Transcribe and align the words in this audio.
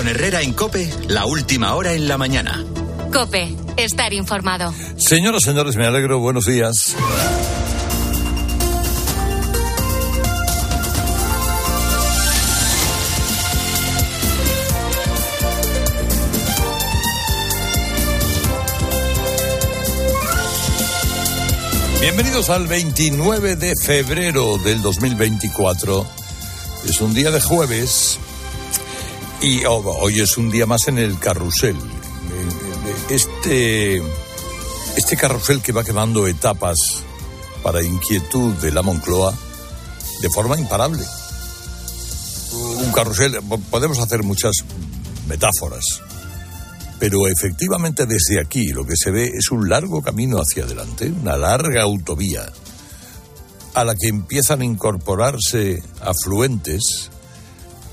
Con 0.00 0.08
Herrera 0.08 0.40
en 0.40 0.54
Cope, 0.54 0.90
la 1.08 1.26
última 1.26 1.74
hora 1.74 1.92
en 1.92 2.08
la 2.08 2.16
mañana. 2.16 2.64
Cope, 3.12 3.54
estar 3.76 4.14
informado. 4.14 4.72
Señoras, 4.96 5.42
señores, 5.44 5.76
me 5.76 5.86
alegro. 5.86 6.20
Buenos 6.20 6.46
días. 6.46 6.96
Bienvenidos 22.00 22.48
al 22.48 22.66
29 22.68 23.56
de 23.56 23.74
febrero 23.76 24.56
del 24.64 24.80
2024. 24.80 26.06
Es 26.88 27.02
un 27.02 27.12
día 27.12 27.30
de 27.30 27.42
jueves 27.42 28.18
y 29.42 29.64
oh, 29.64 29.78
hoy 30.00 30.20
es 30.20 30.36
un 30.36 30.50
día 30.50 30.66
más 30.66 30.88
en 30.88 30.98
el 30.98 31.18
carrusel. 31.18 31.76
Este, 33.08 34.02
este 34.96 35.16
carrusel 35.16 35.62
que 35.62 35.72
va 35.72 35.82
quemando 35.82 36.26
etapas 36.26 36.76
para 37.62 37.82
inquietud 37.82 38.52
de 38.54 38.70
la 38.70 38.82
Moncloa 38.82 39.34
de 40.20 40.30
forma 40.30 40.58
imparable. 40.58 41.04
Un 42.52 42.92
carrusel, 42.92 43.38
podemos 43.70 43.98
hacer 43.98 44.22
muchas 44.22 44.52
metáforas, 45.26 45.84
pero 46.98 47.26
efectivamente 47.26 48.06
desde 48.06 48.40
aquí 48.40 48.68
lo 48.68 48.84
que 48.84 48.96
se 48.96 49.10
ve 49.10 49.26
es 49.26 49.50
un 49.50 49.68
largo 49.68 50.02
camino 50.02 50.38
hacia 50.38 50.64
adelante, 50.64 51.06
una 51.06 51.36
larga 51.36 51.82
autovía 51.82 52.50
a 53.74 53.84
la 53.84 53.94
que 53.94 54.08
empiezan 54.08 54.60
a 54.60 54.64
incorporarse 54.64 55.82
afluentes 56.00 57.10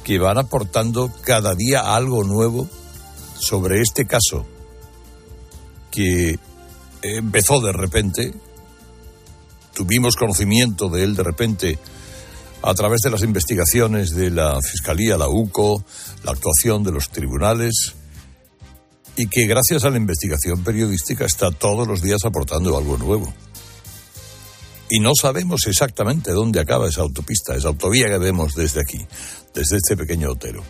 que 0.08 0.20
van 0.20 0.38
aportando 0.38 1.12
cada 1.22 1.54
día 1.54 1.94
algo 1.94 2.24
nuevo 2.24 2.70
sobre 3.38 3.82
este 3.82 4.06
caso 4.06 4.46
que 5.92 6.40
empezó 7.02 7.60
de 7.60 7.74
repente, 7.74 8.34
tuvimos 9.74 10.16
conocimiento 10.16 10.88
de 10.88 11.04
él 11.04 11.14
de 11.14 11.24
repente 11.24 11.78
a 12.62 12.74
través 12.74 13.02
de 13.02 13.10
las 13.10 13.22
investigaciones 13.22 14.12
de 14.12 14.32
la 14.32 14.62
Fiscalía, 14.62 15.18
la 15.18 15.28
UCO, 15.28 15.84
la 16.24 16.32
actuación 16.32 16.84
de 16.84 16.94
los 16.94 17.10
tribunales, 17.10 17.96
y 19.18 19.28
que 19.28 19.46
gracias 19.46 19.84
a 19.84 19.90
la 19.90 19.98
investigación 19.98 20.64
periodística 20.64 21.26
está 21.26 21.52
todos 21.52 21.86
los 21.86 22.02
días 22.02 22.24
aportando 22.24 22.78
algo 22.78 22.98
nuevo. 22.98 23.34
Y 24.90 25.00
no 25.00 25.12
sabemos 25.20 25.62
exactamente 25.68 26.32
dónde 26.32 26.60
acaba 26.60 26.88
esa 26.88 27.02
autopista, 27.02 27.56
esa 27.56 27.70
autovía 27.70 28.08
que 28.08 28.18
vemos 28.18 28.54
desde 28.56 28.82
aquí, 28.82 29.06
desde 29.54 29.78
este 29.78 29.98
pequeño 29.98 30.32
hotero. 30.32 30.64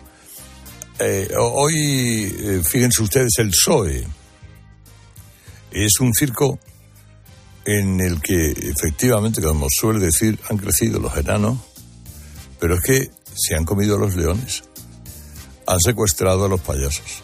Eh, 0.98 1.28
hoy, 1.38 1.74
eh, 1.76 2.62
fíjense 2.64 3.02
ustedes, 3.02 3.32
el 3.38 3.50
PSOE 3.50 4.06
es 5.70 6.00
un 6.00 6.12
circo 6.12 6.58
en 7.64 8.00
el 8.00 8.20
que 8.20 8.50
efectivamente, 8.50 9.40
como 9.40 9.66
suele 9.70 10.00
decir, 10.00 10.38
han 10.50 10.56
crecido 10.56 10.98
los 10.98 11.16
enanos, 11.16 11.58
pero 12.58 12.74
es 12.74 12.80
que 12.80 13.10
se 13.34 13.54
han 13.54 13.64
comido 13.64 13.98
los 13.98 14.16
leones, 14.16 14.64
han 15.66 15.78
secuestrado 15.80 16.46
a 16.46 16.48
los 16.48 16.60
payasos 16.60 17.22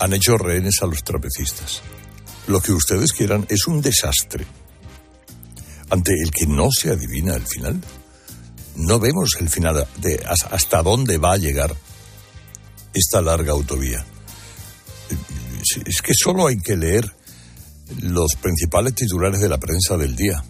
han 0.00 0.14
hecho 0.14 0.38
rehenes 0.38 0.82
a 0.82 0.86
los 0.86 1.04
trapecistas. 1.04 1.82
Lo 2.48 2.60
que 2.60 2.72
ustedes 2.72 3.12
quieran 3.12 3.46
es 3.48 3.66
un 3.66 3.80
desastre 3.80 4.46
ante 5.90 6.12
el 6.12 6.30
que 6.30 6.46
no 6.46 6.68
se 6.70 6.90
adivina 6.90 7.34
el 7.34 7.46
final. 7.46 7.80
No 8.76 8.98
vemos 8.98 9.36
el 9.40 9.48
final 9.48 9.86
de 9.98 10.24
hasta 10.24 10.82
dónde 10.82 11.18
va 11.18 11.32
a 11.32 11.38
llegar 11.38 11.74
esta 12.94 13.20
larga 13.20 13.52
autovía. 13.52 14.04
Es 15.84 16.00
que 16.00 16.14
solo 16.14 16.46
hay 16.46 16.56
que 16.56 16.76
leer 16.76 17.04
los 18.00 18.34
principales 18.40 18.94
titulares 18.94 19.40
de 19.40 19.48
la 19.48 19.58
prensa 19.58 19.96
del 19.96 20.16
día. 20.16 20.42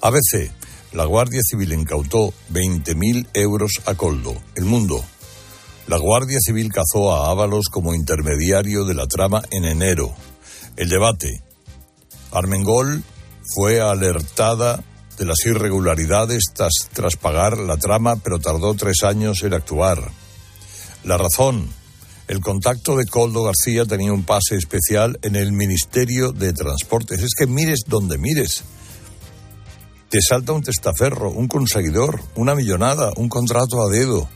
ABC, 0.00 0.50
la 0.92 1.04
Guardia 1.04 1.40
Civil 1.42 1.72
incautó 1.72 2.32
20.000 2.52 3.28
euros 3.34 3.72
a 3.86 3.94
Coldo. 3.94 4.34
El 4.54 4.64
Mundo, 4.64 5.04
la 5.86 5.98
Guardia 5.98 6.38
Civil 6.40 6.72
cazó 6.72 7.14
a 7.14 7.30
Ábalos 7.30 7.66
como 7.70 7.94
intermediario 7.94 8.84
de 8.84 8.94
la 8.94 9.06
trama 9.06 9.42
en 9.50 9.64
enero. 9.64 10.14
El 10.76 10.88
debate. 10.88 11.42
Armengol 12.32 13.04
fue 13.54 13.80
alertada 13.80 14.82
de 15.18 15.24
las 15.24 15.38
irregularidades 15.46 16.44
tras, 16.54 16.72
tras 16.92 17.16
pagar 17.16 17.58
la 17.58 17.76
trama, 17.76 18.16
pero 18.16 18.38
tardó 18.38 18.74
tres 18.74 19.02
años 19.04 19.42
en 19.42 19.54
actuar. 19.54 20.10
La 21.04 21.16
razón. 21.16 21.68
El 22.26 22.40
contacto 22.40 22.96
de 22.96 23.04
Coldo 23.04 23.42
García 23.42 23.84
tenía 23.84 24.10
un 24.10 24.24
pase 24.24 24.56
especial 24.56 25.18
en 25.20 25.36
el 25.36 25.52
Ministerio 25.52 26.32
de 26.32 26.54
Transportes. 26.54 27.22
Es 27.22 27.34
que 27.38 27.46
mires 27.46 27.80
donde 27.86 28.16
mires. 28.16 28.64
Te 30.08 30.22
salta 30.22 30.52
un 30.52 30.62
testaferro, 30.62 31.30
un 31.30 31.48
conseguidor, 31.48 32.20
una 32.34 32.54
millonada, 32.54 33.10
un 33.16 33.28
contrato 33.28 33.82
a 33.82 33.90
dedo 33.90 34.26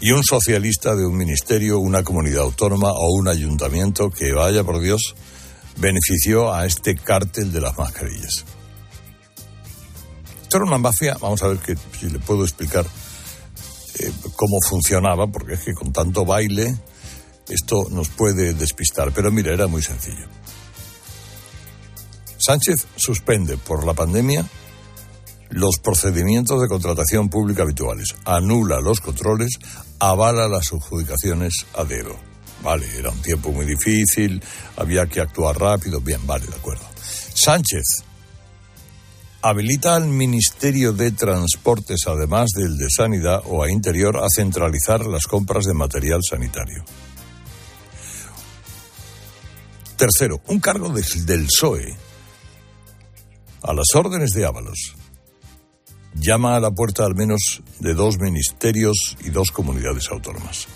y 0.00 0.12
un 0.12 0.24
socialista 0.24 0.96
de 0.96 1.04
un 1.04 1.16
ministerio, 1.16 1.78
una 1.78 2.02
comunidad 2.02 2.44
autónoma 2.44 2.92
o 2.92 3.14
un 3.14 3.28
ayuntamiento 3.28 4.10
que, 4.10 4.32
vaya 4.32 4.64
por 4.64 4.80
Dios, 4.80 5.14
benefició 5.80 6.52
a 6.52 6.66
este 6.66 6.94
cártel 6.94 7.52
de 7.52 7.60
las 7.60 7.76
mascarillas. 7.76 8.44
Esto 10.42 10.56
era 10.56 10.66
una 10.66 10.78
mafia, 10.78 11.16
vamos 11.20 11.42
a 11.42 11.48
ver 11.48 11.58
que, 11.58 11.76
si 11.98 12.10
le 12.10 12.18
puedo 12.18 12.44
explicar 12.44 12.84
eh, 12.84 14.12
cómo 14.36 14.58
funcionaba, 14.68 15.26
porque 15.26 15.54
es 15.54 15.60
que 15.60 15.72
con 15.72 15.92
tanto 15.92 16.24
baile 16.24 16.76
esto 17.48 17.88
nos 17.90 18.08
puede 18.08 18.54
despistar. 18.54 19.12
Pero 19.12 19.30
mira, 19.30 19.52
era 19.52 19.66
muy 19.66 19.82
sencillo. 19.82 20.26
Sánchez 22.38 22.86
suspende 22.96 23.58
por 23.58 23.84
la 23.84 23.94
pandemia 23.94 24.46
los 25.50 25.78
procedimientos 25.78 26.60
de 26.60 26.68
contratación 26.68 27.28
pública 27.28 27.62
habituales, 27.62 28.14
anula 28.24 28.80
los 28.80 29.00
controles, 29.00 29.50
avala 29.98 30.48
las 30.48 30.72
adjudicaciones 30.72 31.66
a 31.74 31.84
dedo. 31.84 32.29
Vale, 32.62 32.86
era 32.98 33.10
un 33.10 33.22
tiempo 33.22 33.52
muy 33.52 33.64
difícil, 33.64 34.42
había 34.76 35.06
que 35.06 35.20
actuar 35.20 35.58
rápido, 35.58 36.00
bien, 36.00 36.26
vale, 36.26 36.46
de 36.46 36.54
acuerdo. 36.54 36.84
Sánchez 37.34 38.04
habilita 39.42 39.96
al 39.96 40.08
Ministerio 40.08 40.92
de 40.92 41.12
Transportes, 41.12 42.02
además 42.06 42.50
del 42.54 42.76
de 42.76 42.88
Sanidad 42.90 43.42
o 43.46 43.62
a 43.62 43.70
Interior, 43.70 44.18
a 44.18 44.26
centralizar 44.28 45.06
las 45.06 45.26
compras 45.26 45.64
de 45.64 45.74
material 45.74 46.20
sanitario. 46.28 46.84
Tercero, 49.96 50.40
un 50.46 50.60
cargo 50.60 50.90
del 50.90 51.46
PSOE 51.46 51.96
a 53.62 53.74
las 53.74 53.86
órdenes 53.94 54.30
de 54.30 54.46
Ábalos 54.46 54.94
llama 56.14 56.56
a 56.56 56.60
la 56.60 56.70
puerta 56.70 57.04
al 57.04 57.14
menos 57.14 57.62
de 57.78 57.94
dos 57.94 58.18
ministerios 58.18 59.16
y 59.24 59.30
dos 59.30 59.50
comunidades 59.50 60.10
autónomas. 60.10 60.66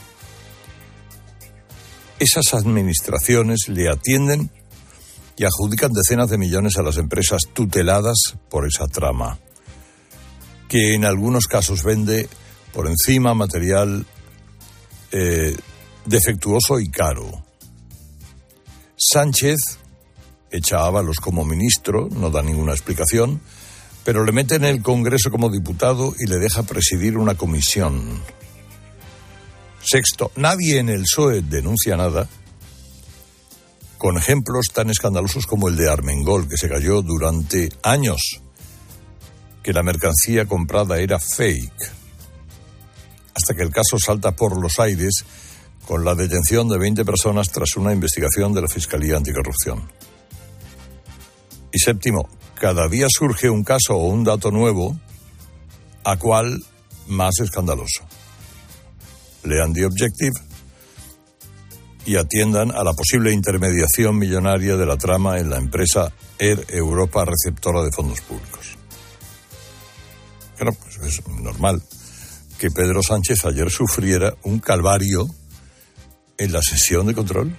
Esas 2.19 2.55
administraciones 2.55 3.69
le 3.69 3.89
atienden 3.89 4.51
y 5.37 5.45
adjudican 5.45 5.93
decenas 5.93 6.31
de 6.31 6.39
millones 6.39 6.77
a 6.77 6.83
las 6.83 6.97
empresas 6.97 7.43
tuteladas 7.53 8.37
por 8.51 8.67
esa 8.67 8.87
trama, 8.87 9.39
que 10.69 10.95
en 10.95 11.05
algunos 11.05 11.47
casos 11.47 11.83
vende 11.83 12.29
por 12.73 12.87
encima 12.87 13.35
material 13.35 14.07
eh, 15.13 15.57
defectuoso 16.07 16.81
y 16.81 16.89
caro. 16.89 17.45
Sánchez 18.97 19.79
echa 20.51 20.87
a 20.87 21.05
como 21.21 21.45
ministro, 21.45 22.09
no 22.11 22.31
da 22.31 22.43
ninguna 22.43 22.73
explicación, 22.73 23.41
pero 24.05 24.25
le 24.25 24.33
mete 24.33 24.55
en 24.55 24.65
el 24.65 24.83
Congreso 24.83 25.31
como 25.31 25.51
diputado 25.51 26.15
y 26.19 26.27
le 26.27 26.39
deja 26.39 26.63
presidir 26.63 27.19
una 27.19 27.35
comisión. 27.35 28.21
Sexto, 29.85 30.33
nadie 30.37 30.79
en 30.79 30.89
el 30.89 31.03
PSOE 31.03 31.43
denuncia 31.43 31.97
nada, 31.97 32.27
con 33.99 34.17
ejemplos 34.17 34.67
tan 34.73 34.89
escandalosos 34.89 35.47
como 35.47 35.69
el 35.69 35.77
de 35.77 35.91
Armengol, 35.91 36.49
que 36.49 36.57
se 36.57 36.71
cayó 36.71 37.03
durante 37.03 37.69
años, 37.83 38.41
que 39.63 39.75
la 39.75 39.83
mercancía 39.83 40.47
comprada 40.47 40.99
era 41.01 41.19
fake, 41.19 41.93
hasta 43.35 43.55
que 43.55 43.63
el 43.63 43.71
caso 43.71 43.99
salta 43.99 44.33
por 44.33 44.59
los 44.59 44.79
aires 44.79 45.25
con 45.87 46.03
la 46.03 46.15
detención 46.15 46.67
de 46.69 46.79
20 46.79 47.05
personas 47.05 47.51
tras 47.51 47.77
una 47.77 47.93
investigación 47.93 48.55
de 48.55 48.63
la 48.63 48.69
Fiscalía 48.69 49.19
Anticorrupción. 49.19 49.91
Y 51.73 51.79
séptimo, 51.79 52.29
cada 52.59 52.89
día 52.89 53.07
surge 53.11 53.51
un 53.51 53.65
caso 53.65 53.97
o 53.97 54.07
un 54.07 54.25
dato 54.25 54.51
nuevo, 54.51 54.97
a 56.05 56.17
cual 56.17 56.63
más 57.07 57.35
escandaloso. 57.41 58.05
Lean 59.45 59.73
The 59.73 59.87
Objective 59.87 60.35
y 62.07 62.17
atiendan 62.17 62.71
a 62.71 62.85
la 62.85 62.93
posible 62.93 63.33
intermediación 63.33 64.19
millonaria 64.19 64.77
de 64.77 64.87
la 64.87 64.97
trama 64.97 65.39
en 65.39 65.51
la 65.51 65.57
empresa 65.57 66.13
Air 66.39 66.65
Europa 66.69 67.25
receptora 67.25 67.83
de 67.83 67.93
fondos 67.93 68.21
públicos. 68.21 68.77
Bueno, 70.59 70.73
pues 70.83 70.97
es 71.07 71.29
normal. 71.29 71.83
que 72.59 72.71
Pedro 72.71 73.03
Sánchez 73.03 73.45
ayer 73.47 73.71
sufriera 73.71 74.35
un 74.45 74.59
calvario 74.59 75.29
en 76.39 76.53
la 76.53 76.63
sesión 76.63 77.07
de 77.07 77.15
control? 77.15 77.55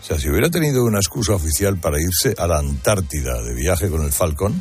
O 0.00 0.04
sea, 0.04 0.18
si 0.18 0.28
hubiera 0.28 0.50
tenido 0.50 0.84
una 0.84 0.98
excusa 0.98 1.34
oficial 1.34 1.78
para 1.78 2.00
irse 2.00 2.34
a 2.36 2.46
la 2.46 2.58
Antártida 2.58 3.42
de 3.42 3.54
viaje 3.54 3.88
con 3.88 4.02
el 4.02 4.12
Falcon, 4.12 4.60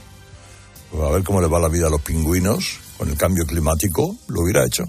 pues 0.92 1.04
a 1.04 1.12
ver 1.12 1.24
cómo 1.24 1.42
le 1.42 1.48
va 1.48 1.60
la 1.60 1.70
vida 1.70 1.88
a 1.88 1.90
los 1.90 2.02
pingüinos 2.02 2.80
con 2.98 3.10
el 3.10 3.18
cambio 3.18 3.46
climático, 3.46 4.16
lo 4.28 4.42
hubiera 4.42 4.66
hecho. 4.66 4.84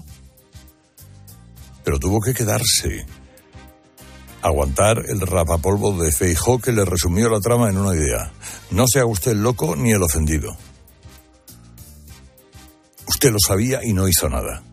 Pero 1.83 1.99
tuvo 1.99 2.19
que 2.21 2.33
quedarse, 2.33 3.05
aguantar 4.41 5.03
el 5.07 5.21
rapapolvo 5.21 6.01
de 6.01 6.11
Feijó 6.11 6.59
que 6.59 6.71
le 6.71 6.85
resumió 6.85 7.29
la 7.29 7.39
trama 7.39 7.69
en 7.69 7.77
una 7.77 7.95
idea. 7.95 8.31
No 8.71 8.85
sea 8.91 9.05
usted 9.05 9.31
el 9.31 9.43
loco 9.43 9.75
ni 9.75 9.91
el 9.91 10.03
ofendido. 10.03 10.55
Usted 13.07 13.31
lo 13.31 13.39
sabía 13.45 13.83
y 13.83 13.93
no 13.93 14.07
hizo 14.07 14.29
nada. 14.29 14.63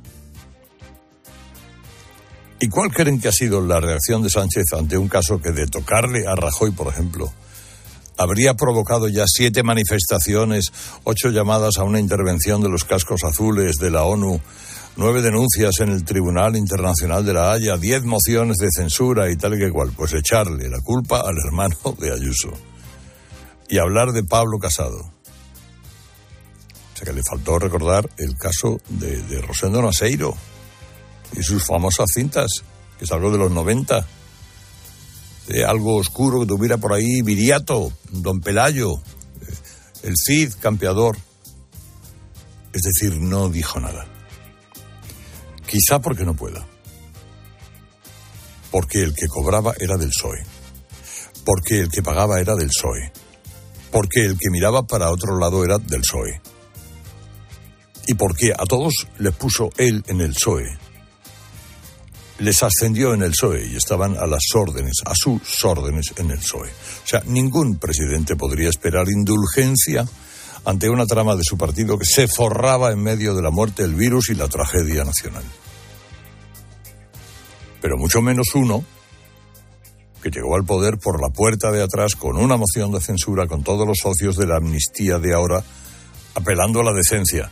¿Y 2.60 2.68
cuál 2.68 2.90
creen 2.90 3.20
que 3.20 3.28
ha 3.28 3.32
sido 3.32 3.60
la 3.60 3.80
reacción 3.80 4.22
de 4.22 4.30
Sánchez 4.30 4.64
ante 4.76 4.98
un 4.98 5.08
caso 5.08 5.40
que 5.40 5.52
de 5.52 5.66
tocarle 5.68 6.26
a 6.26 6.34
Rajoy, 6.34 6.72
por 6.72 6.88
ejemplo, 6.88 7.32
habría 8.16 8.54
provocado 8.54 9.08
ya 9.08 9.24
siete 9.26 9.62
manifestaciones, 9.62 10.72
ocho 11.04 11.30
llamadas 11.30 11.78
a 11.78 11.84
una 11.84 12.00
intervención 12.00 12.60
de 12.60 12.68
los 12.68 12.84
cascos 12.84 13.22
azules 13.22 13.76
de 13.76 13.90
la 13.90 14.02
ONU, 14.02 14.40
nueve 14.98 15.22
denuncias 15.22 15.78
en 15.78 15.90
el 15.90 16.04
Tribunal 16.04 16.56
Internacional 16.56 17.24
de 17.24 17.32
la 17.32 17.52
Haya, 17.52 17.76
diez 17.76 18.04
mociones 18.04 18.56
de 18.56 18.68
censura 18.70 19.30
y 19.30 19.36
tal 19.36 19.54
y 19.54 19.58
que 19.58 19.70
cual? 19.70 19.92
Pues 19.96 20.12
echarle 20.12 20.68
la 20.68 20.80
culpa 20.80 21.20
al 21.20 21.36
hermano 21.38 21.76
de 21.98 22.12
Ayuso. 22.12 22.50
Y 23.68 23.78
hablar 23.78 24.10
de 24.12 24.24
Pablo 24.24 24.58
Casado. 24.58 24.98
O 24.98 25.12
sea 26.96 27.04
que 27.04 27.12
le 27.12 27.22
faltó 27.22 27.60
recordar 27.60 28.10
el 28.16 28.36
caso 28.36 28.80
de, 28.88 29.40
Rosendo 29.40 29.80
Naseiro 29.80 30.34
y 31.36 31.44
sus 31.44 31.64
famosas 31.64 32.08
cintas, 32.12 32.64
que 32.98 33.04
es 33.04 33.12
algo 33.12 33.30
de 33.30 33.38
los 33.38 33.52
90. 33.52 34.04
De 35.46 35.64
algo 35.64 35.94
oscuro 35.94 36.40
que 36.40 36.46
tuviera 36.46 36.76
por 36.76 36.92
ahí 36.92 37.22
Viriato, 37.22 37.92
Don 38.10 38.40
Pelayo, 38.40 38.94
eh, 38.96 39.54
el 40.02 40.14
Cid, 40.16 40.54
campeador. 40.60 41.16
Es 42.72 42.82
decir, 42.82 43.16
no 43.20 43.48
dijo 43.48 43.78
nada. 43.78 44.17
Quizá 45.68 46.00
porque 46.00 46.24
no 46.24 46.34
pueda. 46.34 46.66
Porque 48.70 49.02
el 49.02 49.14
que 49.14 49.26
cobraba 49.28 49.74
era 49.78 49.96
del 49.96 50.08
PSOE. 50.08 50.42
Porque 51.44 51.80
el 51.80 51.90
que 51.90 52.02
pagaba 52.02 52.40
era 52.40 52.54
del 52.54 52.68
PSOE. 52.68 53.12
Porque 53.92 54.24
el 54.24 54.38
que 54.38 54.50
miraba 54.50 54.86
para 54.86 55.10
otro 55.10 55.38
lado 55.38 55.64
era 55.64 55.78
del 55.78 56.00
PSOE. 56.00 56.40
Y 58.06 58.14
porque 58.14 58.52
a 58.52 58.64
todos 58.64 59.06
les 59.18 59.34
puso 59.34 59.70
él 59.76 60.02
en 60.08 60.22
el 60.22 60.32
PSOE 60.32 60.88
les 62.38 62.62
ascendió 62.62 63.14
en 63.14 63.22
el 63.22 63.32
PSOE 63.32 63.66
y 63.66 63.76
estaban 63.76 64.16
a 64.16 64.26
las 64.26 64.44
órdenes, 64.54 64.98
a 65.04 65.12
sus 65.14 65.64
órdenes 65.64 66.12
en 66.16 66.30
el 66.30 66.38
PSOE. 66.38 66.68
O 66.68 67.06
sea, 67.06 67.22
ningún 67.26 67.78
presidente 67.78 68.36
podría 68.36 68.68
esperar 68.68 69.08
indulgencia 69.08 70.06
ante 70.68 70.90
una 70.90 71.06
trama 71.06 71.34
de 71.34 71.44
su 71.44 71.56
partido 71.56 71.98
que 71.98 72.04
se 72.04 72.28
forraba 72.28 72.92
en 72.92 73.02
medio 73.02 73.34
de 73.34 73.40
la 73.40 73.50
muerte, 73.50 73.84
el 73.84 73.94
virus 73.94 74.28
y 74.28 74.34
la 74.34 74.48
tragedia 74.48 75.02
nacional. 75.02 75.42
Pero 77.80 77.96
mucho 77.96 78.20
menos 78.20 78.48
uno 78.54 78.84
que 80.22 80.28
llegó 80.28 80.56
al 80.56 80.66
poder 80.66 80.98
por 80.98 81.22
la 81.22 81.30
puerta 81.30 81.72
de 81.72 81.82
atrás 81.82 82.16
con 82.16 82.36
una 82.36 82.58
moción 82.58 82.92
de 82.92 83.00
censura 83.00 83.46
con 83.46 83.62
todos 83.62 83.86
los 83.86 83.96
socios 84.02 84.36
de 84.36 84.46
la 84.46 84.56
amnistía 84.56 85.18
de 85.18 85.32
ahora, 85.32 85.64
apelando 86.34 86.80
a 86.80 86.84
la 86.84 86.92
decencia. 86.92 87.50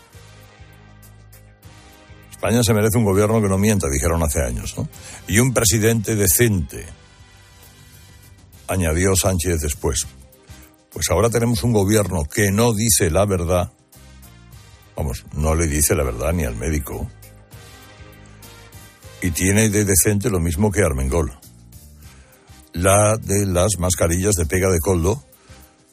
España 2.30 2.62
se 2.62 2.74
merece 2.74 2.98
un 2.98 3.04
gobierno 3.04 3.40
que 3.40 3.48
no 3.48 3.56
mienta, 3.56 3.88
dijeron 3.88 4.22
hace 4.22 4.42
años, 4.42 4.76
¿no? 4.76 4.90
Y 5.26 5.38
un 5.38 5.54
presidente 5.54 6.16
decente, 6.16 6.84
añadió 8.68 9.16
Sánchez 9.16 9.62
después. 9.62 10.06
Pues 10.96 11.10
ahora 11.10 11.28
tenemos 11.28 11.62
un 11.62 11.74
gobierno 11.74 12.24
que 12.24 12.50
no 12.50 12.72
dice 12.72 13.10
la 13.10 13.26
verdad, 13.26 13.70
vamos, 14.96 15.26
no 15.34 15.54
le 15.54 15.66
dice 15.66 15.94
la 15.94 16.04
verdad 16.04 16.32
ni 16.32 16.44
al 16.44 16.56
médico, 16.56 17.06
y 19.20 19.30
tiene 19.32 19.68
de 19.68 19.84
decente 19.84 20.30
lo 20.30 20.40
mismo 20.40 20.72
que 20.72 20.80
Armengol, 20.80 21.38
la 22.72 23.18
de 23.18 23.44
las 23.44 23.78
mascarillas 23.78 24.36
de 24.36 24.46
pega 24.46 24.70
de 24.70 24.78
coldo, 24.78 25.22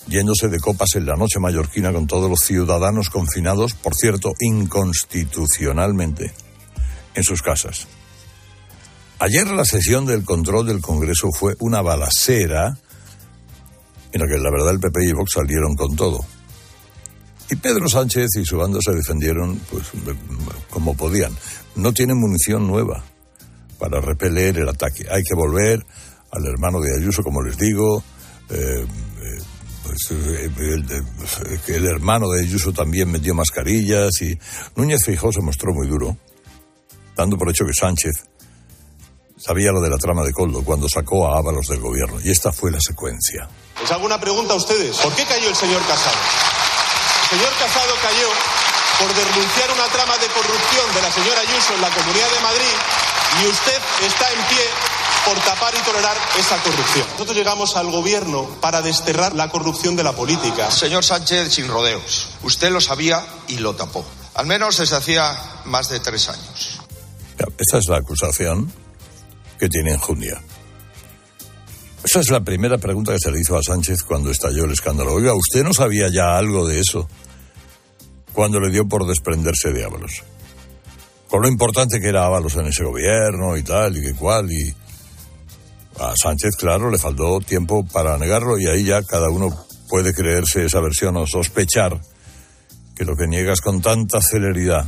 yéndose 0.08 0.48
de 0.48 0.62
copas 0.62 0.96
en 0.96 1.06
la 1.06 1.18
noche 1.18 1.38
mallorquina 1.38 1.92
con 1.92 2.08
todos 2.08 2.30
los 2.30 2.40
ciudadanos 2.40 3.10
confinados, 3.10 3.74
por 3.74 3.96
cierto, 3.96 4.32
inconstitucionalmente, 4.40 6.32
en 7.14 7.24
sus 7.26 7.42
casas. 7.42 7.88
Ayer 9.20 9.48
la 9.48 9.66
sesión 9.66 10.06
del 10.06 10.24
control 10.24 10.66
del 10.66 10.80
Congreso 10.80 11.28
fue 11.38 11.56
una 11.60 11.82
balacera 11.82 12.78
la 14.18 14.28
que 14.28 14.38
la 14.38 14.52
verdad 14.52 14.72
el 14.72 14.80
PP 14.80 15.06
y 15.06 15.14
Vox 15.14 15.32
salieron 15.34 15.76
con 15.76 15.96
todo. 15.96 16.20
Y 17.50 17.56
Pedro 17.56 17.88
Sánchez 17.90 18.30
y 18.40 18.46
su 18.46 18.58
banda 18.58 18.80
se 18.84 18.94
defendieron 18.94 19.60
pues 19.70 19.84
como 20.70 20.96
podían. 20.96 21.36
No 21.76 21.94
tienen 21.94 22.20
munición 22.20 22.68
nueva 22.68 23.04
para 23.78 24.00
repeler 24.00 24.58
el 24.60 24.70
ataque. 24.70 25.06
Hay 25.12 25.24
que 25.24 25.36
volver 25.36 25.86
al 26.32 26.46
hermano 26.46 26.80
de 26.80 26.96
Ayuso, 26.98 27.22
como 27.22 27.44
les 27.44 27.58
digo, 27.58 28.04
eh, 28.50 28.86
pues, 29.84 30.12
eh, 30.12 30.50
el, 30.58 31.76
el, 31.76 31.86
hermano 31.86 32.30
de 32.30 32.42
Ayuso 32.42 32.72
también 32.72 33.12
metió 33.12 33.36
mascarillas 33.36 34.22
y 34.22 34.38
Núñez 34.76 35.04
Fijó 35.06 35.32
se 35.32 35.42
mostró 35.42 35.74
muy 35.74 35.88
duro, 35.88 36.18
dando 37.16 37.38
por 37.38 37.50
hecho 37.50 37.66
que 37.66 37.74
Sánchez 37.74 38.14
sabía 39.46 39.72
lo 39.72 39.82
de 39.82 39.90
la 39.90 39.98
trama 39.98 40.24
de 40.24 40.32
Coldo 40.32 40.64
cuando 40.64 40.88
sacó 40.88 41.28
a 41.28 41.38
Ábalos 41.38 41.68
del 41.68 41.80
gobierno. 41.80 42.20
Y 42.24 42.32
esta 42.32 42.52
fue 42.52 42.72
la 42.72 42.80
secuencia. 42.80 43.50
¿Les 43.82 43.92
hago 43.92 44.06
una 44.06 44.20
pregunta 44.20 44.54
a 44.54 44.58
ustedes? 44.58 44.98
¿Por 44.98 45.14
qué 45.14 45.26
cayó 45.26 45.50
el 45.50 45.56
señor 45.56 45.82
Casado? 45.86 46.18
El 47.24 47.38
señor 47.38 47.54
Casado 47.60 47.94
cayó 48.02 48.30
por 49.00 49.10
denunciar 49.14 49.72
una 49.74 49.88
trama 49.92 50.18
de 50.18 50.28
corrupción 50.28 50.94
de 50.96 51.02
la 51.02 51.12
señora 51.12 51.42
Ayuso 51.42 51.74
en 51.76 51.82
la 51.82 51.90
Comunidad 51.90 52.32
de 52.32 52.40
Madrid 52.42 52.76
y 53.42 53.48
usted 53.48 53.80
está 54.06 54.32
en 54.32 54.40
pie 54.48 54.64
por 55.26 55.38
tapar 55.44 55.74
y 55.74 55.86
tolerar 55.86 56.16
esa 56.38 56.62
corrupción. 56.62 57.06
Nosotros 57.14 57.36
llegamos 57.36 57.76
al 57.76 57.90
gobierno 57.92 58.48
para 58.62 58.82
desterrar 58.82 59.34
la 59.34 59.50
corrupción 59.50 59.96
de 59.96 60.04
la 60.04 60.14
política. 60.14 60.70
Señor 60.70 61.04
Sánchez, 61.04 61.54
sin 61.54 61.68
rodeos. 61.68 62.30
Usted 62.44 62.72
lo 62.72 62.82
sabía 62.82 63.26
y 63.48 63.58
lo 63.58 63.76
tapó. 63.76 64.06
Al 64.36 64.46
menos 64.46 64.78
desde 64.78 64.96
hacía 64.96 65.38
más 65.66 65.90
de 65.90 66.00
tres 66.00 66.30
años. 66.30 66.80
Esta 67.58 67.78
es 67.78 67.88
la 67.88 67.98
acusación 67.98 68.72
que 69.64 69.70
tiene 69.70 69.94
enjundia. 69.94 70.42
Esa 72.04 72.20
es 72.20 72.30
la 72.30 72.42
primera 72.42 72.78
pregunta 72.78 73.14
que 73.14 73.20
se 73.20 73.32
le 73.32 73.40
hizo 73.40 73.58
a 73.58 73.64
Sánchez 73.64 74.04
cuando 74.04 74.30
estalló 74.30 74.66
el 74.66 74.72
escándalo. 74.72 75.14
Oiga, 75.14 75.34
¿usted 75.34 75.64
no 75.64 75.74
sabía 75.74 76.10
ya 76.10 76.38
algo 76.38 76.68
de 76.68 76.82
eso 76.82 77.08
cuando 78.34 78.60
le 78.60 78.70
dio 78.72 78.90
por 78.90 79.08
desprenderse 79.08 79.72
de 79.72 79.86
Ábalos? 79.86 80.22
Con 81.30 81.44
lo 81.44 81.48
importante 81.48 82.02
que 82.02 82.10
era 82.10 82.26
Ábalos 82.26 82.58
en 82.58 82.66
ese 82.66 82.84
gobierno 82.84 83.56
y 83.56 83.64
tal, 83.64 83.96
y 83.96 84.02
que 84.02 84.14
cual, 84.16 84.52
y 84.52 84.76
a 85.98 86.14
Sánchez, 86.22 86.58
claro, 86.58 86.92
le 86.92 86.98
faltó 86.98 87.40
tiempo 87.40 87.86
para 87.86 88.18
negarlo 88.18 88.60
y 88.60 88.68
ahí 88.68 88.84
ya 88.84 89.02
cada 89.02 89.30
uno 89.30 89.48
puede 89.88 90.14
creerse 90.14 90.66
esa 90.66 90.82
versión 90.82 91.16
o 91.16 91.26
sospechar 91.26 92.02
que 92.98 93.06
lo 93.06 93.16
que 93.16 93.28
niegas 93.28 93.62
con 93.62 93.82
tanta 93.82 94.20
celeridad 94.22 94.86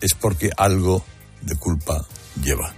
es 0.00 0.14
porque 0.14 0.50
algo 0.56 1.04
de 1.42 1.54
culpa 1.54 2.04
lleva. 2.42 2.74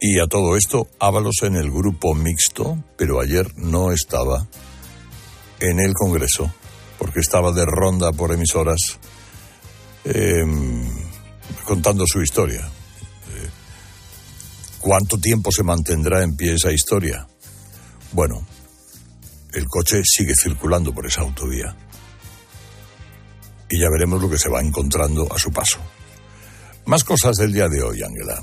Y 0.00 0.20
a 0.20 0.26
todo 0.26 0.56
esto, 0.56 0.88
Ábalos 1.00 1.36
en 1.42 1.56
el 1.56 1.70
grupo 1.70 2.14
mixto, 2.14 2.82
pero 2.96 3.20
ayer 3.20 3.46
no 3.56 3.92
estaba 3.92 4.46
en 5.58 5.80
el 5.80 5.94
Congreso, 5.94 6.52
porque 6.98 7.20
estaba 7.20 7.52
de 7.52 7.64
ronda 7.64 8.12
por 8.12 8.32
emisoras 8.32 8.98
eh, 10.04 10.44
contando 11.64 12.04
su 12.06 12.20
historia. 12.20 12.60
Eh, 12.60 13.50
¿Cuánto 14.80 15.18
tiempo 15.18 15.50
se 15.50 15.62
mantendrá 15.62 16.22
en 16.22 16.36
pie 16.36 16.54
esa 16.54 16.72
historia? 16.72 17.26
Bueno, 18.12 18.46
el 19.52 19.66
coche 19.66 20.02
sigue 20.04 20.34
circulando 20.40 20.92
por 20.94 21.06
esa 21.06 21.22
autovía. 21.22 21.74
Y 23.68 23.80
ya 23.80 23.88
veremos 23.90 24.20
lo 24.20 24.28
que 24.28 24.38
se 24.38 24.50
va 24.50 24.60
encontrando 24.60 25.26
a 25.34 25.38
su 25.38 25.50
paso. 25.50 25.78
Más 26.84 27.02
cosas 27.02 27.36
del 27.36 27.52
día 27.52 27.68
de 27.68 27.82
hoy, 27.82 28.02
Ángela. 28.02 28.42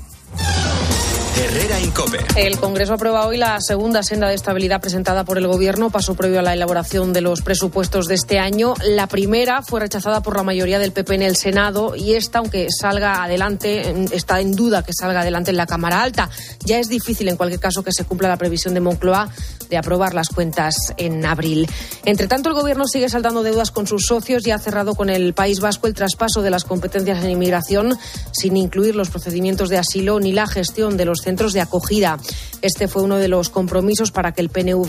Herrera 1.36 1.80
Incope. 1.80 2.18
El 2.36 2.58
Congreso 2.58 2.94
aprueba 2.94 3.26
hoy 3.26 3.36
la 3.36 3.60
segunda 3.60 4.04
senda 4.04 4.28
de 4.28 4.34
estabilidad 4.34 4.80
presentada 4.80 5.24
por 5.24 5.36
el 5.36 5.48
Gobierno, 5.48 5.90
paso 5.90 6.14
previo 6.14 6.38
a 6.38 6.42
la 6.42 6.52
elaboración 6.52 7.12
de 7.12 7.22
los 7.22 7.42
presupuestos 7.42 8.06
de 8.06 8.14
este 8.14 8.38
año. 8.38 8.74
La 8.84 9.08
primera 9.08 9.62
fue 9.62 9.80
rechazada 9.80 10.22
por 10.22 10.36
la 10.36 10.44
mayoría 10.44 10.78
del 10.78 10.92
PP 10.92 11.16
en 11.16 11.22
el 11.22 11.34
Senado 11.34 11.96
y 11.96 12.14
esta, 12.14 12.38
aunque 12.38 12.68
salga 12.70 13.24
adelante, 13.24 14.06
está 14.12 14.40
en 14.40 14.52
duda 14.52 14.84
que 14.84 14.92
salga 14.92 15.22
adelante 15.22 15.50
en 15.50 15.56
la 15.56 15.66
Cámara 15.66 16.02
Alta. 16.02 16.30
Ya 16.64 16.78
es 16.78 16.88
difícil, 16.88 17.28
en 17.28 17.36
cualquier 17.36 17.60
caso, 17.60 17.82
que 17.82 17.92
se 17.92 18.04
cumpla 18.04 18.28
la 18.28 18.36
previsión 18.36 18.72
de 18.74 18.80
Moncloa 18.80 19.28
de 19.68 19.76
aprobar 19.76 20.14
las 20.14 20.28
cuentas 20.28 20.94
en 20.98 21.24
abril. 21.26 21.68
Entre 22.04 22.28
tanto, 22.28 22.48
el 22.48 22.54
Gobierno 22.54 22.86
sigue 22.86 23.08
saltando 23.08 23.42
deudas 23.42 23.72
con 23.72 23.86
sus 23.86 24.06
socios 24.06 24.46
y 24.46 24.52
ha 24.52 24.58
cerrado 24.58 24.94
con 24.94 25.10
el 25.10 25.34
País 25.34 25.58
Vasco 25.58 25.88
el 25.88 25.94
traspaso 25.94 26.42
de 26.42 26.50
las 26.50 26.64
competencias 26.64 27.24
en 27.24 27.30
inmigración 27.30 27.98
sin 28.30 28.56
incluir 28.56 28.94
los 28.94 29.10
procedimientos 29.10 29.68
de 29.68 29.78
asilo 29.78 30.20
ni 30.20 30.32
la 30.32 30.46
gestión 30.46 30.96
de 30.96 31.04
los 31.04 31.23
centros 31.24 31.52
de 31.52 31.60
acogida. 31.60 32.18
Este 32.64 32.88
fue 32.88 33.02
uno 33.02 33.18
de 33.18 33.28
los 33.28 33.50
compromisos 33.50 34.10
para 34.10 34.32
que 34.32 34.40
el 34.40 34.48
PNV 34.48 34.88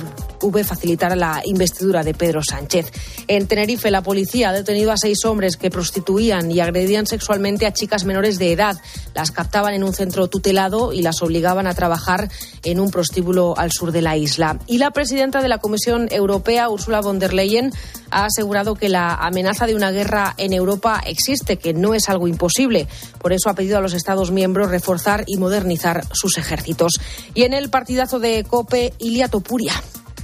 facilitara 0.64 1.16
la 1.18 1.42
investidura 1.44 2.04
de 2.04 2.14
Pedro 2.14 2.42
Sánchez. 2.42 2.92
En 3.28 3.48
Tenerife, 3.48 3.92
la 3.92 4.02
policía 4.02 4.50
ha 4.50 4.54
detenido 4.54 4.94
a 4.94 4.98
seis 4.98 5.26
hombres 5.26 5.58
que 5.58 5.70
prostituían 5.70 6.52
y 6.52 6.62
agredían 6.62 7.06
sexualmente 7.06 7.66
a 7.66 7.74
chicas 7.74 8.06
menores 8.06 8.38
de 8.38 8.54
edad. 8.54 8.78
Las 9.14 9.32
captaban 9.32 9.74
en 9.74 9.84
un 9.84 9.94
centro 9.94 10.28
tutelado 10.28 10.94
y 10.94 11.02
las 11.02 11.22
obligaban 11.22 11.68
a 11.68 11.74
trabajar 11.74 12.30
en 12.64 12.80
un 12.80 12.92
prostíbulo 12.92 13.58
al 13.58 13.72
sur 13.72 13.92
de 13.92 14.02
la 14.02 14.16
isla. 14.16 14.60
Y 14.68 14.78
la 14.78 14.92
presidenta 14.92 15.42
de 15.42 15.50
la 15.50 15.58
Comisión 15.58 16.08
Europea, 16.12 16.70
Ursula 16.70 17.02
von 17.02 17.20
der 17.20 17.34
Leyen, 17.34 17.74
ha 18.12 18.26
asegurado 18.26 18.76
que 18.76 18.88
la 18.88 19.16
amenaza 19.16 19.66
de 19.66 19.76
una 19.76 19.92
guerra 19.92 20.36
en 20.38 20.54
Europa 20.54 21.02
existe, 21.06 21.58
que 21.58 21.74
no 21.74 21.94
es 21.94 22.08
algo 22.08 22.28
imposible. 22.28 22.88
Por 23.20 23.34
eso 23.34 23.50
ha 23.50 23.56
pedido 23.56 23.78
a 23.78 23.82
los 23.82 23.94
Estados 23.94 24.32
miembros 24.32 24.70
reforzar 24.70 25.24
y 25.28 25.38
modernizar 25.38 26.06
sus 26.14 26.38
ejércitos. 26.38 26.94
Y 27.34 27.44
en 27.44 27.54
el 27.54 27.65
partidazo 27.70 28.20
de 28.20 28.44
Cope, 28.44 28.94
Ilia 29.00 29.28
Topuria. 29.28 29.74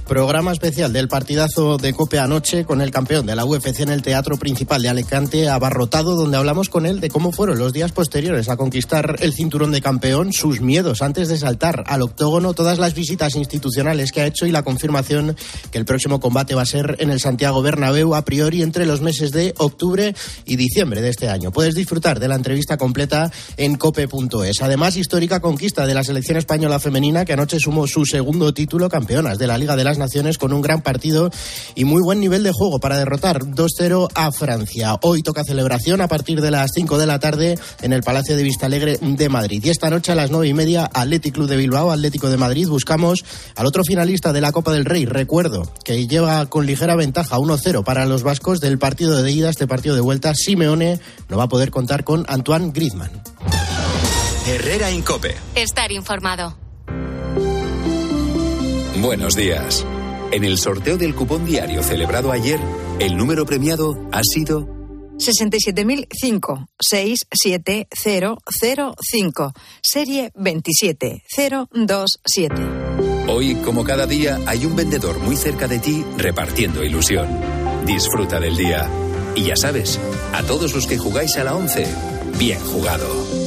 Programa 0.06 0.52
especial 0.52 0.92
del 0.92 1.08
partidazo 1.08 1.78
de 1.78 1.94
Cope 1.94 2.18
anoche 2.18 2.64
con 2.64 2.82
el 2.82 2.90
campeón 2.90 3.24
de 3.24 3.36
la 3.36 3.44
UFC 3.44 3.80
en 3.80 3.88
el 3.88 4.02
Teatro 4.02 4.36
Principal 4.36 4.82
de 4.82 4.88
Alicante, 4.88 5.48
abarrotado, 5.48 6.16
donde 6.16 6.36
hablamos 6.36 6.68
con 6.68 6.86
él 6.86 7.00
de 7.00 7.08
cómo 7.08 7.32
fueron 7.32 7.58
los 7.58 7.72
días 7.72 7.92
posteriores 7.92 8.48
a 8.48 8.56
conquistar 8.56 9.16
el 9.20 9.32
cinturón 9.32 9.70
de 9.70 9.80
campeón, 9.80 10.32
sus 10.32 10.60
miedos 10.60 11.02
antes 11.02 11.28
de 11.28 11.38
saltar 11.38 11.84
al 11.86 12.02
octógono, 12.02 12.52
todas 12.52 12.78
las 12.78 12.94
visitas 12.94 13.36
institucionales 13.36 14.12
que 14.12 14.20
ha 14.20 14.26
hecho 14.26 14.44
y 14.44 14.50
la 14.50 14.62
confirmación 14.62 15.36
que 15.70 15.78
el 15.78 15.84
próximo 15.84 16.20
combate 16.20 16.54
va 16.54 16.62
a 16.62 16.66
ser 16.66 16.96
en 16.98 17.10
el 17.10 17.20
Santiago 17.20 17.62
Bernabéu 17.62 18.14
a 18.14 18.24
priori 18.24 18.62
entre 18.62 18.86
los 18.86 19.00
meses 19.00 19.30
de 19.30 19.54
octubre 19.58 20.14
y 20.44 20.56
diciembre 20.56 21.00
de 21.00 21.08
este 21.10 21.28
año. 21.28 21.52
Puedes 21.52 21.74
disfrutar 21.74 22.20
de 22.20 22.28
la 22.28 22.34
entrevista 22.34 22.76
completa 22.76 23.30
en 23.56 23.76
cope.es. 23.76 24.62
Además, 24.62 24.96
histórica 24.96 25.40
conquista 25.40 25.86
de 25.86 25.94
la 25.94 26.04
selección 26.04 26.36
española 26.36 26.78
femenina 26.80 27.24
que 27.24 27.32
anoche 27.32 27.58
sumó 27.60 27.86
su 27.86 28.04
segundo 28.04 28.52
título 28.52 28.88
campeonas 28.88 29.38
de 29.38 29.46
la 29.46 29.56
Liga 29.58 29.76
de 29.76 29.84
las 29.92 29.98
Naciones 29.98 30.38
con 30.38 30.54
un 30.54 30.62
gran 30.62 30.80
partido 30.80 31.30
y 31.74 31.84
muy 31.84 32.00
buen 32.02 32.18
nivel 32.18 32.42
de 32.42 32.50
juego 32.50 32.80
para 32.80 32.96
derrotar 32.96 33.40
2-0 33.40 34.08
a 34.14 34.32
Francia. 34.32 34.96
Hoy 35.02 35.22
toca 35.22 35.44
celebración 35.44 36.00
a 36.00 36.08
partir 36.08 36.40
de 36.40 36.50
las 36.50 36.70
5 36.74 36.96
de 36.96 37.06
la 37.06 37.18
tarde 37.18 37.58
en 37.82 37.92
el 37.92 38.02
Palacio 38.02 38.34
de 38.36 38.42
Vistalegre 38.42 38.98
de 39.00 39.28
Madrid. 39.28 39.62
Y 39.62 39.68
esta 39.68 39.90
noche 39.90 40.12
a 40.12 40.14
las 40.14 40.30
9 40.30 40.48
y 40.48 40.54
media, 40.54 40.90
Atlético 40.92 41.34
Club 41.34 41.48
de 41.48 41.56
Bilbao, 41.56 41.90
Atlético 41.90 42.30
de 42.30 42.38
Madrid, 42.38 42.68
buscamos 42.68 43.22
al 43.54 43.66
otro 43.66 43.84
finalista 43.84 44.32
de 44.32 44.40
la 44.40 44.50
Copa 44.50 44.72
del 44.72 44.86
Rey. 44.86 45.04
Recuerdo 45.04 45.70
que 45.84 46.06
lleva 46.06 46.46
con 46.46 46.64
ligera 46.64 46.96
ventaja 46.96 47.36
1-0 47.36 47.84
para 47.84 48.06
los 48.06 48.22
vascos 48.22 48.60
del 48.60 48.78
partido 48.78 49.22
de 49.22 49.30
ida, 49.30 49.50
este 49.50 49.66
partido 49.66 49.94
de 49.94 50.00
vuelta. 50.00 50.32
Simeone 50.34 51.00
no 51.28 51.36
va 51.36 51.44
a 51.44 51.48
poder 51.48 51.70
contar 51.70 52.02
con 52.04 52.24
Antoine 52.28 52.72
Griezmann. 52.72 53.10
Herrera 54.46 54.90
Incope. 54.90 55.36
Estar 55.54 55.92
informado. 55.92 56.56
Buenos 59.02 59.34
días. 59.34 59.84
En 60.30 60.44
el 60.44 60.56
sorteo 60.58 60.96
del 60.96 61.16
cupón 61.16 61.44
diario 61.44 61.82
celebrado 61.82 62.30
ayer, 62.30 62.60
el 63.00 63.16
número 63.16 63.44
premiado 63.44 64.00
ha 64.12 64.20
sido 64.22 64.68
67.005 65.18 66.68
67005 66.80 69.52
serie 69.82 70.30
27027. 70.36 71.22
Hoy, 73.26 73.56
como 73.56 73.82
cada 73.82 74.06
día, 74.06 74.38
hay 74.46 74.66
un 74.66 74.76
vendedor 74.76 75.18
muy 75.18 75.34
cerca 75.34 75.66
de 75.66 75.80
ti 75.80 76.04
repartiendo 76.16 76.84
ilusión. 76.84 77.26
Disfruta 77.84 78.38
del 78.38 78.56
día. 78.56 78.88
Y 79.34 79.46
ya 79.46 79.56
sabes, 79.56 79.98
a 80.32 80.44
todos 80.44 80.76
los 80.76 80.86
que 80.86 80.98
jugáis 80.98 81.36
a 81.38 81.44
la 81.44 81.56
11, 81.56 81.88
bien 82.38 82.60
jugado. 82.60 83.41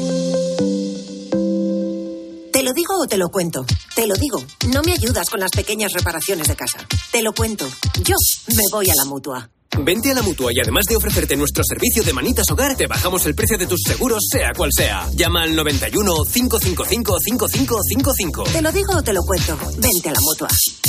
¿Te 2.56 2.64
lo 2.64 2.72
digo 2.72 2.94
o 3.02 3.06
te 3.06 3.18
lo 3.18 3.28
cuento? 3.28 3.66
Te 3.96 4.08
lo 4.08 4.16
digo. 4.16 4.42
No 4.70 4.82
me 4.82 4.94
ayudas 4.94 5.30
con 5.30 5.42
las 5.42 5.52
pequeñas 5.52 5.92
reparaciones 5.92 6.48
de 6.48 6.56
casa. 6.56 6.78
Te 7.12 7.22
lo 7.22 7.34
cuento. 7.34 7.68
Yo 8.02 8.16
me 8.56 8.64
voy 8.72 8.90
a 8.90 8.96
la 8.96 9.04
mutua. 9.04 9.50
Vente 9.80 10.12
a 10.12 10.14
la 10.14 10.22
mutua 10.22 10.52
y 10.56 10.62
además 10.62 10.86
de 10.86 10.96
ofrecerte 10.96 11.36
nuestro 11.36 11.66
servicio 11.66 12.02
de 12.02 12.14
manitas 12.14 12.50
hogar, 12.50 12.78
te 12.78 12.88
bajamos 12.88 13.26
el 13.26 13.36
precio 13.36 13.58
de 13.58 13.68
tus 13.68 13.82
seguros, 13.86 14.24
sea 14.32 14.54
cual 14.56 14.70
sea. 14.74 15.06
Llama 15.18 15.44
al 15.44 15.54
91 15.54 16.14
555 16.32 17.18
5555. 17.20 18.44
Te 18.44 18.62
lo 18.62 18.72
digo 18.72 18.94
o 18.96 19.04
te 19.04 19.12
lo 19.12 19.22
cuento. 19.24 19.58
Vente 19.78 20.08
a 20.08 20.14
la 20.14 20.22
mutua. 20.22 20.48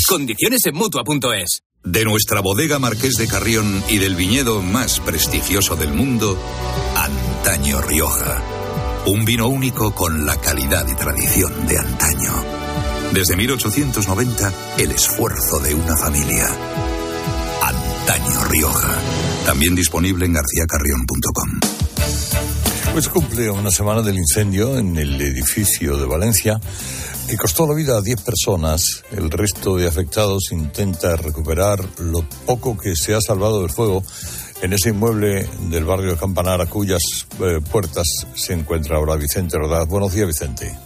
Condiciones 0.08 0.60
en 0.66 0.74
mutua.es. 0.76 1.62
De 1.82 2.04
nuestra 2.04 2.42
bodega 2.42 2.78
Marqués 2.78 3.16
de 3.16 3.26
Carrión 3.26 3.82
y 3.88 3.98
del 3.98 4.14
viñedo 4.14 4.62
más 4.62 5.00
prestigioso 5.00 5.74
del 5.74 5.92
mundo, 5.92 6.38
Antaño 6.94 7.82
Rioja 7.82 8.55
un 9.06 9.24
vino 9.24 9.46
único 9.48 9.94
con 9.94 10.26
la 10.26 10.36
calidad 10.36 10.86
y 10.88 10.94
tradición 10.94 11.66
de 11.66 11.78
antaño. 11.78 12.32
Desde 13.12 13.36
1890, 13.36 14.52
el 14.78 14.90
esfuerzo 14.90 15.60
de 15.60 15.74
una 15.74 15.96
familia. 15.96 16.44
Antaño 17.62 18.44
Rioja. 18.44 18.98
También 19.44 19.76
disponible 19.76 20.26
en 20.26 20.32
garcíacarrión.com. 20.32 21.60
Pues 22.92 23.08
cumple 23.08 23.48
una 23.50 23.70
semana 23.70 24.02
del 24.02 24.16
incendio 24.16 24.76
en 24.76 24.96
el 24.96 25.20
edificio 25.20 25.96
de 25.98 26.06
Valencia 26.06 26.60
que 27.28 27.36
costó 27.36 27.66
la 27.66 27.74
vida 27.74 27.96
a 27.98 28.02
10 28.02 28.22
personas. 28.22 29.04
El 29.12 29.30
resto 29.30 29.76
de 29.76 29.86
afectados 29.86 30.50
intenta 30.50 31.16
recuperar 31.16 31.84
lo 31.98 32.28
poco 32.44 32.76
que 32.76 32.96
se 32.96 33.14
ha 33.14 33.20
salvado 33.20 33.60
del 33.60 33.70
fuego 33.70 34.02
en 34.62 34.72
ese 34.72 34.90
inmueble 34.90 35.48
del 35.68 35.84
barrio 35.84 36.16
Campanar, 36.16 36.60
a 36.60 36.66
cuyas 36.66 37.02
eh, 37.40 37.60
puertas 37.70 38.06
se 38.34 38.52
encuentra 38.52 38.96
ahora 38.96 39.16
Vicente 39.16 39.58
Rodaz. 39.58 39.86
Buenos 39.86 40.12
días, 40.12 40.26
Vicente. 40.26 40.85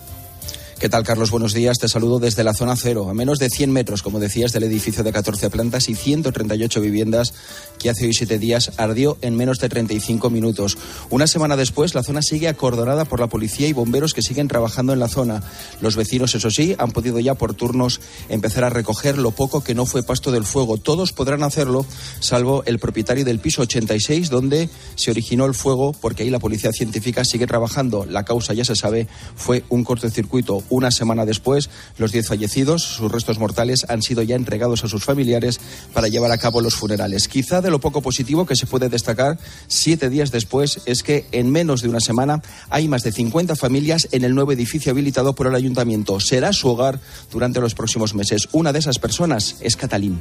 ¿Qué 0.81 0.89
tal, 0.89 1.05
Carlos? 1.05 1.31
Buenos 1.31 1.53
días. 1.53 1.77
Te 1.77 1.89
saludo 1.89 2.19
desde 2.19 2.43
la 2.43 2.55
zona 2.55 2.75
cero, 2.75 3.11
a 3.11 3.13
menos 3.13 3.39
de 3.39 3.51
100 3.51 3.71
metros, 3.71 4.03
como 4.03 4.19
decías, 4.19 4.51
del 4.53 4.63
edificio 4.63 5.05
de 5.05 5.13
14 5.13 5.51
plantas 5.51 5.91
y 5.91 5.95
138 5.95 6.81
viviendas 6.81 7.35
que 7.79 7.91
hace 7.91 8.07
hoy 8.07 8.15
siete 8.15 8.39
días 8.39 8.73
ardió 8.79 9.19
en 9.21 9.37
menos 9.37 9.59
de 9.59 9.69
35 9.69 10.31
minutos. 10.31 10.79
Una 11.11 11.27
semana 11.27 11.59
después, 11.59 11.95
la 11.95 12.03
zona 12.03 12.23
sigue 12.23 12.49
acordonada 12.49 13.05
por 13.05 13.21
la 13.21 13.27
policía 13.27 13.69
y 13.69 13.75
bomberos 13.75 14.15
que 14.15 14.23
siguen 14.23 14.49
trabajando 14.49 14.95
en 14.95 15.01
la 15.01 15.09
zona. 15.09 15.43
Los 15.83 15.97
vecinos, 15.97 16.35
eso 16.35 16.51
sí, 16.51 16.75
han 16.79 16.93
podido 16.93 17.21
ya 17.21 17.35
por 17.35 17.53
turnos 17.53 18.01
empezar 18.31 18.65
a 18.65 18.71
recoger 18.71 19.19
lo 19.19 19.33
poco 19.33 19.63
que 19.63 19.75
no 19.75 19.85
fue 19.85 20.03
pasto 20.03 20.33
del 20.33 20.47
fuego. 20.47 20.79
Todos 20.79 21.13
podrán 21.13 21.43
hacerlo, 21.43 21.85
salvo 22.21 22.63
el 22.65 22.79
propietario 22.79 23.27
del 23.27 23.39
piso 23.39 23.61
86, 23.61 24.31
donde 24.31 24.71
se 24.95 25.11
originó 25.11 25.45
el 25.45 25.53
fuego, 25.53 25.93
porque 25.93 26.23
ahí 26.23 26.31
la 26.31 26.39
policía 26.39 26.73
científica 26.73 27.23
sigue 27.27 27.47
trabajando. 27.47 28.07
La 28.07 28.25
causa, 28.25 28.55
ya 28.55 28.65
se 28.65 28.77
sabe, 28.77 29.09
fue 29.37 29.63
un 29.69 29.85
cortocircuito 29.85 30.63
una 30.71 30.91
semana 30.91 31.27
después, 31.27 31.69
los 31.99 32.13
10 32.13 32.29
fallecidos, 32.29 32.83
sus 32.83 33.13
restos 33.13 33.39
mortales, 33.39 33.85
han 33.89 34.03
sido 34.03 34.23
ya 34.23 34.37
entregados 34.37 34.85
a 34.85 34.89
sus 34.89 35.05
familiares 35.05 35.61
para 35.93 36.09
llevar 36.09 36.33
a 36.33 36.39
cabo 36.39 36.61
los 36.61 36.75
funerales. 36.75 37.29
Quizá 37.29 37.61
de 37.61 37.71
lo 37.71 37.81
poco 37.81 38.01
positivo 38.01 38.47
que 38.47 38.57
se 38.57 38.67
puede 38.67 38.89
destacar 38.89 39.39
siete 39.69 40.09
días 40.09 40.31
después 40.31 40.81
es 40.87 41.03
que 41.03 41.27
en 41.33 41.51
menos 41.51 41.83
de 41.83 41.89
una 41.89 42.01
semana 42.01 42.43
hay 42.71 42.89
más 42.89 43.03
de 43.03 43.13
50 43.13 43.57
familias 43.57 44.09
en 44.13 44.25
el 44.25 44.35
nuevo 44.35 44.53
edificio 44.53 44.93
habilitado 44.93 45.35
por 45.35 45.47
el 45.47 45.55
ayuntamiento. 45.55 46.21
Será 46.21 46.53
su 46.53 46.69
hogar 46.69 47.01
durante 47.31 47.61
los 47.61 47.75
próximos 47.75 48.15
meses. 48.15 48.49
Una 48.53 48.73
de 48.73 48.79
esas 48.79 48.99
personas 48.99 49.57
es 49.61 49.77
Catalín 49.77 50.21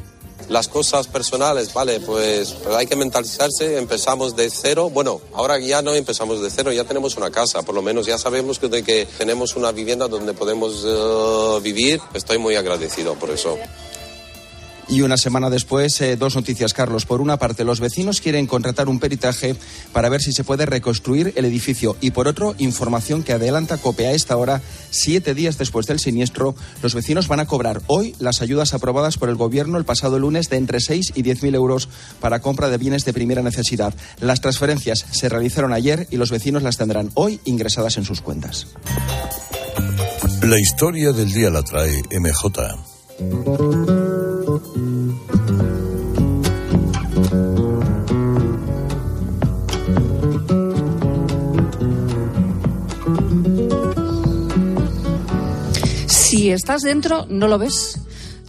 las 0.50 0.68
cosas 0.68 1.08
personales, 1.08 1.74
vale, 1.74 2.00
pues, 2.00 2.56
pues, 2.64 2.76
hay 2.76 2.88
que 2.88 2.96
mentalizarse, 2.96 3.78
empezamos 3.78 4.36
de 4.36 4.50
cero. 4.50 4.90
Bueno, 4.90 5.22
ahora 5.34 5.60
ya 5.60 5.82
no 5.82 5.94
empezamos 5.94 6.42
de 6.42 6.50
cero, 6.50 6.72
ya 6.72 6.84
tenemos 6.84 7.16
una 7.18 7.30
casa, 7.30 7.62
por 7.62 7.76
lo 7.76 7.82
menos 7.82 8.08
ya 8.08 8.18
sabemos 8.18 8.60
que, 8.60 8.68
de 8.68 8.84
que 8.84 9.08
tenemos 9.18 9.56
una 9.56 9.72
vivienda 9.72 10.08
donde 10.08 10.34
podemos 10.34 10.84
eh, 10.86 11.60
vivir. 11.62 12.02
Estoy 12.14 12.40
muy 12.40 12.56
agradecido 12.56 13.14
por 13.16 13.30
eso. 13.30 13.58
Y 14.90 15.02
una 15.02 15.18
semana 15.18 15.52
después, 15.52 16.02
eh, 16.02 16.16
dos 16.16 16.36
noticias, 16.36 16.74
Carlos. 16.74 17.06
Por 17.06 17.22
una 17.22 17.38
parte, 17.38 17.64
los 17.64 17.80
vecinos 17.80 18.22
quieren 18.22 18.48
contratar 18.48 18.90
un 18.90 19.00
peritaje 19.00 19.56
para 19.94 20.10
ver 20.10 20.20
si 20.20 20.34
se 20.34 20.44
puede 20.44 20.66
reconstruir 20.66 21.32
el 21.36 21.46
edificio. 21.46 21.96
Y 22.02 22.10
por 22.10 22.28
otro, 22.28 22.56
información 22.58 23.22
que 23.22 23.34
adelanta 23.34 23.78
COPE 23.78 24.08
a 24.08 24.14
esta 24.14 24.36
hora, 24.36 24.62
siete 24.90 25.36
días 25.36 25.60
después 25.60 25.86
del 25.86 26.00
siniestro, 26.00 26.56
los 26.82 26.96
vecinos 26.96 27.28
van 27.28 27.40
a 27.40 27.46
cobrar 27.46 27.84
hoy 27.86 28.16
las 28.18 28.42
ayudas 28.42 28.74
aprobadas 28.74 29.18
por 29.18 29.30
el 29.30 29.36
Gobierno 29.36 29.78
el 29.78 29.86
pasado 29.86 30.18
lunes 30.18 30.50
de 30.50 30.58
entre 30.58 30.80
6 30.80 31.14
y 31.14 31.22
10 31.22 31.44
mil 31.44 31.54
euros 31.54 31.88
para 32.20 32.40
compra 32.40 32.70
de 32.70 32.80
bienes 32.80 33.06
de 33.06 33.14
primera 33.14 33.44
necesidad. 33.44 33.94
Las 34.20 34.42
transferencias 34.42 35.06
se 35.12 35.30
realizaron 35.30 35.72
ayer 35.72 36.08
y 36.10 36.18
los 36.18 36.32
vecinos 36.32 36.64
las 36.64 36.78
tendrán 36.78 37.12
hoy 37.14 37.40
ingresadas 37.46 37.98
en 37.98 38.06
sus 38.06 38.22
cuentas. 38.22 38.68
La 40.42 40.60
historia 40.60 41.12
del 41.12 41.32
día 41.32 41.52
la 41.52 41.62
trae 41.62 42.02
MJ. 42.12 43.99
Si 56.50 56.54
estás 56.54 56.82
dentro, 56.82 57.28
no 57.30 57.48
lo 57.48 57.60
ves. 57.60 58.00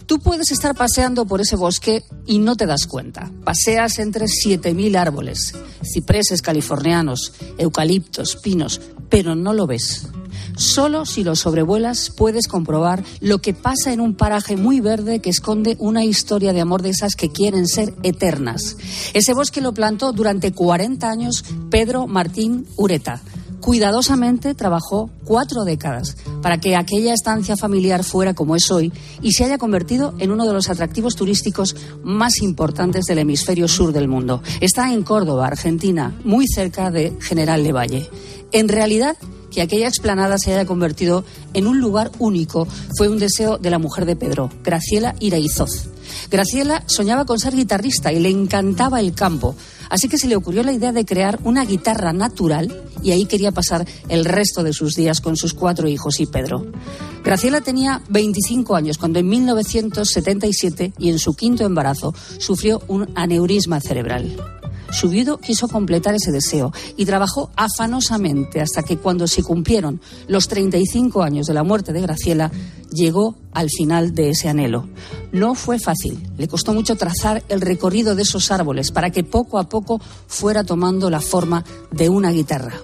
Tú 0.07 0.17
puedes 0.17 0.51
estar 0.51 0.73
paseando 0.73 1.27
por 1.27 1.39
ese 1.39 1.55
bosque 1.55 2.03
y 2.25 2.39
no 2.39 2.55
te 2.55 2.65
das 2.65 2.87
cuenta. 2.87 3.29
Paseas 3.43 3.99
entre 3.99 4.25
7.000 4.25 4.97
árboles, 4.97 5.53
cipreses 5.83 6.41
californianos, 6.41 7.31
eucaliptos, 7.59 8.37
pinos, 8.37 8.81
pero 9.07 9.35
no 9.35 9.53
lo 9.53 9.67
ves. 9.67 10.07
Solo 10.55 11.05
si 11.05 11.23
lo 11.23 11.35
sobrevuelas 11.35 12.09
puedes 12.09 12.47
comprobar 12.47 13.03
lo 13.19 13.37
que 13.37 13.53
pasa 13.53 13.93
en 13.93 14.01
un 14.01 14.15
paraje 14.15 14.57
muy 14.57 14.79
verde 14.79 15.19
que 15.19 15.29
esconde 15.29 15.75
una 15.77 16.03
historia 16.03 16.53
de 16.53 16.61
amor 16.61 16.81
de 16.81 16.89
esas 16.89 17.13
que 17.13 17.31
quieren 17.31 17.67
ser 17.67 17.93
eternas. 18.01 18.77
Ese 19.13 19.35
bosque 19.35 19.61
lo 19.61 19.75
plantó 19.75 20.11
durante 20.11 20.53
40 20.53 21.07
años 21.07 21.45
Pedro 21.69 22.07
Martín 22.07 22.65
Ureta 22.77 23.21
cuidadosamente 23.61 24.55
trabajó 24.55 25.09
cuatro 25.23 25.63
décadas 25.63 26.17
para 26.41 26.59
que 26.59 26.75
aquella 26.75 27.13
estancia 27.13 27.55
familiar 27.55 28.03
fuera 28.03 28.33
como 28.33 28.55
es 28.55 28.69
hoy 28.71 28.91
y 29.21 29.31
se 29.31 29.45
haya 29.45 29.57
convertido 29.57 30.13
en 30.19 30.31
uno 30.31 30.45
de 30.45 30.53
los 30.53 30.69
atractivos 30.69 31.15
turísticos 31.15 31.75
más 32.03 32.41
importantes 32.41 33.05
del 33.05 33.19
hemisferio 33.19 33.67
sur 33.67 33.93
del 33.93 34.07
mundo. 34.07 34.41
Está 34.59 34.91
en 34.91 35.03
Córdoba, 35.03 35.47
Argentina, 35.47 36.13
muy 36.23 36.47
cerca 36.47 36.91
de 36.91 37.15
General 37.21 37.61
Valle. 37.71 38.09
En 38.51 38.67
realidad, 38.67 39.15
que 39.51 39.61
aquella 39.61 39.87
explanada 39.87 40.37
se 40.37 40.53
haya 40.53 40.65
convertido 40.65 41.23
en 41.53 41.67
un 41.67 41.79
lugar 41.79 42.11
único 42.19 42.67
fue 42.97 43.09
un 43.09 43.19
deseo 43.19 43.57
de 43.57 43.69
la 43.69 43.79
mujer 43.79 44.05
de 44.05 44.15
Pedro, 44.15 44.49
Graciela 44.63 45.15
Iraizoz. 45.19 45.89
Graciela 46.29 46.83
soñaba 46.87 47.25
con 47.25 47.39
ser 47.39 47.55
guitarrista 47.55 48.11
y 48.11 48.19
le 48.19 48.29
encantaba 48.29 48.99
el 48.99 49.13
campo, 49.13 49.55
así 49.89 50.07
que 50.07 50.17
se 50.17 50.27
le 50.27 50.35
ocurrió 50.35 50.63
la 50.63 50.73
idea 50.73 50.91
de 50.91 51.05
crear 51.05 51.39
una 51.43 51.65
guitarra 51.65 52.13
natural 52.13 52.85
y 53.03 53.11
ahí 53.11 53.25
quería 53.25 53.51
pasar 53.51 53.85
el 54.09 54.25
resto 54.25 54.63
de 54.63 54.73
sus 54.73 54.93
días 54.95 55.21
con 55.21 55.35
sus 55.35 55.53
cuatro 55.53 55.87
hijos 55.87 56.19
y 56.19 56.25
Pedro. 56.25 56.65
Graciela 57.23 57.61
tenía 57.61 58.01
25 58.09 58.75
años 58.75 58.97
cuando 58.97 59.19
en 59.19 59.27
1977 59.27 60.93
y 60.97 61.09
en 61.09 61.19
su 61.19 61.35
quinto 61.35 61.65
embarazo 61.65 62.13
sufrió 62.39 62.81
un 62.87 63.09
aneurisma 63.15 63.79
cerebral. 63.79 64.60
Su 64.91 65.09
viudo 65.09 65.37
quiso 65.37 65.67
completar 65.67 66.15
ese 66.15 66.31
deseo 66.31 66.71
y 66.97 67.05
trabajó 67.05 67.49
afanosamente 67.55 68.59
hasta 68.61 68.83
que 68.83 68.97
cuando 68.97 69.25
se 69.25 69.41
cumplieron 69.41 70.01
los 70.27 70.47
35 70.47 71.23
años 71.23 71.47
de 71.47 71.53
la 71.53 71.63
muerte 71.63 71.93
de 71.93 72.01
Graciela, 72.01 72.51
llegó 72.91 73.35
al 73.53 73.69
final 73.69 74.13
de 74.13 74.31
ese 74.31 74.49
anhelo. 74.49 74.89
No 75.31 75.55
fue 75.55 75.79
fácil, 75.79 76.21
le 76.37 76.47
costó 76.47 76.73
mucho 76.73 76.95
trazar 76.95 77.43
el 77.47 77.61
recorrido 77.61 78.15
de 78.15 78.23
esos 78.23 78.51
árboles 78.51 78.91
para 78.91 79.11
que 79.11 79.23
poco 79.23 79.59
a 79.59 79.69
poco 79.69 80.01
fuera 80.27 80.63
tomando 80.63 81.09
la 81.09 81.21
forma 81.21 81.63
de 81.91 82.09
una 82.09 82.31
guitarra. 82.31 82.75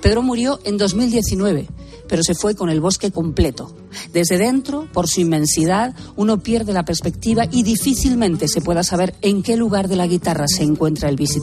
Pedro 0.00 0.22
murió 0.22 0.58
en 0.64 0.78
2019 0.78 1.68
pero 2.12 2.22
se 2.22 2.34
fue 2.34 2.54
con 2.54 2.68
el 2.68 2.82
bosque 2.82 3.10
completo. 3.10 3.74
Desde 4.12 4.36
dentro, 4.36 4.86
por 4.92 5.08
su 5.08 5.22
inmensidad, 5.22 5.94
uno 6.14 6.42
pierde 6.42 6.74
la 6.74 6.84
perspectiva 6.84 7.46
y 7.50 7.62
difícilmente 7.62 8.48
se 8.48 8.60
pueda 8.60 8.82
saber 8.82 9.14
en 9.22 9.42
qué 9.42 9.56
lugar 9.56 9.88
de 9.88 9.96
la 9.96 10.06
guitarra 10.06 10.44
se 10.46 10.62
encuentra 10.62 11.08
el 11.08 11.16
visitante. 11.16 11.41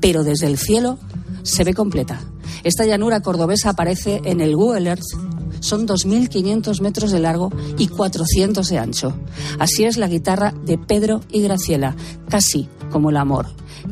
Pero 0.00 0.24
desde 0.24 0.46
el 0.46 0.58
cielo 0.58 0.98
se 1.42 1.64
ve 1.64 1.74
completa. 1.74 2.20
Esta 2.62 2.84
llanura 2.84 3.20
cordobesa 3.20 3.70
aparece 3.70 4.20
en 4.24 4.40
el 4.40 4.56
Google 4.56 4.88
Earth 4.88 5.34
son 5.64 5.88
2.500 5.88 6.82
metros 6.82 7.10
de 7.10 7.20
largo 7.20 7.50
y 7.78 7.88
400 7.88 8.68
de 8.68 8.78
ancho. 8.78 9.14
Así 9.58 9.84
es 9.84 9.96
la 9.96 10.08
guitarra 10.08 10.52
de 10.52 10.76
Pedro 10.76 11.22
y 11.30 11.40
Graciela, 11.40 11.96
casi 12.28 12.68
como 12.90 13.08
el 13.08 13.16
amor, 13.16 13.46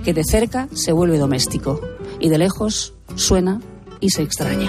que 0.04 0.12
de 0.12 0.22
cerca 0.22 0.68
se 0.74 0.92
vuelve 0.92 1.16
doméstico 1.16 1.80
y 2.20 2.28
de 2.28 2.36
lejos 2.36 2.92
suena 3.14 3.62
y 4.00 4.10
se 4.10 4.22
extraña. 4.22 4.68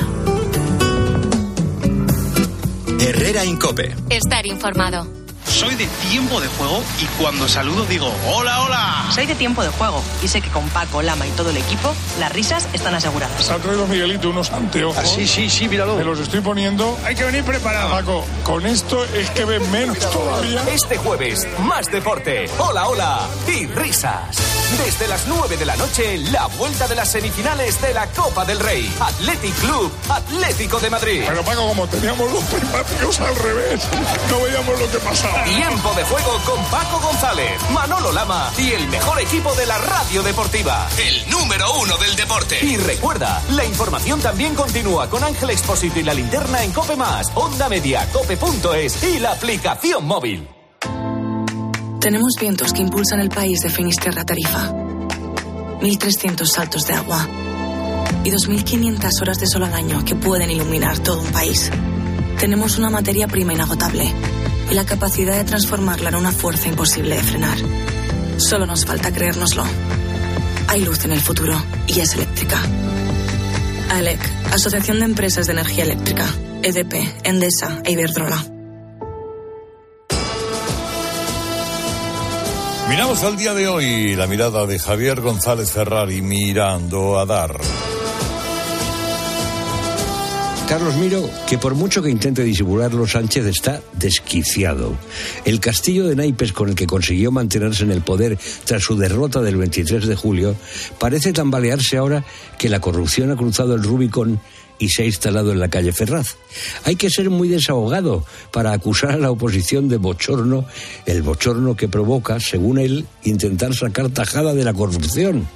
Herrera 3.02 3.44
Incope. 3.44 3.94
Estar 4.10 4.46
informado. 4.46 5.23
Soy 5.54 5.76
de 5.76 5.86
tiempo 6.10 6.42
de 6.42 6.48
juego 6.48 6.84
y 7.00 7.06
cuando 7.22 7.48
saludo 7.48 7.86
digo 7.86 8.12
hola, 8.26 8.62
hola. 8.62 9.06
Soy 9.14 9.28
de 9.28 9.36
tiempo 9.36 9.62
de 9.62 9.70
juego 9.70 10.02
y 10.24 10.28
sé 10.28 10.42
que 10.42 10.50
con 10.50 10.68
Paco, 10.70 11.04
Lama 11.04 11.28
y 11.28 11.30
todo 11.32 11.52
el 11.52 11.58
equipo 11.58 11.94
las 12.20 12.32
risas 12.32 12.68
están 12.74 12.96
aseguradas. 12.96 13.46
Se 13.46 13.54
ha 13.54 13.58
traído 13.58 13.86
Miguelito 13.86 14.32
unos 14.32 14.50
anteojos. 14.52 14.98
Ah, 14.98 15.06
sí, 15.06 15.28
sí, 15.28 15.52
sí, 15.52 15.68
míralo. 15.70 15.96
Me 15.96 16.04
los 16.04 16.20
estoy 16.20 16.42
poniendo. 16.42 16.98
Hay 17.06 17.14
que 17.14 17.24
venir 17.24 17.44
preparado. 17.44 17.92
Paco, 17.92 18.26
con 18.42 18.66
esto 18.66 19.06
es 19.06 19.30
que 19.30 19.46
ven 19.46 19.70
menos 19.72 20.00
todavía. 20.00 20.64
Este 20.72 20.98
jueves, 20.98 21.48
más 21.60 21.86
deporte. 21.92 22.50
Hola, 22.58 22.88
hola 22.88 23.28
y 23.48 23.68
risas. 23.68 24.36
Desde 24.84 25.08
las 25.08 25.28
9 25.28 25.56
de 25.56 25.66
la 25.68 25.76
noche, 25.76 26.18
la 26.32 26.48
vuelta 26.48 26.88
de 26.88 26.96
las 26.96 27.12
semifinales 27.12 27.80
de 27.80 27.94
la 27.94 28.08
Copa 28.08 28.44
del 28.44 28.60
Rey. 28.60 28.92
Athletic 29.00 29.54
Club, 29.60 29.92
Atlético 30.10 30.80
de 30.80 30.90
Madrid. 30.90 31.24
Pero 31.28 31.44
Paco, 31.44 31.68
como 31.68 31.88
teníamos 31.88 32.32
los 32.32 32.44
primaticos 32.46 33.20
al 33.20 33.36
revés, 33.36 33.84
no 34.32 34.42
veíamos 34.42 34.80
lo 34.80 34.92
que 34.92 34.98
pasaba. 34.98 35.43
Tiempo 35.46 35.94
de 35.94 36.04
juego 36.06 36.40
con 36.46 36.64
Paco 36.66 37.02
González, 37.02 37.60
Manolo 37.74 38.14
Lama 38.14 38.50
y 38.58 38.72
el 38.72 38.88
mejor 38.88 39.20
equipo 39.20 39.54
de 39.56 39.66
la 39.66 39.78
radio 39.78 40.24
deportiva. 40.24 40.88
El 40.98 41.30
número 41.30 41.66
uno 41.82 41.98
del 41.98 42.16
deporte. 42.16 42.66
Y 42.66 42.78
recuerda, 42.78 43.42
la 43.50 43.66
información 43.66 44.22
también 44.22 44.56
continúa 44.56 45.10
con 45.10 45.22
Ángel 45.22 45.50
Expósito 45.50 46.00
y 46.00 46.04
la 46.04 46.14
linterna 46.14 46.64
en 46.64 46.72
Cope 46.72 46.96
Más, 46.96 47.30
Onda 47.36 47.68
Media, 47.68 48.08
Cope.es 48.14 49.04
y 49.04 49.20
la 49.20 49.34
aplicación 49.34 50.06
móvil. 50.08 50.48
Tenemos 52.00 52.36
vientos 52.40 52.72
que 52.72 52.82
impulsan 52.82 53.20
el 53.20 53.30
país 53.30 53.60
de 53.60 53.70
Finisterra 53.70 54.24
Tarifa. 54.24 54.72
1.300 54.72 56.46
saltos 56.46 56.88
de 56.88 56.94
agua. 56.94 57.28
Y 58.24 58.32
2.500 58.32 59.22
horas 59.22 59.40
de 59.40 59.48
sol 59.48 59.64
al 59.64 59.74
año 59.74 60.06
que 60.06 60.16
pueden 60.16 60.50
iluminar 60.50 61.00
todo 61.00 61.20
un 61.20 61.32
país. 61.34 61.70
Tenemos 62.40 62.78
una 62.78 62.90
materia 62.90 63.28
prima 63.28 63.54
inagotable 63.54 64.14
y 64.70 64.74
la 64.74 64.86
capacidad 64.86 65.38
de 65.38 65.44
transformarla 65.44 66.10
en 66.10 66.16
una 66.16 66.32
fuerza 66.32 66.68
imposible 66.68 67.16
de 67.16 67.24
frenar. 67.24 67.58
Solo 68.38 68.66
nos 68.66 68.86
falta 68.86 69.12
creérnoslo. 69.12 69.64
Hay 70.68 70.84
luz 70.84 71.06
en 71.06 71.12
el 71.12 71.22
futuro 71.22 71.62
y 71.88 72.00
es 72.00 72.14
eléctrica. 72.14 72.62
ALEC, 73.90 74.20
Asociación 74.52 75.00
de 75.00 75.06
Empresas 75.06 75.46
de 75.46 75.54
Energía 75.54 75.84
Eléctrica. 75.84 76.26
EDP, 76.64 76.94
Endesa 77.24 77.82
e 77.84 77.92
Iberdrola. 77.92 78.44
Miramos 82.90 83.24
al 83.24 83.38
día 83.38 83.54
de 83.54 83.68
hoy 83.68 84.16
la 84.16 84.28
mirada 84.28 84.66
de 84.66 84.78
Javier 84.78 85.22
González 85.22 85.72
Ferrari 85.72 86.22
mirando 86.22 87.20
a 87.20 87.26
dar. 87.26 87.60
Carlos 90.68 90.96
Miro, 90.96 91.30
que 91.48 91.58
por 91.58 91.76
mucho 91.76 92.02
que 92.02 92.10
intente 92.10 92.44
disimularlo, 92.44 93.06
Sánchez 93.06 93.46
está 93.46 93.82
desquiciado. 93.94 94.98
El 95.46 95.60
castillo 95.60 96.08
de 96.08 96.16
naipes 96.16 96.54
con 96.54 96.70
el 96.70 96.76
que 96.76 96.88
consiguió 96.88 97.32
mantenerse 97.32 97.84
en 97.84 97.92
el 97.92 98.02
poder 98.02 98.38
tras 98.66 98.82
su 98.82 98.98
derrota 98.98 99.42
del 99.42 99.58
23 99.58 100.08
de 100.08 100.16
julio 100.16 100.56
parece 101.00 101.34
tambalearse 101.34 101.98
ahora 101.98 102.24
que 102.58 102.70
la 102.70 102.80
corrupción 102.80 103.30
ha 103.32 103.36
cruzado 103.36 103.76
el 103.76 103.84
Rubicón 103.84 104.40
y 104.80 104.90
se 104.90 105.04
ha 105.04 105.06
instalado 105.06 105.52
en 105.52 105.60
la 105.60 105.70
calle 105.70 105.92
Ferraz. 105.92 106.36
Hay 106.84 106.96
que 106.96 107.10
ser 107.10 107.30
muy 107.30 107.48
desahogado 107.48 108.26
para 108.52 108.74
acusar 108.74 109.12
a 109.12 109.18
la 109.18 109.32
oposición 109.32 109.88
de 109.90 109.98
bochorno, 109.98 110.66
el 111.06 111.22
bochorno 111.24 111.76
que 111.76 111.88
provoca, 111.88 112.40
según 112.40 112.78
él, 112.78 113.06
intentar 113.24 113.74
sacar 113.74 114.10
tajada 114.10 114.54
de 114.54 114.64
la 114.64 114.74
corrupción. 114.74 115.48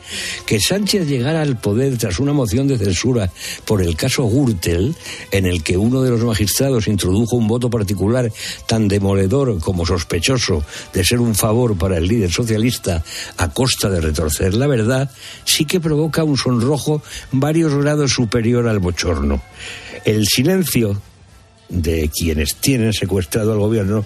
Que 0.46 0.60
Sánchez 0.60 1.08
llegara 1.08 1.42
al 1.42 1.58
poder 1.58 1.98
tras 1.98 2.20
una 2.20 2.34
moción 2.34 2.68
de 2.68 2.78
censura 2.78 3.32
por 3.66 3.82
el 3.82 3.96
caso 3.96 4.28
Gürtel, 4.28 4.96
en 5.32 5.46
el 5.46 5.64
que 5.64 5.78
uno 5.78 6.02
de 6.02 6.12
los 6.12 6.24
magistrados 6.24 6.88
introdujo 6.88 7.36
un 7.36 7.48
voto 7.48 7.70
particular 7.70 8.32
tan 8.68 8.88
demoledor 8.88 9.60
como 9.60 9.86
sospechoso 9.86 10.64
de 10.94 11.04
ser 11.04 11.20
un 11.20 11.36
favor 11.36 11.78
para 11.78 11.98
el 11.98 12.08
líder 12.08 12.32
socialista 12.32 13.04
a 13.38 13.50
costa 13.50 13.90
de 13.90 14.02
retorcer 14.02 14.54
la 14.54 14.68
verdad, 14.68 15.10
sí 15.46 15.66
que 15.66 15.80
provoca 15.80 16.24
un 16.24 16.38
sonrojo 16.38 17.02
varios 17.32 17.74
grados 17.74 18.12
superior 18.12 18.68
al 18.68 18.80
bochorno. 18.80 19.07
El 20.06 20.26
silencio 20.26 21.02
de 21.70 22.10
quienes 22.14 22.56
tienen 22.56 22.94
secuestrado 22.94 23.52
al 23.52 23.60
gobierno 23.60 24.06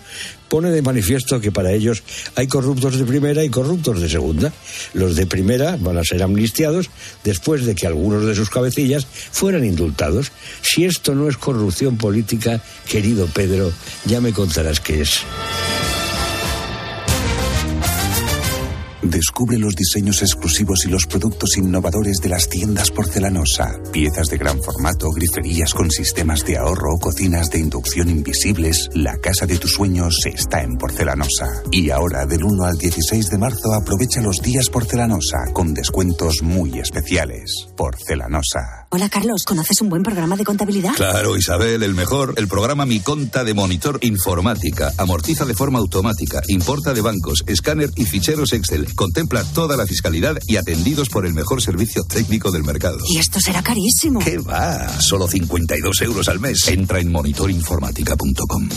pone 0.49 0.69
de 0.71 0.81
manifiesto 0.81 1.39
que 1.39 1.51
para 1.51 1.71
ellos 1.71 2.03
hay 2.35 2.47
corruptos 2.47 2.97
de 2.97 3.05
primera 3.05 3.43
y 3.43 3.49
corruptos 3.49 4.01
de 4.01 4.09
segunda. 4.09 4.51
Los 4.93 5.15
de 5.15 5.25
primera 5.25 5.77
van 5.79 5.97
a 5.97 6.03
ser 6.03 6.21
amnistiados 6.23 6.89
después 7.23 7.65
de 7.65 7.75
que 7.75 7.87
algunos 7.87 8.25
de 8.25 8.35
sus 8.35 8.49
cabecillas 8.49 9.05
fueran 9.05 9.63
indultados. 9.63 10.31
Si 10.61 10.83
esto 10.83 11.15
no 11.15 11.29
es 11.29 11.37
corrupción 11.37 11.97
política, 11.97 12.61
querido 12.89 13.27
Pedro, 13.27 13.71
ya 14.05 14.19
me 14.19 14.33
contarás 14.33 14.79
qué 14.79 15.01
es. 15.01 15.21
Descubre 19.01 19.57
los 19.57 19.75
diseños 19.75 20.21
exclusivos 20.21 20.85
y 20.85 20.89
los 20.89 21.07
productos 21.07 21.57
innovadores 21.57 22.17
de 22.17 22.29
las 22.29 22.47
tiendas 22.47 22.91
porcelanosa. 22.91 23.79
Piezas 23.91 24.27
de 24.27 24.37
gran 24.37 24.61
formato, 24.61 25.09
griferías 25.09 25.73
con 25.73 25.89
sistemas 25.89 26.45
de 26.45 26.57
ahorro, 26.57 26.99
cocinas 26.99 27.49
de 27.49 27.59
inducción 27.59 28.09
invisibles. 28.09 28.89
La 28.93 29.17
casa 29.17 29.47
de 29.47 29.57
tus 29.57 29.73
sueños 29.73 30.15
está 30.25 30.61
en 30.61 30.77
porcelanosa. 30.77 31.63
Y 31.71 31.89
ahora, 31.89 32.27
del 32.27 32.43
1 32.43 32.63
al 32.63 32.77
16 32.77 33.29
de 33.29 33.37
marzo, 33.39 33.73
aprovecha 33.73 34.21
los 34.21 34.37
días 34.37 34.69
porcelanosa 34.69 35.37
con 35.51 35.73
descuentos 35.73 36.43
muy 36.43 36.77
especiales. 36.77 37.67
Porcelanosa. 37.75 38.87
Hola 38.91 39.09
Carlos, 39.09 39.43
¿conoces 39.45 39.81
un 39.81 39.89
buen 39.89 40.03
programa 40.03 40.35
de 40.35 40.43
contabilidad? 40.43 40.93
Claro, 40.95 41.37
Isabel, 41.37 41.81
el 41.81 41.95
mejor. 41.95 42.33
El 42.35 42.47
programa 42.47 42.85
Mi 42.85 42.99
Conta 42.99 43.43
de 43.43 43.53
Monitor 43.53 43.99
Informática. 44.01 44.91
Amortiza 44.97 45.45
de 45.45 45.53
forma 45.53 45.79
automática, 45.79 46.41
importa 46.49 46.93
de 46.93 47.01
bancos, 47.01 47.43
escáner 47.47 47.89
y 47.95 48.05
ficheros 48.05 48.53
Excel. 48.53 48.90
Contempla 48.95 49.43
toda 49.43 49.77
la 49.77 49.85
fiscalidad 49.85 50.37
y 50.47 50.57
atendidos 50.57 51.09
por 51.09 51.25
el 51.25 51.33
mejor 51.33 51.61
servicio 51.61 52.03
técnico 52.03 52.51
del 52.51 52.63
mercado. 52.63 52.99
Y 53.07 53.17
esto 53.17 53.39
será 53.39 53.61
carísimo. 53.61 54.19
¿Qué 54.19 54.37
va? 54.37 54.87
Solo 54.99 55.27
52 55.27 56.01
euros 56.01 56.27
al 56.29 56.39
mes. 56.39 56.67
Entra 56.67 56.99
en 56.99 57.11
monitorinformática.com. 57.11 58.69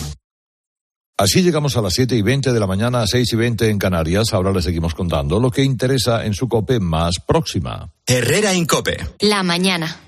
Así 1.17 1.43
llegamos 1.43 1.77
a 1.77 1.83
las 1.83 1.95
7 1.95 2.17
y 2.17 2.23
20 2.23 2.53
de 2.53 2.59
la 2.59 2.67
mañana, 2.67 3.07
6 3.07 3.33
y 3.33 3.37
20 3.37 3.71
en 3.71 3.79
Canarias. 3.79 4.33
Ahora 4.33 4.53
les 4.53 4.65
seguimos 4.65 4.95
contando 4.95 5.39
lo 5.39 5.49
que 5.49 5.63
interesa 5.63 6.25
en 6.25 6.35
su 6.35 6.49
COPE 6.49 6.81
más 6.81 7.21
próxima. 7.25 7.93
Herrera 8.05 8.53
Incope. 8.53 8.97
La 9.21 9.45
mañana. 9.45 10.01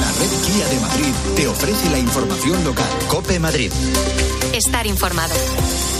La 0.00 0.12
red 0.12 0.30
Kia 0.46 0.68
de 0.68 0.80
Madrid 0.80 1.14
te 1.36 1.46
ofrece 1.46 1.90
la 1.90 1.98
información 1.98 2.64
local. 2.64 2.86
Cope 3.08 3.38
Madrid. 3.38 3.70
Estar 4.54 4.86
informado. 4.86 5.34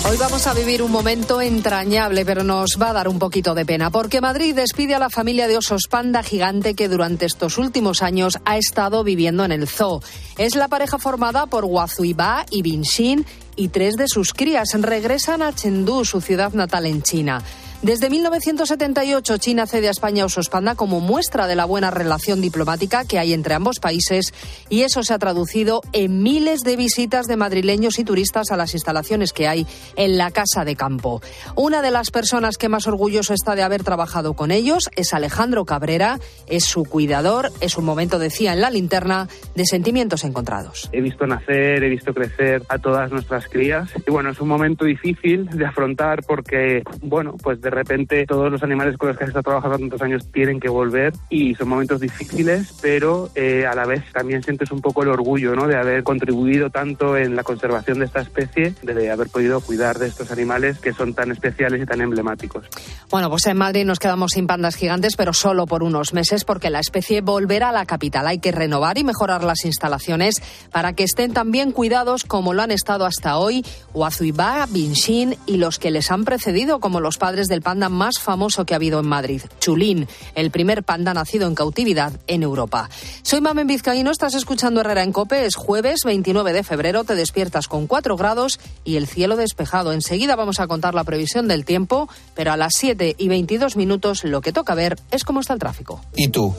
Hoy 0.08 0.16
vamos 0.16 0.46
a 0.46 0.54
vivir 0.54 0.82
un 0.82 0.90
momento 0.90 1.42
entrañable, 1.42 2.24
pero 2.24 2.42
nos 2.42 2.78
va 2.80 2.90
a 2.90 2.92
dar 2.94 3.08
un 3.08 3.18
poquito 3.18 3.54
de 3.54 3.66
pena, 3.66 3.90
porque 3.90 4.22
Madrid 4.22 4.54
despide 4.54 4.94
a 4.94 4.98
la 4.98 5.10
familia 5.10 5.48
de 5.48 5.58
osos 5.58 5.82
panda 5.90 6.22
gigante 6.22 6.74
que 6.74 6.88
durante 6.88 7.26
estos 7.26 7.58
últimos 7.58 8.02
años 8.02 8.38
ha 8.46 8.56
estado 8.56 9.04
viviendo 9.04 9.44
en 9.44 9.52
el 9.52 9.68
zoo. 9.68 10.00
Es 10.38 10.54
la 10.54 10.68
pareja 10.68 10.98
formada 10.98 11.46
por 11.46 11.66
Wazuiba 11.66 12.46
y 12.50 12.62
Binshin 12.62 13.26
y 13.54 13.68
tres 13.68 13.96
de 13.96 14.08
sus 14.08 14.32
crías 14.32 14.70
regresan 14.72 15.42
a 15.42 15.54
Chengdu, 15.54 16.06
su 16.06 16.22
ciudad 16.22 16.54
natal 16.54 16.86
en 16.86 17.02
China. 17.02 17.42
Desde 17.82 18.10
1978, 18.10 19.38
China 19.38 19.66
cede 19.66 19.88
a 19.88 19.90
España 19.90 20.26
osos 20.26 20.50
panda 20.50 20.74
como 20.74 21.00
muestra 21.00 21.46
de 21.46 21.56
la 21.56 21.64
buena 21.64 21.90
relación 21.90 22.42
diplomática 22.42 23.06
que 23.06 23.18
hay 23.18 23.32
entre 23.32 23.54
ambos 23.54 23.80
países 23.80 24.34
y 24.68 24.82
eso 24.82 25.02
se 25.02 25.14
ha 25.14 25.18
traducido 25.18 25.80
en 25.94 26.22
miles 26.22 26.60
de 26.60 26.76
visitas 26.76 27.26
de 27.26 27.38
madrileños 27.38 27.98
y 27.98 28.04
turistas 28.04 28.50
a 28.50 28.58
las 28.58 28.74
instalaciones 28.74 29.32
que 29.32 29.48
hay 29.48 29.66
en 29.96 30.18
la 30.18 30.30
Casa 30.30 30.66
de 30.66 30.76
Campo. 30.76 31.22
Una 31.56 31.80
de 31.80 31.90
las 31.90 32.10
personas 32.10 32.58
que 32.58 32.68
más 32.68 32.86
orgulloso 32.86 33.32
está 33.32 33.54
de 33.54 33.62
haber 33.62 33.82
trabajado 33.82 34.34
con 34.34 34.50
ellos 34.50 34.90
es 34.94 35.14
Alejandro 35.14 35.64
Cabrera, 35.64 36.18
es 36.48 36.64
su 36.64 36.84
cuidador, 36.84 37.50
es 37.62 37.78
un 37.78 37.86
momento, 37.86 38.18
decía 38.18 38.52
en 38.52 38.60
la 38.60 38.68
linterna, 38.68 39.26
de 39.54 39.64
sentimientos 39.64 40.24
encontrados. 40.24 40.90
He 40.92 41.00
visto 41.00 41.26
nacer, 41.26 41.82
he 41.82 41.88
visto 41.88 42.12
crecer 42.12 42.62
a 42.68 42.78
todas 42.78 43.10
nuestras 43.10 43.48
crías 43.48 43.88
y 44.06 44.10
bueno, 44.10 44.32
es 44.32 44.40
un 44.42 44.48
momento 44.48 44.84
difícil 44.84 45.46
de 45.46 45.64
afrontar 45.64 46.22
porque, 46.26 46.82
bueno, 47.00 47.36
pues 47.42 47.58
de 47.62 47.69
repente 47.70 48.26
todos 48.26 48.50
los 48.50 48.62
animales 48.62 48.96
con 48.96 49.08
los 49.08 49.18
que 49.18 49.24
has 49.24 49.28
estado 49.28 49.44
trabajando 49.44 49.78
tantos 49.78 50.02
años 50.02 50.30
tienen 50.32 50.60
que 50.60 50.68
volver 50.68 51.12
y 51.28 51.54
son 51.54 51.68
momentos 51.68 52.00
difíciles, 52.00 52.74
pero 52.82 53.30
eh, 53.34 53.66
a 53.66 53.74
la 53.74 53.86
vez 53.86 54.04
también 54.12 54.42
sientes 54.42 54.70
un 54.70 54.80
poco 54.80 55.02
el 55.02 55.08
orgullo 55.08 55.54
¿no? 55.54 55.66
de 55.66 55.76
haber 55.76 56.02
contribuido 56.02 56.70
tanto 56.70 57.16
en 57.16 57.36
la 57.36 57.42
conservación 57.42 58.00
de 58.00 58.06
esta 58.06 58.20
especie, 58.20 58.74
de 58.82 59.10
haber 59.10 59.28
podido 59.28 59.60
cuidar 59.60 59.98
de 59.98 60.08
estos 60.08 60.30
animales 60.30 60.78
que 60.78 60.92
son 60.92 61.14
tan 61.14 61.30
especiales 61.30 61.82
y 61.82 61.86
tan 61.86 62.00
emblemáticos. 62.00 62.66
Bueno, 63.10 63.30
pues 63.30 63.46
en 63.46 63.56
Madrid 63.56 63.84
nos 63.84 63.98
quedamos 63.98 64.32
sin 64.32 64.46
pandas 64.46 64.76
gigantes, 64.76 65.16
pero 65.16 65.32
solo 65.32 65.66
por 65.66 65.82
unos 65.82 66.12
meses 66.12 66.44
porque 66.44 66.70
la 66.70 66.80
especie 66.80 67.20
volverá 67.20 67.70
a 67.70 67.72
la 67.72 67.86
capital. 67.86 68.26
Hay 68.26 68.38
que 68.38 68.52
renovar 68.52 68.98
y 68.98 69.04
mejorar 69.04 69.44
las 69.44 69.64
instalaciones 69.64 70.42
para 70.70 70.92
que 70.92 71.04
estén 71.04 71.32
tan 71.32 71.50
bien 71.50 71.72
cuidados 71.72 72.24
como 72.24 72.54
lo 72.54 72.62
han 72.62 72.70
estado 72.70 73.06
hasta 73.06 73.38
hoy 73.38 73.64
Wazuiba, 73.94 74.66
Binshin 74.70 75.36
y 75.46 75.56
los 75.56 75.78
que 75.78 75.90
les 75.90 76.10
han 76.10 76.24
precedido, 76.24 76.80
como 76.80 77.00
los 77.00 77.18
padres 77.18 77.48
del 77.48 77.59
panda 77.62 77.88
más 77.88 78.18
famoso 78.18 78.64
que 78.64 78.74
ha 78.74 78.76
habido 78.76 79.00
en 79.00 79.06
Madrid, 79.06 79.42
Chulín, 79.60 80.08
el 80.34 80.50
primer 80.50 80.82
panda 80.82 81.14
nacido 81.14 81.46
en 81.46 81.54
cautividad 81.54 82.12
en 82.26 82.42
Europa. 82.42 82.88
Soy 83.22 83.40
Mamen 83.40 83.66
Vizcaíno, 83.66 84.10
estás 84.10 84.34
escuchando 84.34 84.80
Herrera 84.80 85.02
en 85.02 85.12
Cope, 85.12 85.46
es 85.46 85.54
jueves 85.56 86.00
29 86.04 86.52
de 86.52 86.62
febrero, 86.62 87.04
te 87.04 87.14
despiertas 87.14 87.68
con 87.68 87.86
4 87.86 88.16
grados 88.16 88.60
y 88.84 88.96
el 88.96 89.06
cielo 89.06 89.36
despejado. 89.36 89.92
Enseguida 89.92 90.36
vamos 90.36 90.60
a 90.60 90.66
contar 90.66 90.94
la 90.94 91.04
previsión 91.04 91.48
del 91.48 91.64
tiempo, 91.64 92.08
pero 92.34 92.52
a 92.52 92.56
las 92.56 92.72
7 92.76 93.16
y 93.18 93.28
22 93.28 93.76
minutos 93.76 94.24
lo 94.24 94.40
que 94.40 94.52
toca 94.52 94.74
ver 94.74 94.98
es 95.10 95.24
cómo 95.24 95.40
está 95.40 95.54
el 95.54 95.58
tráfico. 95.58 96.00
¿Y 96.16 96.28
tú? 96.28 96.54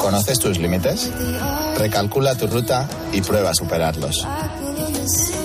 ¿Conoces 0.00 0.38
tus 0.38 0.58
límites? 0.58 1.10
Recalcula 1.78 2.36
tu 2.36 2.46
ruta 2.46 2.88
y 3.12 3.20
prueba 3.20 3.50
a 3.50 3.54
superarlos. 3.54 4.26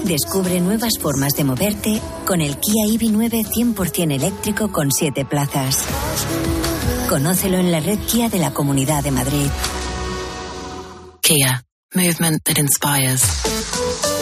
Descubre 0.05 0.61
nuevas 0.61 0.93
formas 0.99 1.33
de 1.33 1.43
moverte 1.43 2.01
con 2.25 2.41
el 2.41 2.57
Kia 2.57 2.85
EV9 2.85 3.45
100% 3.45 4.15
eléctrico 4.15 4.71
con 4.71 4.91
7 4.91 5.25
plazas. 5.25 5.83
Conócelo 7.09 7.57
en 7.57 7.71
la 7.71 7.79
red 7.79 7.99
Kia 7.99 8.29
de 8.29 8.39
la 8.39 8.53
Comunidad 8.53 9.03
de 9.03 9.11
Madrid. 9.11 9.49
Kia. 11.21 11.63
Movement 11.93 12.43
that 12.43 12.57
inspires. 12.57 14.18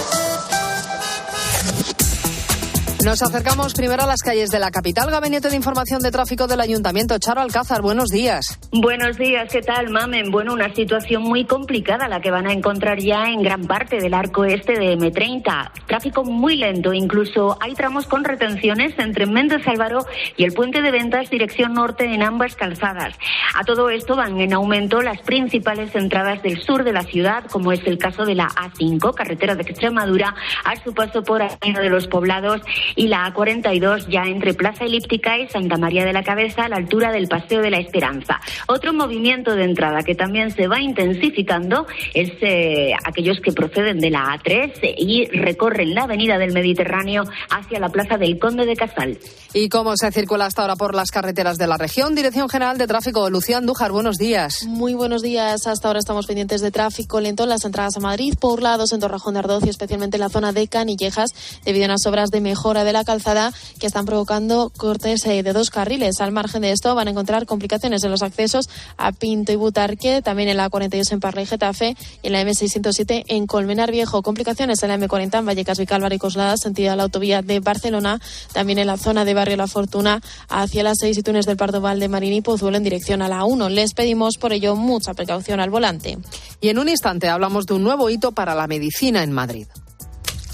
Nos 3.08 3.22
acercamos 3.22 3.74
primero 3.74 4.04
a 4.04 4.06
las 4.06 4.22
calles 4.22 4.50
de 4.50 4.60
la 4.60 4.70
capital. 4.70 5.10
Gabinete 5.10 5.50
de 5.50 5.56
Información 5.56 6.02
de 6.02 6.12
Tráfico 6.12 6.46
del 6.46 6.60
Ayuntamiento. 6.60 7.17
Charo 7.17 7.39
Alcázar, 7.39 7.82
buenos 7.82 8.10
días. 8.10 8.60
Buenos 8.74 9.15
días, 9.17 9.50
¿qué 9.50 9.62
tal, 9.62 9.89
Mamen? 9.91 10.30
Bueno, 10.30 10.52
una 10.52 10.76
situación 10.76 11.22
muy 11.22 11.46
complicada 11.46 12.10
la 12.10 12.20
que 12.20 12.32
van 12.32 12.48
a 12.48 12.52
encontrar 12.52 13.00
ya 13.00 13.28
en 13.28 13.43
gran 13.43 13.65
parte 13.65 14.02
del 14.02 14.13
arco 14.13 14.43
este 14.43 14.74
de 14.74 14.98
M30. 14.98 15.72
Tráfico 15.86 16.26
muy 16.26 16.58
lento, 16.58 16.93
incluso 16.93 17.58
hay 17.62 17.76
tramos 17.76 18.08
con 18.08 18.26
retenciones 18.26 18.93
entre 19.00 19.26
Méndez 19.26 19.65
Álvaro 19.65 20.06
y 20.36 20.43
el 20.43 20.52
puente 20.52 20.82
de 20.82 20.91
ventas 20.91 21.30
dirección 21.30 21.76
norte 21.76 22.13
en 22.13 22.22
ambas 22.22 22.58
calzadas. 22.58 23.15
A 23.56 23.63
todo 23.63 23.89
esto 23.89 24.17
van 24.17 24.38
en 24.41 24.52
aumento 24.52 25.02
las 25.02 25.22
principales 25.22 25.96
entradas 25.96 26.43
del 26.43 26.62
sur 26.62 26.84
de 26.84 26.91
la 26.91 27.04
ciudad, 27.04 27.46
como 27.46 27.72
es 27.72 27.88
el 27.88 28.00
caso 28.00 28.26
de 28.26 28.36
la 28.36 28.50
A5, 28.50 29.13
carretera 29.13 29.56
de 29.56 29.62
Extremadura, 29.62 30.36
a 30.65 30.76
su 30.84 30.93
paso 30.93 31.24
por 31.24 31.41
Avenida 31.41 31.80
de 31.80 31.89
los 31.89 32.08
Poblados 32.08 32.62
y 32.98 33.08
la 33.08 33.34
A42 33.34 34.08
ya 34.10 34.24
entre 34.24 34.54
Plaza 34.54 34.84
Elíptica 34.84 35.38
y 35.38 35.48
Santa 35.48 35.78
María 35.78 36.04
de 36.04 36.12
la 36.12 36.24
Cabeza 36.24 36.66
a 36.66 36.70
la 36.70 36.76
altura 36.76 37.12
del 37.12 37.30
Paseo 37.30 37.62
de 37.62 37.72
la 37.72 37.80
Esperanza. 37.80 38.42
Otro 38.68 38.92
movimiento 38.92 39.56
de 39.56 39.64
entrada 39.64 40.04
que 40.04 40.16
también 40.16 40.52
se 40.52 40.68
va 40.68 40.82
intensificando 40.82 41.88
es 42.14 42.32
eh, 42.42 42.94
aquellos 43.06 43.40
que 43.40 43.54
proceden 43.54 44.00
de 44.00 44.10
la 44.10 44.38
A3 44.38 44.96
y 44.98 45.26
recorren 45.28 45.94
la 45.94 46.04
Avenida 46.04 46.38
del 46.38 46.52
Mediterráneo 46.52 47.24
hacia 47.50 47.80
la 47.80 47.90
Plaza 47.90 48.18
del 48.18 48.40
Conde 48.40 48.66
de 48.66 48.76
Casal. 48.76 49.18
¿Y 49.54 49.70
cómo 49.70 49.96
se 49.96 50.12
circula 50.12 50.46
hasta 50.46 50.64
ahora 50.64 50.76
por 50.76 50.94
las 50.94 51.12
carreteras 51.12 51.58
de 51.58 51.68
la 51.68 51.78
región? 51.78 52.16
Dirección 52.16 52.50
General 52.50 52.78
de 52.78 52.88
Tráfico, 52.88 53.30
Lucía 53.30 53.58
Andújar, 53.58 53.92
buenos 53.92 54.18
días. 54.18 54.66
Muy 54.68 54.94
buenos 54.94 55.22
días. 55.22 55.68
Hasta 55.68 55.88
ahora 55.88 56.00
estamos 56.00 56.26
pendientes 56.26 56.62
de 56.62 56.72
tráfico 56.72 57.20
lento 57.22 57.44
en 57.44 57.50
las 57.50 57.64
entradas 57.64 57.96
a 57.98 58.00
Madrid, 58.00 58.34
por 58.40 58.62
lados 58.62 58.92
en 58.92 59.00
Torrejón 59.00 59.36
de 59.36 59.40
Ardoz 59.40 59.66
y 59.66 59.70
especialmente 59.70 60.18
en 60.18 60.22
la 60.22 60.30
zona 60.30 60.52
de 60.52 60.68
Canillejas, 60.68 61.34
debido 61.64 61.86
a 61.86 61.88
unas 61.90 62.06
obras 62.06 62.30
de 62.30 62.42
mejora 62.42 62.77
de 62.84 62.94
la 62.94 63.04
calzada 63.04 63.54
que 63.80 63.88
están 63.88 64.06
provocando 64.06 64.72
cortes 64.76 65.26
eh, 65.26 65.44
de 65.44 65.54
dos 65.54 65.70
carriles. 65.70 66.22
Al 66.22 66.32
margen 66.32 66.62
de 66.62 66.72
esto 66.72 66.94
van 66.96 67.08
a 67.08 67.12
encontrar 67.12 67.46
complicaciones 67.46 68.04
en 68.04 68.12
los 68.12 68.22
accesos 68.22 68.70
a 68.98 69.12
Pinto 69.12 69.52
y 69.52 69.56
Butarque, 69.56 70.22
también 70.22 70.50
en 70.50 70.58
la 70.58 70.70
42 70.70 71.12
en 71.12 71.20
Parla 71.20 71.42
y 71.42 71.46
Getafe 71.46 71.96
y 72.22 72.28
en 72.28 72.34
la 72.34 72.42
M607 72.44 73.24
en 73.28 73.48
Colmenar 73.48 73.92
Viejo. 73.92 74.22
Complicaciones 74.22 74.84
en 74.84 74.90
la 74.90 74.98
M40 74.98 75.40
en 75.40 75.46
Vallecas, 75.46 75.80
Vicálvaro 75.80 76.13
y 76.13 76.20
Coslada, 76.20 76.58
sentido 76.58 76.92
a 76.92 76.96
la 76.96 77.04
autovía 77.04 77.42
de 77.42 77.60
Barcelona, 77.60 78.20
también 78.54 78.80
en 78.80 78.88
la 78.88 78.98
zona 78.98 79.26
de 79.26 79.34
Barrio 79.34 79.58
La 79.58 79.68
Fortuna 79.68 80.22
hacia 80.50 80.84
las 80.84 80.98
6 81.00 81.18
y 81.18 81.24
túneles 81.24 81.46
del 81.46 81.58
Pardo 81.58 81.82
de 81.82 82.08
Marín 82.08 82.34
y 82.34 82.42
Pozuelo 82.42 82.78
en 82.78 82.84
dirección 82.84 83.22
a 83.22 83.30
la 83.30 83.46
1. 83.46 83.70
Les 83.70 83.94
pedimos 83.94 84.38
por 84.38 84.54
ello 84.54 84.76
mucha 84.76 85.13
precaución 85.13 85.60
al 85.60 85.70
volante. 85.70 86.18
Y 86.60 86.70
en 86.70 86.80
un 86.80 86.90
instante 86.90 87.30
hablamos 87.30 87.66
de 87.66 87.74
un 87.76 87.84
nuevo 87.84 88.10
hito 88.10 88.32
para 88.32 88.56
la 88.56 88.68
medicina 88.68 89.24
en 89.24 89.32
Madrid. 89.32 89.68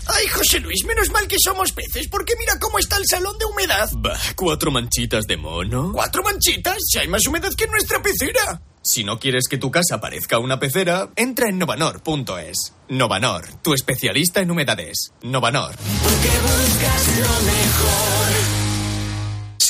Ay, 0.08 0.28
José 0.28 0.60
Luis, 0.60 0.84
menos 0.86 1.10
mal 1.12 1.28
que 1.28 1.38
somos 1.44 1.72
peces, 1.72 2.08
porque 2.10 2.34
mira 2.38 2.60
cómo 2.60 2.80
está 2.80 2.98
el 2.98 3.06
salón 3.08 3.38
de 3.38 3.46
humedad. 3.46 3.90
Bah, 3.94 4.20
cuatro 4.36 4.72
manchitas 4.72 5.26
de 5.26 5.38
mono. 5.38 5.92
¿Cuatro 5.94 6.24
manchitas? 6.24 6.78
Si 6.80 7.00
hay 7.00 7.08
más 7.08 7.26
humedad 7.28 7.52
que 7.58 7.66
en 7.66 7.72
nuestra 7.72 8.02
pecera. 8.02 8.62
Si 8.82 9.06
no 9.06 9.18
quieres 9.18 9.48
que 9.50 9.58
tu 9.58 9.72
casa 9.72 10.02
parezca 10.02 10.40
una 10.40 10.60
pecera, 10.60 11.10
entra 11.16 11.48
en 11.48 11.58
novanor.es. 11.58 12.74
Novanor, 12.90 13.48
tu 13.62 13.74
especialista 13.74 14.42
en 14.42 14.52
humedades. 14.52 15.14
Novanor. 15.22 15.76
Porque 15.78 16.30
buscas 16.42 17.08
lo 17.20 17.46
mejor. 17.46 18.23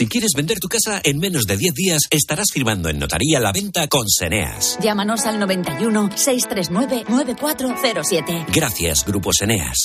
Si 0.03 0.09
quieres 0.09 0.31
vender 0.35 0.59
tu 0.59 0.67
casa 0.67 0.99
en 1.01 1.17
menos 1.17 1.45
de 1.45 1.55
10 1.55 1.73
días, 1.73 2.01
estarás 2.09 2.47
firmando 2.51 2.89
en 2.89 2.99
notaría 2.99 3.39
la 3.39 3.53
venta 3.53 3.87
con 3.87 4.09
Seneas. 4.09 4.77
Llámanos 4.81 5.25
al 5.25 5.39
91 5.39 6.09
639 6.13 7.05
9407. 7.07 8.47
Gracias, 8.53 9.05
Grupo 9.05 9.31
Seneas. 9.31 9.77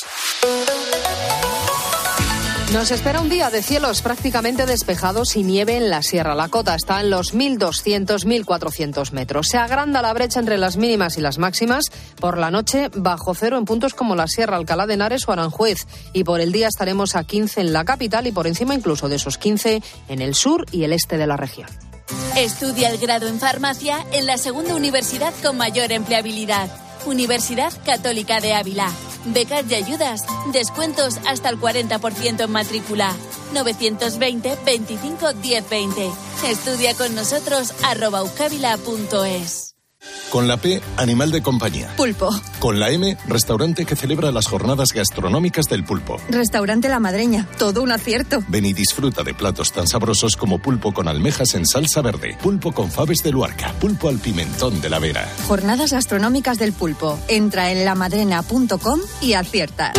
Nos 2.73 2.91
espera 2.91 3.23
un 3.23 3.31
día 3.31 3.49
de 3.49 3.63
cielos 3.63 4.03
prácticamente 4.03 4.67
despejados 4.67 5.37
y 5.37 5.43
nieve 5.43 5.79
en 5.79 5.89
la 5.89 6.03
Sierra. 6.03 6.35
La 6.35 6.51
cota 6.51 6.75
está 6.75 7.01
en 7.01 7.09
los 7.09 7.35
1.200-1.400 7.35 9.11
metros. 9.13 9.49
Se 9.49 9.57
agranda 9.57 10.03
la 10.03 10.13
brecha 10.13 10.39
entre 10.39 10.59
las 10.59 10.77
mínimas 10.77 11.17
y 11.17 11.23
las 11.23 11.39
máximas. 11.39 11.87
Por 12.21 12.37
la 12.37 12.51
noche, 12.51 12.91
bajo 12.95 13.35
cero 13.35 13.57
en 13.57 13.65
puntos 13.65 13.95
como 13.95 14.15
la 14.15 14.27
Sierra 14.27 14.59
Alcalá 14.59 14.87
de 14.87 14.95
Henares 14.95 15.27
o 15.27 15.33
Aranjuez. 15.33 15.87
Y 16.13 16.25
por 16.25 16.43
el 16.43 16.53
día 16.53 16.69
estaremos 16.69 17.17
a 17.17 17.25
15 17.25 17.63
en 17.63 17.73
la 17.73 17.87
capital 17.87 18.27
y 18.27 18.33
por 18.33 18.47
encima 18.47 18.75
incluso 18.75 19.09
de 19.09 19.17
esos 19.17 19.39
15 19.39 19.83
en 20.09 20.21
el 20.21 20.35
sur 20.35 20.67
y 20.71 20.85
el 20.85 20.93
este 20.93 21.17
de 21.17 21.27
la 21.27 21.39
región. 21.39 21.71
Estudia 22.37 22.91
el 22.91 22.99
grado 22.99 23.29
en 23.29 23.41
farmacia 23.41 24.05
en 24.13 24.27
la 24.27 24.37
segunda 24.37 24.75
universidad 24.75 25.33
con 25.43 25.57
mayor 25.57 25.91
empleabilidad. 25.91 26.69
Universidad 27.07 27.73
Católica 27.85 28.41
de 28.41 28.55
Ávila. 28.55 28.91
Becas 29.27 29.65
y 29.71 29.75
ayudas. 29.75 30.25
Descuentos 30.53 31.19
hasta 31.27 31.49
el 31.49 31.59
40% 31.59 32.45
en 32.45 32.51
matrícula. 32.51 33.15
920 33.53 34.59
25 34.65 35.35
1020. 35.35 36.11
Estudia 36.47 36.95
con 36.95 37.15
nosotros 37.15 37.73
arroba. 37.83 38.23
Con 40.31 40.47
la 40.47 40.59
P, 40.59 40.81
animal 40.97 41.31
de 41.31 41.43
compañía. 41.43 41.89
Pulpo. 41.97 42.31
Con 42.59 42.79
la 42.79 42.91
M, 42.91 43.17
restaurante 43.27 43.87
que 43.87 43.97
celebra 43.97 44.31
las 44.31 44.47
jornadas 44.47 44.93
gastronómicas 44.93 45.67
del 45.67 45.85
pulpo. 45.85 46.19
Restaurante 46.29 46.89
La 46.89 47.01
Madreña. 47.01 47.49
Todo 47.59 47.83
un 47.83 47.93
acierto. 47.93 48.43
Ven 48.49 48.67
y 48.67 48.75
disfruta 48.75 49.23
de 49.23 49.35
platos 49.35 49.73
tan 49.73 49.87
sabrosos 49.87 50.37
como 50.37 50.61
pulpo 50.61 50.93
con 50.93 51.09
almejas 51.09 51.55
en 51.55 51.67
salsa 51.67 52.03
verde, 52.03 52.37
pulpo 52.43 52.73
con 52.73 52.91
faves 52.91 53.23
de 53.23 53.33
Luarca, 53.33 53.73
pulpo 53.81 54.09
al 54.09 54.19
pimentón 54.19 54.81
de 54.81 54.91
la 54.91 54.99
Vera. 54.99 55.27
Jornadas 55.47 55.93
gastronómicas 55.93 56.59
del 56.59 56.73
pulpo. 56.73 57.19
Entra 57.29 57.73
en 57.73 57.85
lamadrena.com 57.85 59.01
y 59.23 59.33
acierta. 59.33 59.93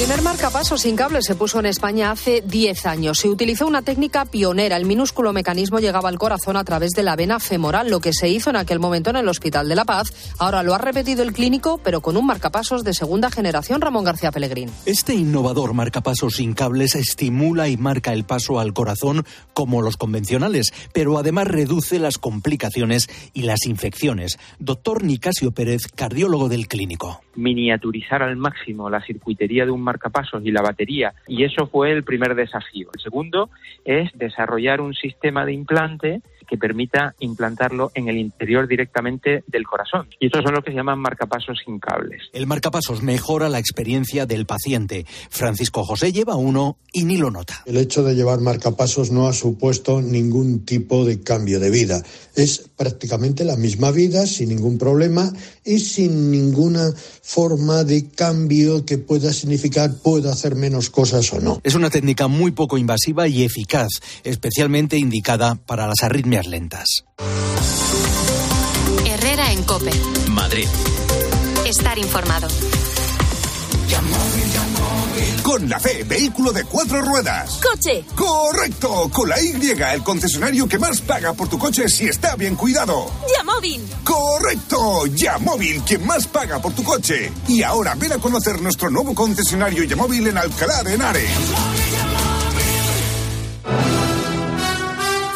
El 0.00 0.06
primer 0.06 0.24
marcapasos 0.24 0.80
sin 0.80 0.96
cable 0.96 1.20
se 1.20 1.34
puso 1.34 1.60
en 1.60 1.66
España 1.66 2.10
hace 2.10 2.40
10 2.40 2.86
años. 2.86 3.18
Se 3.18 3.28
utilizó 3.28 3.66
una 3.66 3.82
técnica 3.82 4.24
pionera. 4.24 4.78
El 4.78 4.86
minúsculo 4.86 5.34
mecanismo 5.34 5.78
llegaba 5.78 6.08
al 6.08 6.18
corazón 6.18 6.56
a 6.56 6.64
través 6.64 6.92
de 6.92 7.02
la 7.02 7.16
vena 7.16 7.38
femoral, 7.38 7.90
lo 7.90 8.00
que 8.00 8.14
se 8.14 8.30
hizo 8.30 8.48
en 8.48 8.56
aquel 8.56 8.80
momento 8.80 9.10
en 9.10 9.16
el 9.16 9.28
Hospital 9.28 9.68
de 9.68 9.74
la 9.74 9.84
Paz. 9.84 10.34
Ahora 10.38 10.62
lo 10.62 10.72
ha 10.72 10.78
repetido 10.78 11.22
el 11.22 11.34
clínico, 11.34 11.78
pero 11.84 12.00
con 12.00 12.16
un 12.16 12.24
marcapasos 12.24 12.82
de 12.82 12.94
segunda 12.94 13.30
generación, 13.30 13.82
Ramón 13.82 14.04
García 14.04 14.32
Pellegrín. 14.32 14.70
Este 14.86 15.14
innovador 15.14 15.74
marcapasos 15.74 16.36
sin 16.36 16.54
cables 16.54 16.94
estimula 16.94 17.68
y 17.68 17.76
marca 17.76 18.14
el 18.14 18.24
paso 18.24 18.58
al 18.58 18.72
corazón 18.72 19.26
como 19.52 19.82
los 19.82 19.98
convencionales, 19.98 20.72
pero 20.94 21.18
además 21.18 21.46
reduce 21.46 21.98
las 21.98 22.16
complicaciones 22.16 23.10
y 23.34 23.42
las 23.42 23.66
infecciones. 23.66 24.38
Doctor 24.58 25.04
Nicasio 25.04 25.52
Pérez, 25.52 25.88
cardiólogo 25.94 26.48
del 26.48 26.68
clínico. 26.68 27.20
Miniaturizar 27.36 28.22
al 28.22 28.36
máximo 28.36 28.88
la 28.88 29.04
circuitería 29.04 29.66
de 29.66 29.70
un 29.70 29.89
marcapasos 29.90 30.40
y 30.44 30.52
la 30.52 30.62
batería. 30.62 31.12
Y 31.26 31.44
eso 31.44 31.66
fue 31.66 31.90
el 31.90 32.04
primer 32.04 32.34
desafío. 32.34 32.88
El 32.94 33.00
segundo 33.00 33.50
es 33.84 34.10
desarrollar 34.14 34.80
un 34.80 34.94
sistema 34.94 35.44
de 35.44 35.52
implante 35.52 36.20
que 36.50 36.58
permita 36.58 37.14
implantarlo 37.20 37.92
en 37.94 38.08
el 38.08 38.18
interior 38.18 38.66
directamente 38.66 39.44
del 39.46 39.64
corazón. 39.64 40.08
Y 40.18 40.26
estos 40.26 40.42
son 40.42 40.52
los 40.52 40.64
que 40.64 40.72
se 40.72 40.76
llaman 40.76 40.98
marcapasos 40.98 41.60
sin 41.64 41.78
cables. 41.78 42.22
El 42.32 42.48
marcapasos 42.48 43.02
mejora 43.02 43.48
la 43.48 43.60
experiencia 43.60 44.26
del 44.26 44.46
paciente. 44.46 45.06
Francisco 45.30 45.84
José 45.84 46.12
lleva 46.12 46.34
uno 46.34 46.76
y 46.92 47.04
ni 47.04 47.18
lo 47.18 47.30
nota. 47.30 47.62
El 47.66 47.76
hecho 47.76 48.02
de 48.02 48.16
llevar 48.16 48.40
marcapasos 48.40 49.12
no 49.12 49.28
ha 49.28 49.32
supuesto 49.32 50.02
ningún 50.02 50.64
tipo 50.64 51.04
de 51.04 51.20
cambio 51.20 51.60
de 51.60 51.70
vida. 51.70 52.02
Es 52.34 52.68
prácticamente 52.76 53.44
la 53.44 53.56
misma 53.56 53.92
vida 53.92 54.26
sin 54.26 54.48
ningún 54.48 54.76
problema 54.76 55.32
y 55.64 55.78
sin 55.78 56.32
ninguna 56.32 56.92
forma 57.22 57.84
de 57.84 58.08
cambio 58.08 58.84
que 58.84 58.98
pueda 58.98 59.32
significar 59.32 59.92
puedo 60.02 60.32
hacer 60.32 60.56
menos 60.56 60.90
cosas 60.90 61.32
o 61.32 61.40
no. 61.40 61.60
Es 61.62 61.76
una 61.76 61.90
técnica 61.90 62.26
muy 62.26 62.50
poco 62.50 62.76
invasiva 62.76 63.28
y 63.28 63.44
eficaz, 63.44 63.88
especialmente 64.24 64.96
indicada 64.96 65.54
para 65.54 65.86
las 65.86 66.02
arritmias 66.02 66.39
lentas. 66.46 67.04
Herrera 69.06 69.52
en 69.52 69.62
Cope. 69.64 69.92
Madrid. 70.28 70.68
Estar 71.66 71.98
informado. 71.98 72.48
Con 75.42 75.68
la 75.68 75.80
fe, 75.80 76.04
vehículo 76.04 76.52
de 76.52 76.64
cuatro 76.64 77.00
ruedas. 77.02 77.58
¡Coche! 77.60 78.04
¡Correcto! 78.14 79.10
Con 79.12 79.28
la 79.28 79.40
Y, 79.42 79.50
el 79.50 80.02
concesionario 80.02 80.68
que 80.68 80.78
más 80.78 81.00
paga 81.00 81.32
por 81.32 81.48
tu 81.48 81.58
coche 81.58 81.88
si 81.88 82.06
está 82.06 82.36
bien 82.36 82.54
cuidado. 82.54 83.10
¡Yamóvil! 83.36 83.82
¡Correcto! 84.04 85.06
Yamóvil, 85.06 85.82
quien 85.82 86.06
más 86.06 86.26
paga 86.28 86.60
por 86.60 86.72
tu 86.72 86.84
coche. 86.84 87.32
Y 87.48 87.62
ahora 87.62 87.94
ven 87.96 88.12
a 88.12 88.18
conocer 88.18 88.60
nuestro 88.62 88.90
nuevo 88.90 89.14
concesionario 89.14 89.82
Yamóvil 89.84 90.28
en 90.28 90.38
Alcalá 90.38 90.82
de 90.84 90.94
Henares. 90.94 91.30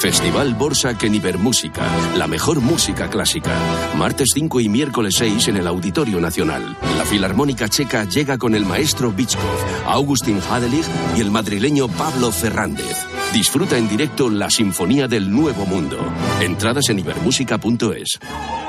Festival 0.05 0.53
Borsa 0.53 0.99
Keniber 0.99 1.39
Música, 1.39 1.81
la 2.19 2.27
mejor 2.27 2.61
música 2.61 3.09
clásica. 3.09 3.53
Martes 3.97 4.33
5 4.35 4.61
y 4.61 4.69
miércoles 4.69 5.15
6 5.17 5.49
en 5.49 5.57
el 5.57 5.67
Auditorio 5.67 6.21
Nacional. 6.21 6.77
La 6.99 7.07
Filarmónica 7.07 7.71
Checa 7.71 8.05
llega 8.05 8.37
con 8.37 8.55
el 8.55 8.67
maestro 8.67 9.13
Bichkov, 9.13 9.43
Augustin 9.87 10.43
Hadelig 10.51 10.85
y 11.17 11.23
el 11.23 11.31
madrileño 11.31 11.89
Pablo 11.89 12.31
Fernández. 12.33 13.07
Disfruta 13.33 13.79
en 13.79 13.89
directo 13.89 14.29
la 14.29 14.51
Sinfonía 14.51 15.09
del 15.09 15.31
Nuevo 15.31 15.65
Mundo. 15.65 15.97
Entradas 16.43 16.91
en 16.91 16.99
ibermúsica.es. 16.99 18.19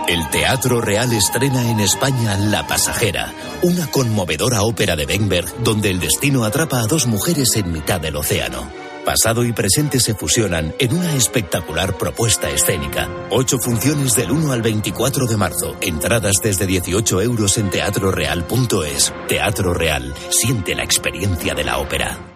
El 0.08 0.30
Teatro 0.30 0.80
Real 0.80 1.12
estrena 1.12 1.70
en 1.70 1.82
España 1.82 2.38
La 2.38 2.66
Pasajera, 2.66 3.34
una 3.62 3.88
conmovedora 3.88 4.64
ópera 4.64 4.96
de 4.96 5.06
Benberg 5.06 5.54
donde 5.66 5.92
el 5.92 6.00
destino 6.00 6.46
atrapa 6.46 6.80
a 6.80 6.88
dos 6.88 7.08
mujeres 7.08 7.58
en 7.58 7.74
mitad 7.74 8.00
del 8.00 8.16
océano. 8.16 8.85
Pasado 9.06 9.46
y 9.46 9.54
presente 9.54 10.00
se 10.00 10.16
fusionan 10.16 10.74
en 10.80 10.98
una 10.98 11.14
espectacular 11.16 11.96
propuesta 11.96 12.50
escénica. 12.50 13.08
Ocho 13.30 13.60
funciones 13.60 14.16
del 14.16 14.32
1 14.32 14.52
al 14.52 14.64
24 14.64 15.28
de 15.28 15.38
marzo. 15.38 15.76
Entradas 15.80 16.38
desde 16.42 16.66
18 16.66 17.22
euros 17.22 17.60
en 17.60 17.70
teatroreal.es. 17.70 19.14
Teatro 19.28 19.76
Real. 19.76 20.12
Siente 20.30 20.74
la 20.74 20.84
experiencia 20.84 21.54
de 21.54 21.64
la 21.64 21.78
ópera. 21.78 22.36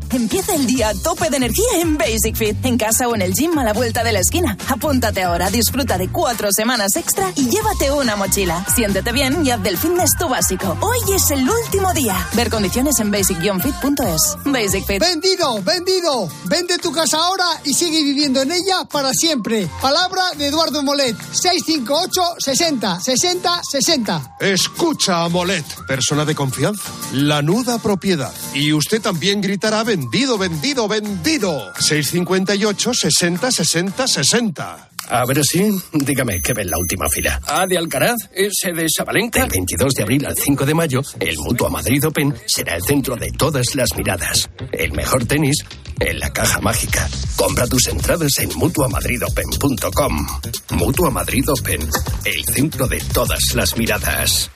Empieza 0.13 0.55
el 0.55 0.67
día 0.67 0.89
a 0.89 0.93
tope 0.93 1.29
de 1.29 1.37
energía 1.37 1.79
en 1.79 1.97
Basic 1.97 2.35
Fit, 2.35 2.65
en 2.65 2.77
casa 2.77 3.07
o 3.07 3.15
en 3.15 3.21
el 3.21 3.33
gym 3.33 3.57
a 3.57 3.63
la 3.63 3.71
vuelta 3.71 4.03
de 4.03 4.11
la 4.11 4.19
esquina. 4.19 4.57
Apúntate 4.67 5.23
ahora, 5.23 5.49
disfruta 5.49 5.97
de 5.97 6.09
cuatro 6.09 6.49
semanas 6.51 6.97
extra 6.97 7.31
y 7.35 7.47
llévate 7.49 7.91
una 7.91 8.17
mochila. 8.17 8.65
Siéntete 8.75 9.13
bien 9.13 9.45
y 9.45 9.51
haz 9.51 9.63
del 9.63 9.77
fitness 9.77 10.11
tu 10.19 10.27
básico. 10.27 10.77
Hoy 10.81 11.15
es 11.15 11.31
el 11.31 11.47
último 11.49 11.93
día. 11.93 12.27
Ver 12.33 12.49
condiciones 12.49 12.99
en 12.99 13.11
basic-fit.es. 13.11 14.37
Basic 14.45 14.85
Fit. 14.85 14.99
Vendido, 14.99 15.61
vendido. 15.63 16.29
Vende 16.45 16.77
tu 16.77 16.91
casa 16.91 17.17
ahora 17.17 17.45
y 17.63 17.73
sigue 17.73 18.03
viviendo 18.03 18.41
en 18.41 18.51
ella 18.51 18.83
para 18.91 19.11
siempre. 19.13 19.69
Palabra 19.81 20.23
de 20.37 20.47
Eduardo 20.47 20.83
Molet. 20.83 21.15
658 21.31 22.21
60 22.37 22.99
60 22.99 23.61
60. 23.63 24.35
Escucha 24.41 25.23
a 25.23 25.29
Molet, 25.29 25.65
persona 25.87 26.25
de 26.25 26.35
confianza. 26.35 26.91
La 27.13 27.41
nuda 27.41 27.77
propiedad. 27.77 28.33
Y 28.53 28.73
usted 28.73 29.01
también 29.01 29.41
gritará 29.41 29.83
vendido, 30.01 30.37
vendido, 30.37 30.87
vendido. 30.87 31.73
658 31.79 32.93
60 32.93 33.51
60 33.51 34.07
60. 34.07 34.89
A 35.09 35.25
ver 35.25 35.43
si, 35.43 35.69
dígame, 35.93 36.41
¿qué 36.41 36.53
ve 36.53 36.61
en 36.61 36.71
la 36.71 36.77
última 36.77 37.09
fila? 37.09 37.39
¿A 37.45 37.67
de 37.67 37.77
Alcaraz? 37.77 38.15
¿Ese 38.33 38.71
de 38.71 38.87
Sabalenka? 38.89 39.41
Del 39.41 39.49
22 39.49 39.93
de 39.93 40.03
abril 40.03 40.25
al 40.25 40.37
5 40.37 40.65
de 40.65 40.73
mayo, 40.73 41.01
el 41.19 41.37
Mutua 41.37 41.69
Madrid 41.69 42.05
Open 42.05 42.33
será 42.45 42.75
el 42.75 42.83
centro 42.83 43.15
de 43.15 43.31
todas 43.31 43.75
las 43.75 43.95
miradas. 43.95 44.49
El 44.71 44.93
mejor 44.93 45.25
tenis 45.25 45.57
en 45.99 46.19
la 46.19 46.31
caja 46.31 46.61
mágica. 46.61 47.09
Compra 47.35 47.67
tus 47.67 47.87
entradas 47.87 48.39
en 48.39 48.49
mutuamadridopen.com. 48.55 50.27
Mutua 50.71 51.11
Madrid 51.11 51.43
Open, 51.49 51.81
el 52.23 52.45
centro 52.45 52.87
de 52.87 53.01
todas 53.13 53.53
las 53.53 53.77
miradas. 53.77 54.49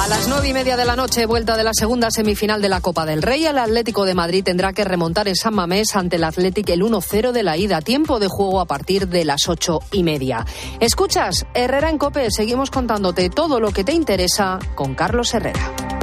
A 0.00 0.08
las 0.08 0.28
nueve 0.28 0.48
y 0.48 0.54
media 0.54 0.78
de 0.78 0.86
la 0.86 0.96
noche, 0.96 1.26
vuelta 1.26 1.58
de 1.58 1.62
la 1.62 1.74
segunda 1.74 2.10
semifinal 2.10 2.62
de 2.62 2.70
la 2.70 2.80
Copa 2.80 3.04
del 3.04 3.20
Rey, 3.20 3.44
el 3.44 3.58
Atlético 3.58 4.06
de 4.06 4.14
Madrid 4.14 4.42
tendrá 4.42 4.72
que 4.72 4.82
remontar 4.82 5.28
en 5.28 5.36
San 5.36 5.54
Mamés 5.54 5.94
ante 5.94 6.16
el 6.16 6.24
Atlético 6.24 6.72
el 6.72 6.80
1-0 6.80 7.32
de 7.32 7.42
la 7.42 7.58
ida. 7.58 7.82
Tiempo 7.82 8.18
de 8.18 8.26
juego 8.26 8.62
a 8.62 8.64
partir 8.64 9.08
de 9.08 9.26
las 9.26 9.46
ocho 9.46 9.80
y 9.92 10.02
media. 10.02 10.46
Escuchas, 10.80 11.44
Herrera 11.52 11.90
en 11.90 11.98
Cope, 11.98 12.30
seguimos 12.30 12.70
contándote 12.70 13.28
todo 13.28 13.60
lo 13.60 13.72
que 13.72 13.84
te 13.84 13.92
interesa 13.92 14.58
con 14.74 14.94
Carlos 14.94 15.34
Herrera. 15.34 15.99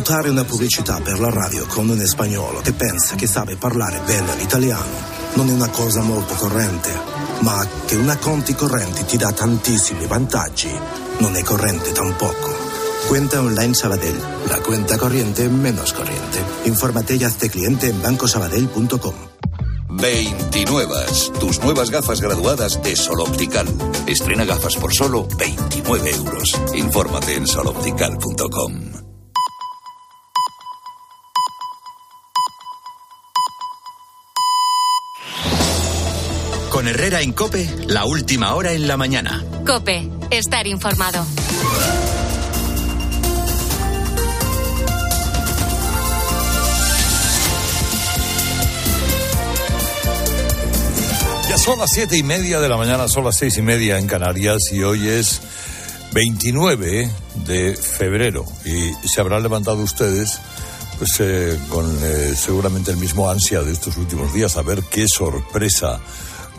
Ascoltare 0.00 0.30
una 0.30 0.44
pubblicità 0.44 0.98
per 1.00 1.20
la 1.20 1.28
radio 1.28 1.66
con 1.66 1.86
un 1.86 1.98
spagnolo 2.06 2.60
che 2.62 2.72
pensa 2.72 3.16
che 3.16 3.26
sabe 3.26 3.56
parlare 3.56 4.00
bene 4.06 4.34
l'italiano 4.36 4.96
non 5.34 5.50
è 5.50 5.52
una 5.52 5.68
cosa 5.68 6.00
molto 6.00 6.32
corrente, 6.34 6.90
ma 7.40 7.66
che 7.84 7.96
una 7.96 8.16
conti 8.16 8.54
correnti 8.54 9.04
ti 9.04 9.18
dà 9.18 9.30
tantissimi 9.30 10.06
vantaggi 10.06 10.70
non 11.18 11.36
è 11.36 11.42
corrente 11.42 11.92
tampoco. 11.92 12.56
Cuenta 13.08 13.40
online 13.40 13.74
Sabadell, 13.74 14.18
la 14.46 14.58
cuenta 14.60 14.96
corriente 14.96 15.48
menos 15.48 15.92
corriente. 15.92 16.42
Infórmate 16.64 17.16
y 17.16 17.24
hazte 17.24 17.50
cliente 17.50 17.88
en 17.88 18.00
bancosabadell.com. 18.00 19.14
29. 19.90 20.94
Tus 21.38 21.60
nuevas 21.62 21.90
gafas 21.90 22.20
graduadas 22.20 22.82
de 22.82 22.96
Sol 22.96 23.20
Optical. 23.20 23.66
Estrena 24.06 24.44
gafas 24.44 24.76
por 24.76 24.94
solo 24.94 25.28
29 25.36 26.10
euros. 26.10 26.58
Infórmate 26.74 27.34
en 27.34 27.46
soloptical.com. 27.46 29.09
Con 36.80 36.88
Herrera 36.88 37.20
en 37.20 37.34
Cope, 37.34 37.68
la 37.88 38.06
última 38.06 38.54
hora 38.54 38.72
en 38.72 38.88
la 38.88 38.96
mañana. 38.96 39.44
Cope, 39.66 40.08
estar 40.30 40.66
informado. 40.66 41.26
Ya 51.50 51.58
son 51.58 51.78
las 51.80 51.90
siete 51.90 52.16
y 52.16 52.22
media 52.22 52.60
de 52.60 52.68
la 52.70 52.78
mañana, 52.78 53.08
son 53.08 53.26
las 53.26 53.36
seis 53.36 53.58
y 53.58 53.60
media 53.60 53.98
en 53.98 54.06
Canarias 54.06 54.62
y 54.72 54.82
hoy 54.82 55.06
es 55.06 55.42
29 56.14 57.10
de 57.44 57.76
febrero 57.76 58.46
y 58.64 59.06
se 59.06 59.20
habrán 59.20 59.42
levantado 59.42 59.82
ustedes 59.82 60.40
pues 60.96 61.20
eh, 61.20 61.58
con 61.68 61.86
eh, 62.02 62.34
seguramente 62.34 62.90
el 62.90 62.96
mismo 62.96 63.28
ansia 63.28 63.60
de 63.60 63.72
estos 63.72 63.98
últimos 63.98 64.32
días 64.32 64.56
a 64.56 64.62
ver 64.62 64.82
qué 64.90 65.06
sorpresa 65.06 66.00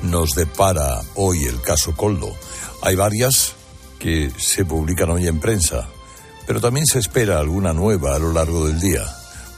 nos 0.03 0.31
depara 0.31 1.01
hoy 1.15 1.45
el 1.45 1.61
caso 1.61 1.95
Coldo. 1.95 2.33
Hay 2.81 2.95
varias 2.95 3.53
que 3.99 4.31
se 4.37 4.65
publican 4.65 5.09
hoy 5.11 5.27
en 5.27 5.39
prensa, 5.39 5.87
pero 6.47 6.59
también 6.59 6.85
se 6.85 6.99
espera 6.99 7.39
alguna 7.39 7.73
nueva 7.73 8.15
a 8.15 8.19
lo 8.19 8.33
largo 8.33 8.67
del 8.67 8.79
día. 8.79 9.03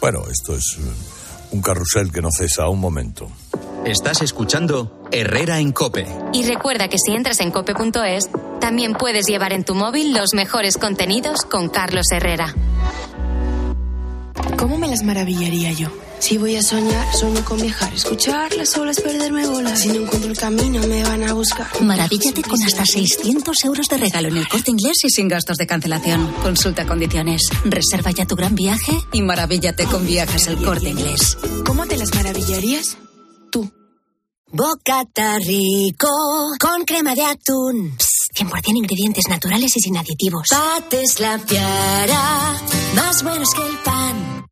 Bueno, 0.01 0.23
esto 0.29 0.55
es 0.55 0.77
un 1.51 1.61
carrusel 1.61 2.11
que 2.11 2.21
no 2.21 2.29
cesa 2.31 2.67
un 2.67 2.79
momento. 2.79 3.29
Estás 3.85 4.21
escuchando 4.21 5.07
Herrera 5.11 5.59
en 5.59 5.71
Cope. 5.71 6.05
Y 6.33 6.45
recuerda 6.45 6.87
que 6.87 6.97
si 6.97 7.13
entras 7.13 7.39
en 7.41 7.51
cope.es, 7.51 8.29
también 8.59 8.93
puedes 8.93 9.25
llevar 9.25 9.53
en 9.53 9.63
tu 9.63 9.75
móvil 9.75 10.13
los 10.13 10.33
mejores 10.33 10.77
contenidos 10.77 11.41
con 11.41 11.69
Carlos 11.69 12.05
Herrera. 12.11 12.53
¿Cómo 14.57 14.77
me 14.77 14.87
las 14.87 15.03
maravillaría 15.03 15.73
yo? 15.73 15.89
Si 16.23 16.37
voy 16.37 16.55
a 16.55 16.61
soñar, 16.61 17.13
sueño 17.13 17.43
con 17.43 17.61
viajar, 17.61 17.93
escuchar 17.93 18.53
las 18.55 18.77
olas, 18.77 19.01
perderme 19.01 19.45
bolas. 19.45 19.81
Si 19.81 19.89
no 19.89 19.95
encuentro 19.95 20.31
el 20.31 20.37
camino, 20.37 20.79
me 20.87 21.03
van 21.03 21.21
a 21.21 21.33
buscar. 21.33 21.67
Maravíllate 21.81 22.41
con 22.43 22.63
hasta 22.63 22.85
600 22.85 23.65
euros 23.65 23.89
de 23.89 23.97
regalo 23.97 24.29
en 24.29 24.37
el 24.37 24.47
corte 24.47 24.71
inglés 24.71 25.03
y 25.03 25.09
sin 25.09 25.27
gastos 25.27 25.57
de 25.57 25.67
cancelación. 25.67 26.31
Consulta 26.41 26.85
condiciones. 26.85 27.49
Reserva 27.65 28.11
ya 28.11 28.25
tu 28.25 28.37
gran 28.37 28.55
viaje 28.55 28.93
y 29.11 29.21
maravíllate 29.21 29.83
con 29.83 30.05
viajes 30.05 30.47
el 30.47 30.63
corte 30.63 30.91
inglés. 30.91 31.37
¿Cómo 31.65 31.85
te 31.87 31.97
las 31.97 32.15
maravillarías? 32.15 32.97
Bocata 34.55 35.39
rico 35.39 36.07
con 36.57 36.85
crema 36.85 37.15
de 37.15 37.23
atún. 37.23 37.97
Psst, 37.97 38.47
100% 38.49 38.77
ingredientes 38.77 39.25
naturales 39.27 39.75
y 39.75 39.81
sin 39.81 39.97
aditivos. 39.97 40.47
Pates 40.49 41.19
la 41.19 41.37
piara, 41.39 42.61
más 42.95 43.23
buenos 43.23 43.49
que 43.53 43.65
el 43.65 43.77
pan. 43.79 44.45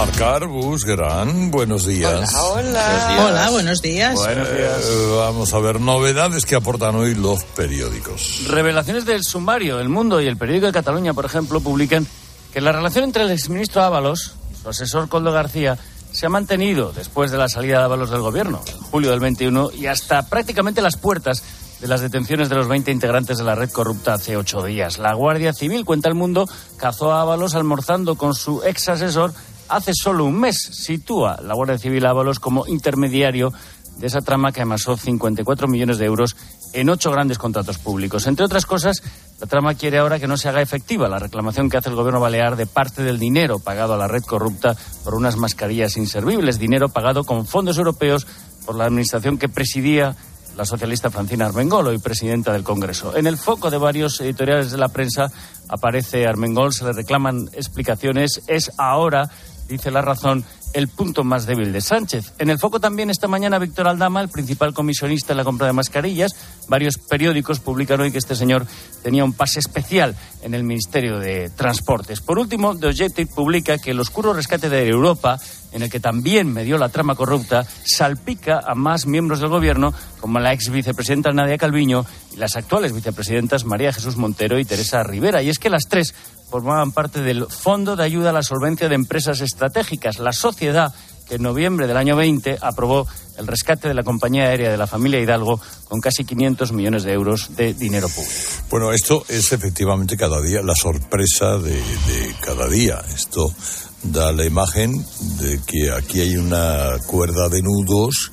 Arcarbus, 0.00 0.86
gran, 0.86 1.50
buenos 1.50 1.84
días. 1.84 2.34
Hola, 2.34 3.18
hola. 3.18 3.50
buenos 3.50 3.82
días. 3.82 4.18
Eh, 4.18 5.14
vamos 5.14 5.52
a 5.52 5.58
ver 5.58 5.78
novedades 5.78 6.46
que 6.46 6.54
aportan 6.54 6.94
hoy 6.94 7.14
los 7.14 7.44
periódicos. 7.44 8.46
Revelaciones 8.48 9.04
del 9.04 9.22
sumario. 9.24 9.78
El 9.78 9.90
Mundo 9.90 10.22
y 10.22 10.26
el 10.26 10.38
periódico 10.38 10.64
de 10.64 10.72
Cataluña, 10.72 11.12
por 11.12 11.26
ejemplo, 11.26 11.60
publican 11.60 12.06
que 12.50 12.62
la 12.62 12.72
relación 12.72 13.04
entre 13.04 13.24
el 13.24 13.30
exministro 13.30 13.82
Ábalos, 13.82 14.36
su 14.62 14.70
asesor 14.70 15.10
Coldo 15.10 15.32
García, 15.32 15.76
se 16.12 16.24
ha 16.24 16.30
mantenido 16.30 16.92
después 16.92 17.30
de 17.30 17.36
la 17.36 17.50
salida 17.50 17.80
de 17.80 17.84
Ábalos 17.84 18.08
del 18.08 18.22
gobierno, 18.22 18.62
en 18.66 18.78
julio 18.78 19.10
del 19.10 19.20
21, 19.20 19.70
y 19.72 19.84
hasta 19.84 20.22
prácticamente 20.22 20.80
las 20.80 20.96
puertas 20.96 21.42
de 21.78 21.88
las 21.88 22.00
detenciones 22.00 22.48
de 22.48 22.56
los 22.56 22.68
20 22.68 22.90
integrantes 22.90 23.36
de 23.36 23.44
la 23.44 23.54
red 23.54 23.70
corrupta 23.70 24.14
hace 24.14 24.38
ocho 24.38 24.62
días. 24.62 24.98
La 24.98 25.12
Guardia 25.12 25.52
Civil, 25.52 25.84
cuenta 25.84 26.08
el 26.08 26.14
mundo, 26.14 26.48
cazó 26.78 27.12
a 27.12 27.20
Ábalos 27.20 27.54
almorzando 27.54 28.16
con 28.16 28.34
su 28.34 28.62
ex 28.64 28.88
asesor 28.88 29.32
hace 29.70 29.92
solo 29.94 30.24
un 30.24 30.38
mes. 30.38 30.56
Sitúa 30.56 31.40
la 31.42 31.54
Guardia 31.54 31.78
Civil 31.78 32.06
Ábalos 32.06 32.38
como 32.38 32.66
intermediario 32.66 33.52
de 33.98 34.06
esa 34.06 34.20
trama 34.20 34.52
que 34.52 34.62
amasó 34.62 34.96
54 34.96 35.68
millones 35.68 35.98
de 35.98 36.06
euros 36.06 36.36
en 36.72 36.88
ocho 36.88 37.10
grandes 37.10 37.38
contratos 37.38 37.78
públicos. 37.78 38.26
Entre 38.26 38.44
otras 38.44 38.64
cosas, 38.64 39.02
la 39.40 39.46
trama 39.46 39.74
quiere 39.74 39.98
ahora 39.98 40.18
que 40.18 40.26
no 40.26 40.36
se 40.36 40.48
haga 40.48 40.62
efectiva 40.62 41.08
la 41.08 41.18
reclamación 41.18 41.68
que 41.68 41.76
hace 41.76 41.90
el 41.90 41.96
gobierno 41.96 42.20
balear 42.20 42.56
de 42.56 42.66
parte 42.66 43.02
del 43.02 43.18
dinero 43.18 43.58
pagado 43.58 43.94
a 43.94 43.98
la 43.98 44.08
red 44.08 44.22
corrupta 44.22 44.76
por 45.04 45.14
unas 45.14 45.36
mascarillas 45.36 45.96
inservibles, 45.96 46.58
dinero 46.58 46.88
pagado 46.88 47.24
con 47.24 47.46
fondos 47.46 47.76
europeos 47.76 48.26
por 48.64 48.76
la 48.76 48.84
administración 48.84 49.36
que 49.36 49.48
presidía 49.48 50.16
la 50.56 50.64
socialista 50.64 51.10
Francina 51.10 51.46
Armengol, 51.46 51.86
hoy 51.86 51.98
presidenta 51.98 52.52
del 52.52 52.64
Congreso. 52.64 53.16
En 53.16 53.26
el 53.26 53.36
foco 53.36 53.70
de 53.70 53.78
varios 53.78 54.20
editoriales 54.20 54.70
de 54.70 54.78
la 54.78 54.88
prensa 54.88 55.30
aparece 55.68 56.26
Armengol, 56.26 56.72
se 56.72 56.84
le 56.84 56.92
reclaman 56.92 57.48
explicaciones. 57.52 58.42
Es 58.46 58.72
ahora, 58.76 59.30
dice 59.70 59.90
la 59.90 60.02
razón, 60.02 60.44
el 60.72 60.88
punto 60.88 61.24
más 61.24 61.46
débil 61.46 61.72
de 61.72 61.80
Sánchez. 61.80 62.34
En 62.38 62.50
el 62.50 62.58
foco 62.58 62.80
también 62.80 63.10
esta 63.10 63.28
mañana 63.28 63.58
Víctor 63.58 63.88
Aldama, 63.88 64.20
el 64.20 64.28
principal 64.28 64.74
comisionista 64.74 65.32
en 65.32 65.38
la 65.38 65.44
compra 65.44 65.66
de 65.66 65.72
mascarillas. 65.72 66.32
Varios 66.70 66.98
periódicos 66.98 67.58
publican 67.58 68.00
hoy 68.00 68.12
que 68.12 68.18
este 68.18 68.36
señor 68.36 68.64
tenía 69.02 69.24
un 69.24 69.32
pase 69.32 69.58
especial 69.58 70.14
en 70.40 70.54
el 70.54 70.62
Ministerio 70.62 71.18
de 71.18 71.50
Transportes. 71.50 72.20
Por 72.20 72.38
último, 72.38 72.78
The 72.78 72.86
Objective 72.86 73.28
publica 73.34 73.76
que 73.78 73.90
el 73.90 73.98
oscuro 73.98 74.32
rescate 74.32 74.68
de 74.68 74.86
Europa, 74.86 75.36
en 75.72 75.82
el 75.82 75.90
que 75.90 75.98
también 75.98 76.52
medió 76.52 76.78
la 76.78 76.88
trama 76.88 77.16
corrupta, 77.16 77.66
salpica 77.84 78.60
a 78.64 78.76
más 78.76 79.04
miembros 79.06 79.40
del 79.40 79.48
gobierno, 79.48 79.92
como 80.20 80.38
la 80.38 80.52
ex 80.52 80.70
vicepresidenta 80.70 81.32
Nadia 81.32 81.58
Calviño 81.58 82.06
y 82.32 82.36
las 82.36 82.54
actuales 82.54 82.94
vicepresidentas 82.94 83.64
María 83.64 83.92
Jesús 83.92 84.16
Montero 84.16 84.60
y 84.60 84.64
Teresa 84.64 85.02
Rivera. 85.02 85.42
Y 85.42 85.48
es 85.48 85.58
que 85.58 85.70
las 85.70 85.88
tres 85.88 86.14
formaban 86.52 86.92
parte 86.92 87.20
del 87.20 87.46
Fondo 87.46 87.96
de 87.96 88.04
Ayuda 88.04 88.30
a 88.30 88.32
la 88.32 88.44
Solvencia 88.44 88.88
de 88.88 88.94
Empresas 88.94 89.40
Estratégicas, 89.40 90.20
la 90.20 90.32
sociedad 90.32 90.94
que 91.30 91.36
en 91.36 91.42
noviembre 91.42 91.86
del 91.86 91.96
año 91.96 92.16
20 92.16 92.58
aprobó 92.60 93.06
el 93.38 93.46
rescate 93.46 93.86
de 93.86 93.94
la 93.94 94.02
compañía 94.02 94.48
aérea 94.48 94.72
de 94.72 94.76
la 94.76 94.88
familia 94.88 95.20
Hidalgo 95.20 95.60
con 95.84 96.00
casi 96.00 96.24
500 96.24 96.72
millones 96.72 97.04
de 97.04 97.12
euros 97.12 97.56
de 97.56 97.72
dinero 97.72 98.08
público. 98.08 98.34
Bueno, 98.68 98.92
esto 98.92 99.24
es 99.28 99.52
efectivamente 99.52 100.16
cada 100.16 100.42
día 100.42 100.60
la 100.60 100.74
sorpresa 100.74 101.56
de, 101.58 101.74
de 101.74 102.34
cada 102.40 102.68
día. 102.68 103.00
Esto 103.14 103.54
da 104.02 104.32
la 104.32 104.44
imagen 104.44 104.92
de 105.38 105.60
que 105.64 105.92
aquí 105.92 106.20
hay 106.20 106.36
una 106.36 106.98
cuerda 107.06 107.48
de 107.48 107.62
nudos 107.62 108.32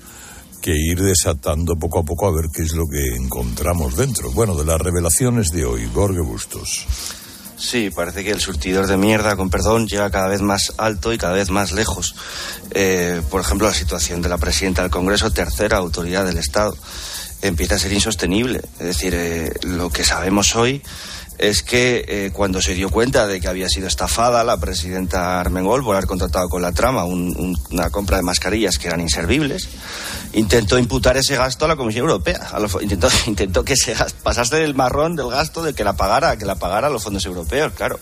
que 0.59 0.71
ir 0.75 0.99
desatando 0.99 1.75
poco 1.75 1.99
a 1.99 2.03
poco 2.03 2.27
a 2.27 2.31
ver 2.31 2.45
qué 2.51 2.63
es 2.63 2.73
lo 2.73 2.85
que 2.91 3.15
encontramos 3.15 3.95
dentro. 3.95 4.31
Bueno, 4.31 4.55
de 4.55 4.65
las 4.65 4.81
revelaciones 4.81 5.51
de 5.51 5.65
hoy, 5.65 5.85
Gorge 5.93 6.21
Bustos. 6.21 6.87
Sí, 7.57 7.89
parece 7.89 8.23
que 8.23 8.29
el 8.29 8.39
surtidor 8.39 8.85
de 8.85 8.97
mierda, 8.97 9.35
con 9.35 9.49
perdón, 9.49 9.87
llega 9.87 10.11
cada 10.11 10.27
vez 10.27 10.41
más 10.41 10.73
alto 10.77 11.11
y 11.11 11.17
cada 11.17 11.33
vez 11.33 11.49
más 11.49 11.71
lejos. 11.71 12.15
Eh, 12.71 13.21
por 13.31 13.41
ejemplo, 13.41 13.67
la 13.67 13.73
situación 13.73 14.21
de 14.21 14.29
la 14.29 14.37
presidenta 14.37 14.83
del 14.83 14.91
Congreso, 14.91 15.31
tercera 15.31 15.77
autoridad 15.77 16.23
del 16.23 16.37
Estado, 16.37 16.77
empieza 17.41 17.75
a 17.75 17.79
ser 17.79 17.93
insostenible. 17.93 18.61
Es 18.79 18.85
decir, 18.85 19.15
eh, 19.15 19.53
lo 19.63 19.89
que 19.89 20.03
sabemos 20.03 20.55
hoy 20.55 20.83
es 21.37 21.61
que 21.61 22.05
eh, 22.07 22.31
cuando 22.33 22.61
se 22.61 22.73
dio 22.73 22.89
cuenta 22.89 23.27
de 23.27 23.39
que 23.39 23.47
había 23.47 23.69
sido 23.69 23.87
estafada 23.87 24.43
la 24.43 24.57
presidenta 24.57 25.39
Armengol 25.39 25.83
por 25.83 25.95
haber 25.95 26.07
contratado 26.07 26.49
con 26.49 26.61
la 26.61 26.71
trama 26.71 27.05
un, 27.05 27.35
un, 27.37 27.57
una 27.71 27.89
compra 27.89 28.17
de 28.17 28.23
mascarillas 28.23 28.77
que 28.77 28.87
eran 28.87 29.01
inservibles, 29.01 29.69
intentó 30.33 30.79
imputar 30.79 31.17
ese 31.17 31.35
gasto 31.35 31.65
a 31.65 31.67
la 31.67 31.75
Comisión 31.75 32.05
Europea. 32.05 32.47
A 32.51 32.59
intentó, 32.81 33.09
intentó 33.27 33.63
que 33.63 33.75
se 33.75 33.95
pasase 34.23 34.57
del 34.57 34.75
marrón 34.75 35.15
del 35.15 35.29
gasto 35.29 35.61
de 35.61 35.73
que 35.73 35.83
la 35.83 35.93
pagara, 35.93 36.37
que 36.37 36.45
la 36.45 36.55
pagara 36.55 36.87
a 36.87 36.89
los 36.89 37.03
fondos 37.03 37.25
europeos, 37.25 37.73
claro. 37.73 37.99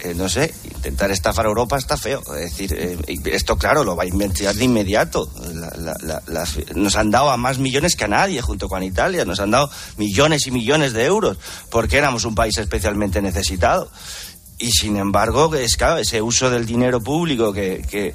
Eh, 0.00 0.14
no 0.14 0.28
sé, 0.28 0.54
intentar 0.64 1.10
estafar 1.10 1.46
a 1.46 1.48
Europa 1.48 1.76
está 1.76 1.96
feo. 1.96 2.22
Es 2.36 2.56
decir, 2.56 2.74
eh, 2.78 2.96
esto, 3.26 3.56
claro, 3.56 3.82
lo 3.82 3.96
va 3.96 4.04
a 4.04 4.06
investigar 4.06 4.54
de 4.54 4.64
inmediato. 4.64 5.30
Nos 6.74 6.96
han 6.96 7.10
dado 7.10 7.30
a 7.30 7.36
más 7.36 7.58
millones 7.58 7.96
que 7.96 8.04
a 8.04 8.08
nadie, 8.08 8.40
junto 8.40 8.68
con 8.68 8.82
Italia. 8.82 9.24
Nos 9.24 9.40
han 9.40 9.50
dado 9.50 9.70
millones 9.96 10.46
y 10.46 10.50
millones 10.50 10.92
de 10.92 11.04
euros, 11.04 11.38
porque 11.70 11.98
éramos 11.98 12.24
un 12.24 12.34
país 12.34 12.56
especialmente 12.58 13.20
necesitado. 13.20 13.90
Y 14.58 14.72
sin 14.72 14.96
embargo, 14.96 15.54
es 15.54 15.76
claro, 15.76 15.98
ese 15.98 16.22
uso 16.22 16.50
del 16.50 16.66
dinero 16.66 17.00
público 17.00 17.52
que 17.52 18.14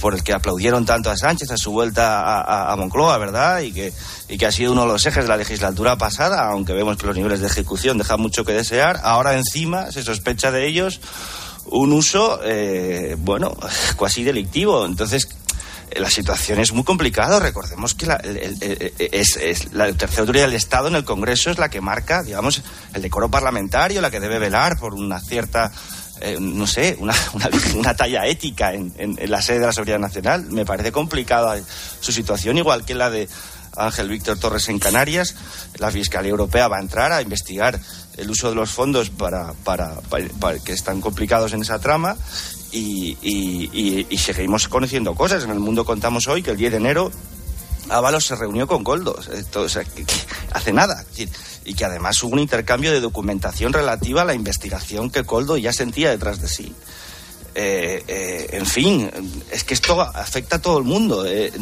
por 0.00 0.14
el 0.14 0.22
que 0.22 0.32
aplaudieron 0.32 0.86
tanto 0.86 1.10
a 1.10 1.16
Sánchez 1.16 1.50
a 1.50 1.56
su 1.56 1.72
vuelta 1.72 2.72
a, 2.72 2.76
Moncloa, 2.76 3.18
¿verdad? 3.18 3.60
Y 3.60 3.72
que, 3.72 3.92
y 4.28 4.38
que 4.38 4.46
ha 4.46 4.52
sido 4.52 4.72
uno 4.72 4.82
de 4.82 4.88
los 4.88 5.06
ejes 5.06 5.24
de 5.24 5.28
la 5.28 5.36
legislatura 5.36 5.96
pasada, 5.96 6.48
aunque 6.48 6.72
vemos 6.72 6.96
que 6.96 7.06
los 7.06 7.16
niveles 7.16 7.40
de 7.40 7.46
ejecución 7.46 7.98
dejan 7.98 8.20
mucho 8.20 8.44
que 8.44 8.52
desear. 8.52 9.00
Ahora 9.02 9.36
encima 9.36 9.90
se 9.90 10.02
sospecha 10.02 10.50
de 10.50 10.66
ellos 10.66 11.00
un 11.70 11.92
uso, 11.92 12.40
eh, 12.44 13.16
bueno, 13.18 13.56
casi 13.98 14.22
delictivo. 14.22 14.86
Entonces, 14.86 15.28
la 15.96 16.10
situación 16.10 16.60
es 16.60 16.72
muy 16.72 16.84
complicada. 16.84 17.40
Recordemos 17.40 17.94
que 17.94 18.06
la, 18.06 18.20
la 19.72 19.92
tercera 19.92 20.20
autoridad 20.20 20.46
del 20.46 20.54
Estado 20.54 20.88
en 20.88 20.96
el 20.96 21.04
Congreso 21.04 21.50
es 21.50 21.58
la 21.58 21.68
que 21.68 21.80
marca, 21.80 22.22
digamos, 22.22 22.62
el 22.94 23.02
decoro 23.02 23.30
parlamentario, 23.30 24.00
la 24.00 24.10
que 24.10 24.20
debe 24.20 24.38
velar 24.38 24.78
por 24.78 24.94
una 24.94 25.20
cierta, 25.20 25.72
eh, 26.20 26.36
no 26.40 26.66
sé, 26.66 26.96
una, 26.98 27.14
una, 27.34 27.48
una 27.74 27.94
talla 27.94 28.26
ética 28.26 28.72
en, 28.74 29.18
la 29.26 29.42
sede 29.42 29.60
de 29.60 29.66
la 29.66 29.72
Seguridad 29.72 29.98
Nacional. 29.98 30.46
Me 30.46 30.64
parece 30.64 30.92
complicada 30.92 31.60
su 32.00 32.12
situación, 32.12 32.58
igual 32.58 32.84
que 32.84 32.94
la 32.94 33.10
de 33.10 33.28
Ángel 33.76 34.08
Víctor 34.08 34.38
Torres 34.38 34.68
en 34.68 34.78
Canarias. 34.78 35.34
La 35.78 35.90
Fiscalía 35.90 36.30
Europea 36.30 36.68
va 36.68 36.78
a 36.78 36.80
entrar 36.80 37.12
a 37.12 37.22
investigar 37.22 37.80
el 38.16 38.30
uso 38.30 38.48
de 38.48 38.56
los 38.56 38.70
fondos 38.70 39.10
para, 39.10 39.52
para, 39.64 39.94
que 40.64 40.72
están 40.72 41.00
complicados 41.00 41.52
en 41.52 41.62
esa 41.62 41.78
trama 41.78 42.16
y, 42.72 44.06
seguimos 44.18 44.68
conociendo 44.68 45.14
cosas. 45.14 45.44
En 45.44 45.50
el 45.50 45.60
mundo 45.60 45.84
contamos 45.84 46.26
hoy 46.26 46.42
que 46.42 46.50
el 46.50 46.56
10 46.56 46.72
de 46.72 46.76
enero 46.78 47.12
Ábalos 47.90 48.26
se 48.26 48.36
reunió 48.36 48.66
con 48.66 48.84
Goldos, 48.84 49.30
hace 50.52 50.72
nada. 50.72 51.04
Y 51.68 51.74
que 51.74 51.84
además 51.84 52.22
hubo 52.22 52.32
un 52.32 52.38
intercambio 52.38 52.90
de 52.90 53.00
documentación 53.00 53.72
relativa 53.72 54.22
a 54.22 54.24
la 54.24 54.34
investigación 54.34 55.10
que 55.10 55.24
Coldo 55.24 55.56
ya 55.58 55.72
sentía 55.72 56.10
detrás 56.10 56.40
de 56.40 56.48
sí. 56.48 56.74
Eh, 57.54 58.02
eh, 58.06 58.48
en 58.52 58.66
fin, 58.66 59.10
es 59.50 59.64
que 59.64 59.74
esto 59.74 60.00
afecta 60.00 60.56
a 60.56 60.62
todo 60.62 60.78
el 60.78 60.84
mundo. 60.84 61.26
Eh, 61.26 61.52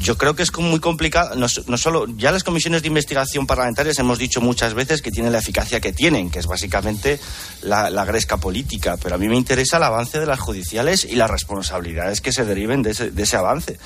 yo 0.00 0.16
creo 0.16 0.34
que 0.34 0.42
es 0.42 0.56
muy 0.56 0.80
complicado. 0.80 1.36
No, 1.36 1.46
solo 1.48 2.06
ya 2.16 2.32
las 2.32 2.42
comisiones 2.42 2.82
de 2.82 2.88
investigación 2.88 3.46
parlamentarias 3.46 3.98
hemos 3.98 4.18
dicho 4.18 4.40
muchas 4.40 4.72
veces 4.74 5.02
que 5.02 5.10
tienen 5.10 5.32
la 5.32 5.38
eficacia 5.38 5.78
que 5.78 5.92
tienen, 5.92 6.30
que 6.30 6.38
es 6.38 6.46
básicamente 6.46 7.20
la, 7.62 7.90
la, 7.90 8.04
gresca 8.06 8.38
política. 8.38 8.96
Pero 8.96 9.16
a 9.16 9.18
mí 9.18 9.28
me 9.28 9.36
interesa 9.36 9.76
el 9.76 9.82
avance 9.82 10.18
de 10.18 10.26
las 10.26 10.40
judiciales 10.40 11.04
y 11.04 11.16
las 11.16 11.30
responsabilidades 11.30 12.22
que 12.22 12.32
se 12.32 12.44
deriven 12.46 12.82
de 12.82 12.92
ese, 12.92 13.10
de 13.10 13.22
ese 13.22 13.36
avance, 13.36 13.78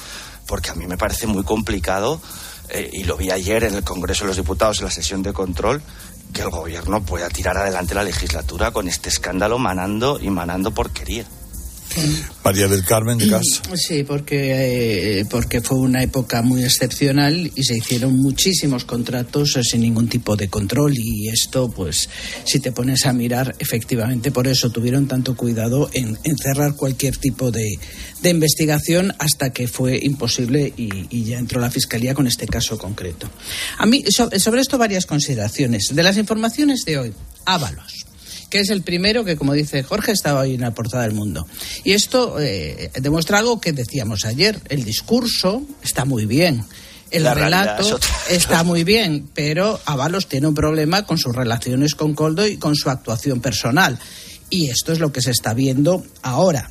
porque 0.47 0.71
a 0.71 0.75
mí 0.75 0.87
me 0.87 0.97
parece 0.97 1.27
muy 1.27 1.43
complicado. 1.43 2.21
Eh, 2.71 2.91
y 2.93 3.05
lo 3.05 3.17
vi 3.17 3.31
ayer 3.31 3.65
en 3.65 3.75
el 3.75 3.85
Congreso 3.85 4.25
de 4.25 4.29
los 4.29 4.37
Diputados 4.37 4.79
en 4.79 4.87
la 4.87 4.91
sesión 4.91 5.23
de 5.23 5.33
control 5.33 5.83
que 6.33 6.43
el 6.43 6.51
gobierno 6.51 7.03
pueda 7.03 7.29
tirar 7.29 7.57
adelante 7.57 7.95
la 7.95 8.03
legislatura 8.03 8.73
con 8.73 8.89
este 8.89 9.09
escándalo 9.09 9.59
manando 9.59 10.19
y 10.21 10.31
manando 10.31 10.73
porquería. 10.73 11.25
María 12.45 12.69
del 12.69 12.85
Carmen 12.85 13.19
Gas. 13.19 13.63
Sí, 13.75 14.05
porque, 14.05 15.21
eh, 15.21 15.25
porque 15.29 15.61
fue 15.61 15.79
una 15.79 16.03
época 16.03 16.43
muy 16.43 16.63
excepcional 16.63 17.51
y 17.55 17.65
se 17.65 17.77
hicieron 17.77 18.17
muchísimos 18.17 18.85
contratos 18.85 19.59
sin 19.63 19.83
ningún 19.83 20.09
tipo 20.09 20.37
de 20.37 20.49
control 20.49 20.95
y 20.97 21.29
esto, 21.29 21.71
pues, 21.71 22.09
si 22.45 22.61
te 22.61 22.73
pones 22.73 23.05
a 23.05 23.13
mirar, 23.13 23.55
efectivamente 23.59 24.31
por 24.31 24.47
eso 24.47 24.71
tuvieron 24.71 25.07
tanto 25.07 25.37
cuidado 25.37 25.91
en, 25.93 26.17
en 26.23 26.37
cerrar 26.39 26.77
cualquier 26.77 27.17
tipo 27.17 27.51
de, 27.51 27.79
de, 28.23 28.31
investigación 28.31 29.13
hasta 29.19 29.51
que 29.51 29.69
fue 29.69 29.99
imposible 30.03 30.73
y, 30.77 31.07
y, 31.11 31.25
ya 31.25 31.39
entró 31.39 31.61
la 31.61 31.71
Fiscalía 31.71 32.15
con 32.15 32.27
este 32.27 32.47
caso 32.47 32.79
concreto. 32.79 33.29
A 33.79 33.87
mí, 33.87 34.05
sobre 34.11 34.61
esto, 34.61 34.79
varias 34.79 35.07
consideraciones. 35.07 35.95
De 35.95 36.03
las 36.03 36.17
informaciones 36.17 36.85
de 36.85 36.99
hoy, 36.99 37.15
Ábalos 37.45 38.04
que 38.55 38.61
es 38.61 38.71
el 38.71 38.83
primero 38.83 39.25
que, 39.25 39.35
como 39.35 39.53
dice 39.53 39.83
Jorge, 39.83 40.13
estaba 40.13 40.43
hoy 40.43 40.55
en 40.55 40.61
la 40.61 40.73
portada 40.73 41.03
del 41.03 41.13
mundo. 41.13 41.45
Y 41.83 41.91
esto 41.91 42.37
eh, 42.39 42.89
demuestra 43.01 43.41
algo 43.41 43.61
que 43.61 43.73
decíamos 43.73 44.25
ayer. 44.25 44.61
El 44.69 44.85
discurso 44.85 45.65
está 45.83 46.05
muy 46.05 46.25
bien. 46.25 46.65
El 47.11 47.25
la 47.25 47.35
relato 47.35 47.99
está 48.31 48.63
muy 48.63 48.85
bien, 48.85 49.29
pero 49.35 49.81
Avalos 49.87 50.29
tiene 50.29 50.47
un 50.47 50.55
problema 50.55 51.05
con 51.05 51.19
sus 51.19 51.35
relaciones 51.35 51.97
con 51.97 52.15
Coldo 52.15 52.47
y 52.47 52.57
con 52.57 52.77
su 52.77 52.91
actuación 52.91 53.41
personal. 53.41 53.99
Y 54.51 54.71
esto 54.71 54.93
es 54.93 55.01
lo 55.01 55.11
que 55.11 55.21
se 55.21 55.33
está 55.33 55.53
viendo 55.53 56.05
ahora 56.23 56.71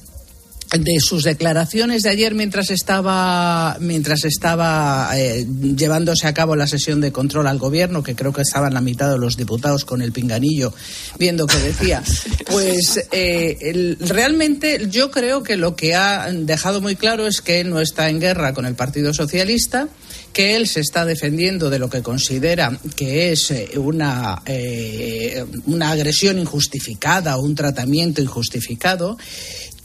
de 0.80 1.00
sus 1.00 1.24
declaraciones 1.24 2.02
de 2.02 2.10
ayer 2.10 2.34
mientras 2.34 2.72
estaba 2.72 3.78
mientras 3.80 4.24
estaba 4.26 5.12
eh, 5.16 5.46
llevándose 5.76 6.28
a 6.28 6.34
cabo 6.34 6.56
la 6.56 6.66
sesión 6.66 7.00
de 7.00 7.12
control 7.12 7.48
al 7.48 7.60
gobierno 7.60 8.02
que 8.02 8.16
creo 8.16 8.34
que 8.34 8.42
estaban 8.42 8.74
la 8.74 8.82
mitad 8.82 9.12
de 9.12 9.20
los 9.20 9.38
diputados 9.38 9.86
con 9.86 10.02
el 10.02 10.12
pinganillo 10.12 10.74
viendo 11.20 11.46
qué 11.46 11.60
decía 11.60 12.02
pues 12.48 13.06
eh, 13.12 13.58
el, 13.62 13.98
realmente 14.00 14.88
yo 14.90 15.12
creo 15.12 15.44
que 15.44 15.58
lo 15.58 15.76
que 15.76 15.94
ha 15.94 16.32
dejado 16.32 16.82
muy 16.82 16.96
claro 16.96 17.28
es 17.28 17.42
que 17.42 17.64
no 17.64 17.80
está 17.80 18.10
en 18.10 18.20
guerra 18.20 18.54
con 18.54 18.66
el 18.66 18.76
Partido 18.76 19.14
Socialista 19.14 19.90
que 20.34 20.56
él 20.56 20.68
se 20.68 20.80
está 20.80 21.06
defendiendo 21.06 21.70
de 21.70 21.80
lo 21.80 21.90
que 21.90 22.02
considera 22.02 22.78
que 22.96 23.32
es 23.32 23.52
eh, 23.52 23.70
una, 23.78 24.42
eh, 24.48 25.46
una 25.68 25.92
agresión 25.92 26.40
injustificada 26.40 27.38
o 27.38 27.44
un 27.44 27.54
tratamiento 27.54 28.22
injustificado 28.22 29.18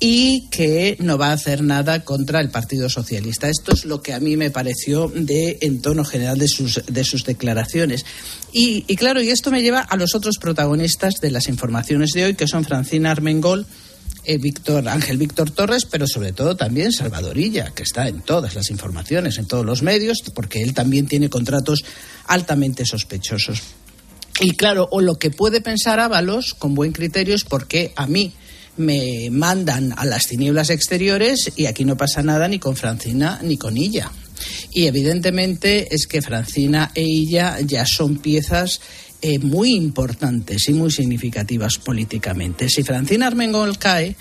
y 0.01 0.47
que 0.51 0.97
no 1.01 1.19
va 1.19 1.31
a 1.31 1.33
hacer 1.33 1.63
nada 1.63 2.05
contra 2.05 2.41
el 2.41 2.51
Partido 2.51 2.89
Socialista. 2.89 3.49
Esto 3.49 3.73
es 3.73 3.85
lo 3.85 4.01
que 4.01 4.15
a 4.15 4.21
mí 4.21 4.37
me 4.37 4.51
pareció 4.51 5.11
de 5.13 5.59
en 5.63 5.83
tono 5.83 6.05
general 6.05 6.39
de 6.39 6.47
sus, 6.47 6.83
de 6.87 7.05
sus 7.05 7.25
declaraciones. 7.25 8.05
Y, 8.53 8.83
claro, 8.97 9.21
y 9.21 9.31
esto 9.31 9.51
me 9.51 9.63
lleva 9.63 9.81
a 9.81 9.97
los 9.97 10.15
otros 10.15 10.39
protagonistas 10.39 11.15
de 11.21 11.31
las 11.31 11.49
informaciones 11.49 12.13
de 12.13 12.27
hoy, 12.27 12.35
que 12.35 12.47
son 12.47 12.65
Francina 12.65 13.11
Armengol, 13.11 13.67
eh, 14.25 14.39
Víctor, 14.39 14.89
Ángel 14.89 15.19
Víctor 15.19 15.51
Torres, 15.51 15.85
pero 15.85 16.07
sobre 16.07 16.33
todo 16.33 16.57
también 16.57 16.93
Salvadorilla, 16.93 17.73
que 17.75 17.83
está 17.83 18.09
en 18.09 18.21
todas 18.21 18.55
las 18.55 18.71
informaciones, 18.71 19.39
en 19.39 19.47
todos 19.47 19.67
los 19.67 19.83
medios, 19.83 20.23
porque 20.35 20.63
él 20.63 20.75
también 20.75 21.07
tiene 21.07 21.29
contratos 21.29 21.85
altamente 22.27 22.87
sospechosos. 22.87 23.63
Y 24.41 24.53
claro, 24.53 24.89
o 24.93 25.01
lo 25.01 25.17
que 25.17 25.31
puede 25.31 25.61
pensar 25.61 25.99
Ábalos 25.99 26.55
con 26.55 26.75
buen 26.75 26.93
criterio 26.93 27.35
es 27.35 27.45
porque 27.45 27.93
a 27.97 28.07
mí 28.07 28.33
me 28.79 29.29
mandan 29.31 29.93
a 29.97 30.05
las 30.05 30.27
tinieblas 30.27 30.71
exteriores 30.71 31.53
y 31.57 31.67
aquí 31.67 31.85
no 31.85 31.97
pasa 31.97 32.23
nada 32.23 32.49
ni 32.49 32.59
con 32.59 32.77
Francina 32.77 33.41
ni 33.43 33.57
con 33.57 33.77
ella. 33.77 34.11
Y 34.73 34.87
evidentemente 34.87 35.95
es 35.95 36.07
que 36.07 36.23
Francina 36.23 36.93
e 36.95 37.03
ella 37.03 37.59
ya 37.61 37.85
son 37.85 38.19
piezas 38.19 38.81
eh, 39.21 39.39
muy 39.39 39.75
importantes 39.75 40.69
y 40.69 40.73
muy 40.73 40.91
significativas 40.91 41.79
políticamente. 41.79 42.69
Si 42.69 42.83
Francina 42.85 43.27
Armengol 43.27 43.77
cae, 43.79 44.15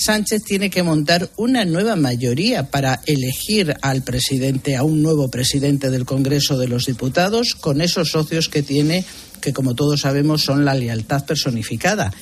Sánchez 0.00 0.44
tiene 0.44 0.70
que 0.70 0.82
montar 0.82 1.28
una 1.36 1.66
nueva 1.66 1.94
mayoría 1.94 2.70
para 2.70 3.00
elegir 3.06 3.76
al 3.82 4.02
presidente, 4.02 4.74
a 4.74 4.82
un 4.82 5.02
nuevo 5.02 5.30
presidente 5.30 5.90
del 5.90 6.06
Congreso 6.06 6.56
de 6.56 6.68
los 6.68 6.86
Diputados, 6.86 7.54
con 7.54 7.82
esos 7.82 8.08
socios 8.08 8.48
que 8.48 8.62
tiene, 8.62 9.04
que 9.42 9.52
como 9.52 9.74
todos 9.74 10.00
sabemos 10.00 10.42
son 10.42 10.64
la 10.64 10.74
lealtad 10.74 11.26
personificada. 11.26 12.12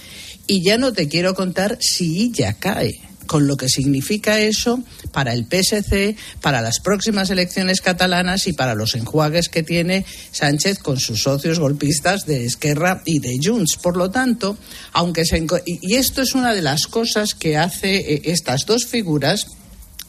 Y 0.49 0.65
ya 0.65 0.79
no 0.79 0.93
te 0.93 1.07
quiero 1.07 1.35
contar 1.35 1.79
si 1.81 2.23
ella 2.23 2.55
cae 2.55 3.01
con 3.29 3.47
lo 3.47 3.59
que 3.59 3.69
significa 3.69 4.41
eso 4.41 4.83
para 5.13 5.35
el 5.35 5.45
PSC, 5.45 6.17
para 6.41 6.63
las 6.63 6.81
próximas 6.81 7.29
elecciones 7.29 7.83
catalanas 7.83 8.47
y 8.49 8.55
para 8.55 8.75
los 8.75 8.95
enjuagues 8.95 9.51
que 9.51 9.63
tiene 9.63 10.07
Sánchez 10.33 10.79
con 10.79 10.99
sus 10.99 11.23
socios 11.23 11.61
golpistas 11.61 12.25
de 12.25 12.47
Esquerra 12.47 13.03
y 13.05 13.19
de 13.21 13.39
Junts. 13.41 13.77
Por 13.77 13.99
lo 13.99 14.11
tanto, 14.11 14.57
aunque 14.93 15.27
se 15.27 15.47
y 15.67 15.95
esto 15.97 16.23
es 16.23 16.35
una 16.35 16.55
de 16.55 16.63
las 16.63 16.87
cosas 16.87 17.35
que 17.35 17.59
hace 17.59 17.97
eh, 17.97 18.23
estas 18.25 18.65
dos 18.65 18.87
figuras 18.87 19.47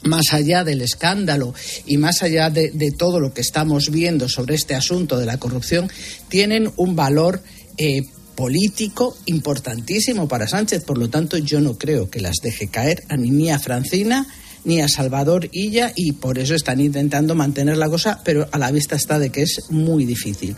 más 0.03 0.31
allá 0.31 0.63
del 0.63 0.81
escándalo 0.81 1.53
y 1.85 1.97
más 1.97 2.23
allá 2.23 2.49
de, 2.49 2.71
de, 2.71 2.91
todo 2.91 3.19
lo 3.19 3.33
que 3.33 3.41
estamos 3.41 3.89
viendo 3.91 4.29
sobre 4.29 4.55
este 4.55 4.73
asunto 4.73 5.17
de 5.17 5.25
la 5.25 5.37
corrupción, 5.37 5.91
tienen 6.29 6.71
un 6.77 6.95
valor 6.95 7.43
eh, 7.77 8.03
político 8.39 9.17
importantísimo 9.25 10.29
para 10.29 10.47
Sánchez. 10.47 10.85
Por 10.85 10.97
lo 10.97 11.09
tanto, 11.09 11.37
yo 11.37 11.59
no 11.59 11.77
creo 11.77 12.09
que 12.09 12.21
las 12.21 12.37
deje 12.41 12.69
caer 12.69 13.03
ni 13.17 13.51
a 13.51 13.59
Francina 13.59 14.25
ni 14.63 14.79
a 14.79 14.87
Salvador 14.87 15.49
Illa 15.51 15.91
y 15.93 16.13
por 16.13 16.39
eso 16.39 16.55
están 16.55 16.79
intentando 16.79 17.35
mantener 17.35 17.75
la 17.75 17.89
cosa, 17.89 18.21
pero 18.23 18.47
a 18.49 18.57
la 18.57 18.71
vista 18.71 18.95
está 18.95 19.19
de 19.19 19.29
que 19.29 19.41
es 19.41 19.65
muy 19.71 20.05
difícil. 20.05 20.55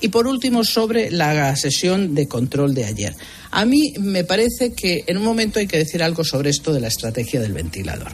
Y 0.00 0.08
por 0.08 0.28
último, 0.28 0.62
sobre 0.62 1.10
la 1.10 1.56
sesión 1.56 2.14
de 2.14 2.28
control 2.28 2.72
de 2.72 2.84
ayer. 2.84 3.16
A 3.50 3.64
mí 3.64 3.94
me 3.98 4.22
parece 4.22 4.72
que 4.72 5.02
en 5.08 5.16
un 5.16 5.24
momento 5.24 5.58
hay 5.58 5.66
que 5.66 5.78
decir 5.78 6.04
algo 6.04 6.22
sobre 6.22 6.50
esto 6.50 6.72
de 6.72 6.80
la 6.80 6.88
estrategia 6.88 7.40
del 7.40 7.52
ventilador. 7.52 8.12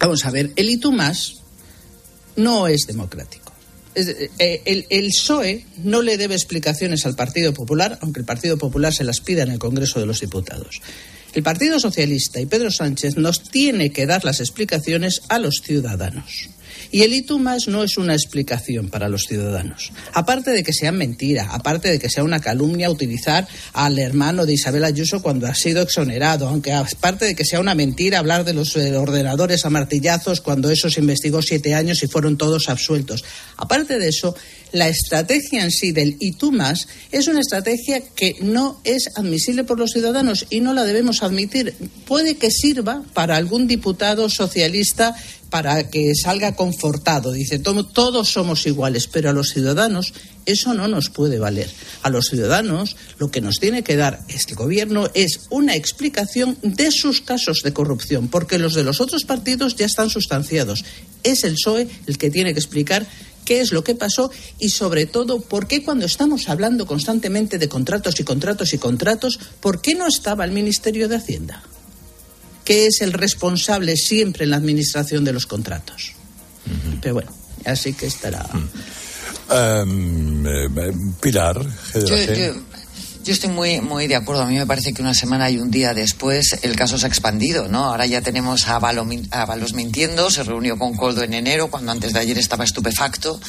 Vamos 0.00 0.24
a 0.24 0.32
ver, 0.32 0.50
el 0.56 0.68
ITUMAS 0.68 1.42
no 2.34 2.66
es 2.66 2.88
democrático. 2.88 3.41
Eh, 3.94 4.62
el, 4.64 4.86
el, 4.88 5.08
PSOE 5.08 5.64
no 5.84 6.02
le 6.02 6.16
debe 6.16 6.34
explicaciones 6.34 7.04
al 7.04 7.14
Partido 7.14 7.52
Popular, 7.52 7.98
aunque 8.00 8.20
el 8.20 8.26
Partido 8.26 8.56
Popular 8.56 8.92
se 8.94 9.04
las 9.04 9.20
pida 9.20 9.42
en 9.42 9.50
el 9.50 9.58
Congreso 9.58 10.00
de 10.00 10.06
los 10.06 10.20
Diputados. 10.20 10.80
El 11.34 11.42
Partido 11.42 11.80
Socialista 11.80 12.40
y 12.40 12.46
Pedro 12.46 12.70
Sánchez 12.70 13.16
nos 13.16 13.42
tiene 13.42 13.90
que 13.90 14.06
dar 14.06 14.24
las 14.24 14.40
explicaciones 14.40 15.22
a 15.28 15.38
los 15.38 15.62
ciudadanos. 15.64 16.48
Y 16.92 17.02
el 17.02 17.12
más 17.38 17.68
no 17.68 17.82
es 17.82 17.96
una 17.96 18.12
explicación 18.12 18.90
para 18.90 19.08
los 19.08 19.22
ciudadanos. 19.22 19.92
Aparte 20.12 20.50
de 20.50 20.62
que 20.62 20.74
sea 20.74 20.92
mentira, 20.92 21.48
aparte 21.50 21.90
de 21.90 21.98
que 21.98 22.10
sea 22.10 22.22
una 22.22 22.40
calumnia 22.40 22.90
utilizar 22.90 23.48
al 23.72 23.98
hermano 23.98 24.44
de 24.44 24.52
Isabel 24.52 24.84
Ayuso 24.84 25.22
cuando 25.22 25.46
ha 25.46 25.54
sido 25.54 25.80
exonerado, 25.80 26.46
aunque 26.46 26.72
aparte 26.72 27.24
de 27.24 27.34
que 27.34 27.46
sea 27.46 27.60
una 27.60 27.74
mentira 27.74 28.18
hablar 28.18 28.44
de 28.44 28.52
los 28.52 28.76
eh, 28.76 28.94
ordenadores 28.94 29.64
a 29.64 29.70
martillazos 29.70 30.42
cuando 30.42 30.70
eso 30.70 30.90
se 30.90 31.00
investigó 31.00 31.40
siete 31.40 31.74
años 31.74 32.02
y 32.02 32.08
fueron 32.08 32.36
todos 32.36 32.68
absueltos. 32.68 33.24
Aparte 33.56 33.98
de 33.98 34.08
eso, 34.08 34.34
la 34.72 34.88
estrategia 34.88 35.62
en 35.62 35.70
sí 35.70 35.92
del 35.92 36.16
tú 36.38 36.52
más 36.52 36.88
es 37.10 37.28
una 37.28 37.40
estrategia 37.40 38.00
que 38.00 38.36
no 38.40 38.80
es 38.84 39.10
admisible 39.16 39.64
por 39.64 39.78
los 39.78 39.92
ciudadanos 39.92 40.46
y 40.50 40.60
no 40.60 40.74
la 40.74 40.84
debemos 40.84 41.22
admitir. 41.22 41.74
Puede 42.06 42.36
que 42.36 42.50
sirva 42.50 43.02
para 43.14 43.36
algún 43.36 43.66
diputado 43.66 44.28
socialista 44.28 45.14
para 45.52 45.90
que 45.90 46.14
salga 46.14 46.56
confortado. 46.56 47.30
Dice, 47.30 47.58
todos 47.58 48.28
somos 48.30 48.66
iguales, 48.66 49.06
pero 49.06 49.28
a 49.28 49.34
los 49.34 49.50
ciudadanos 49.50 50.14
eso 50.46 50.72
no 50.72 50.88
nos 50.88 51.10
puede 51.10 51.38
valer. 51.38 51.68
A 52.02 52.08
los 52.08 52.24
ciudadanos 52.30 52.96
lo 53.18 53.30
que 53.30 53.42
nos 53.42 53.60
tiene 53.60 53.84
que 53.84 53.96
dar 53.96 54.24
este 54.28 54.54
gobierno 54.54 55.10
es 55.12 55.40
una 55.50 55.76
explicación 55.76 56.56
de 56.62 56.90
sus 56.90 57.20
casos 57.20 57.60
de 57.62 57.74
corrupción, 57.74 58.28
porque 58.28 58.58
los 58.58 58.72
de 58.72 58.82
los 58.82 59.02
otros 59.02 59.24
partidos 59.24 59.76
ya 59.76 59.84
están 59.84 60.08
sustanciados. 60.08 60.86
Es 61.22 61.44
el 61.44 61.56
PSOE 61.56 61.86
el 62.06 62.16
que 62.16 62.30
tiene 62.30 62.54
que 62.54 62.60
explicar 62.60 63.06
qué 63.44 63.60
es 63.60 63.72
lo 63.72 63.84
que 63.84 63.94
pasó 63.94 64.30
y, 64.58 64.70
sobre 64.70 65.04
todo, 65.04 65.42
por 65.42 65.68
qué 65.68 65.84
cuando 65.84 66.06
estamos 66.06 66.48
hablando 66.48 66.86
constantemente 66.86 67.58
de 67.58 67.68
contratos 67.68 68.18
y 68.20 68.24
contratos 68.24 68.72
y 68.72 68.78
contratos, 68.78 69.38
¿por 69.60 69.82
qué 69.82 69.94
no 69.96 70.06
estaba 70.06 70.46
el 70.46 70.52
Ministerio 70.52 71.10
de 71.10 71.16
Hacienda? 71.16 71.62
Que 72.64 72.86
es 72.86 73.00
el 73.00 73.12
responsable 73.12 73.96
siempre 73.96 74.44
en 74.44 74.50
la 74.50 74.56
administración 74.56 75.24
de 75.24 75.32
los 75.32 75.46
contratos. 75.46 76.12
Pero 77.00 77.14
bueno, 77.14 77.32
así 77.64 77.92
que 77.92 78.06
estará. 78.06 78.48
Em, 79.50 80.46
eh, 80.46 80.68
Pilar, 81.20 81.60
yo 81.94 82.16
estoy 83.30 83.50
muy, 83.50 83.80
muy 83.80 84.08
de 84.08 84.16
acuerdo. 84.16 84.42
A 84.42 84.46
mí 84.46 84.56
me 84.56 84.66
parece 84.66 84.92
que 84.92 85.00
una 85.00 85.14
semana 85.14 85.48
y 85.48 85.58
un 85.58 85.70
día 85.70 85.94
después 85.94 86.58
el 86.62 86.74
caso 86.74 86.98
se 86.98 87.06
ha 87.06 87.08
expandido, 87.08 87.68
¿no? 87.68 87.84
Ahora 87.84 88.04
ya 88.06 88.20
tenemos 88.20 88.66
a, 88.66 88.80
Balos 88.80 89.74
mintiendo, 89.74 90.30
se 90.30 90.42
reunió 90.42 90.76
con 90.76 90.94
Coldo 90.94 91.22
en 91.22 91.34
enero, 91.34 91.68
cuando 91.68 91.92
antes 91.92 92.12
de 92.12 92.18
ayer 92.18 92.38
estaba 92.38 92.64
estupefacto 92.64 93.40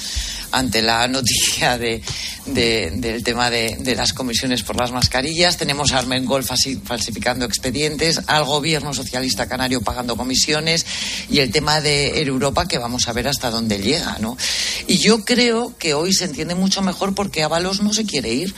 ante 0.51 0.84
la 0.84 1.07
noticia 1.07 1.80
de, 1.80 2.03
del 2.45 3.24
tema 3.24 3.49
de, 3.49 3.95
las 3.95 4.13
comisiones 4.13 4.61
por 4.61 4.76
las 4.76 4.91
mascarillas. 4.91 5.57
Tenemos 5.57 5.91
a 5.91 5.99
Armengol 5.99 6.43
falsificando 6.43 7.45
expedientes, 7.45 8.21
al 8.28 8.43
gobierno 8.43 8.93
socialista 8.93 9.47
canario 9.47 9.82
pagando 9.82 10.15
comisiones 10.15 10.86
y 11.30 11.39
el 11.39 11.51
tema 11.51 11.82
de 11.82 12.21
Europa 12.21 12.67
que 12.67 12.78
vamos 12.78 13.07
a 13.07 13.13
ver 13.13 13.28
hasta 13.28 13.49
dónde 13.49 13.80
llega, 13.80 14.17
¿no? 14.19 14.38
Y 14.88 14.97
yo 14.97 15.26
creo 15.26 15.76
que 15.78 15.95
hoy 15.95 16.13
se 16.13 16.26
entiende 16.26 16.53
mucho 16.53 16.82
mejor 16.82 17.15
porque 17.15 17.43
Ábalos 17.43 17.82
no 17.82 17.93
se 17.93 18.05
quiere 18.05 18.34
ir. 18.34 18.53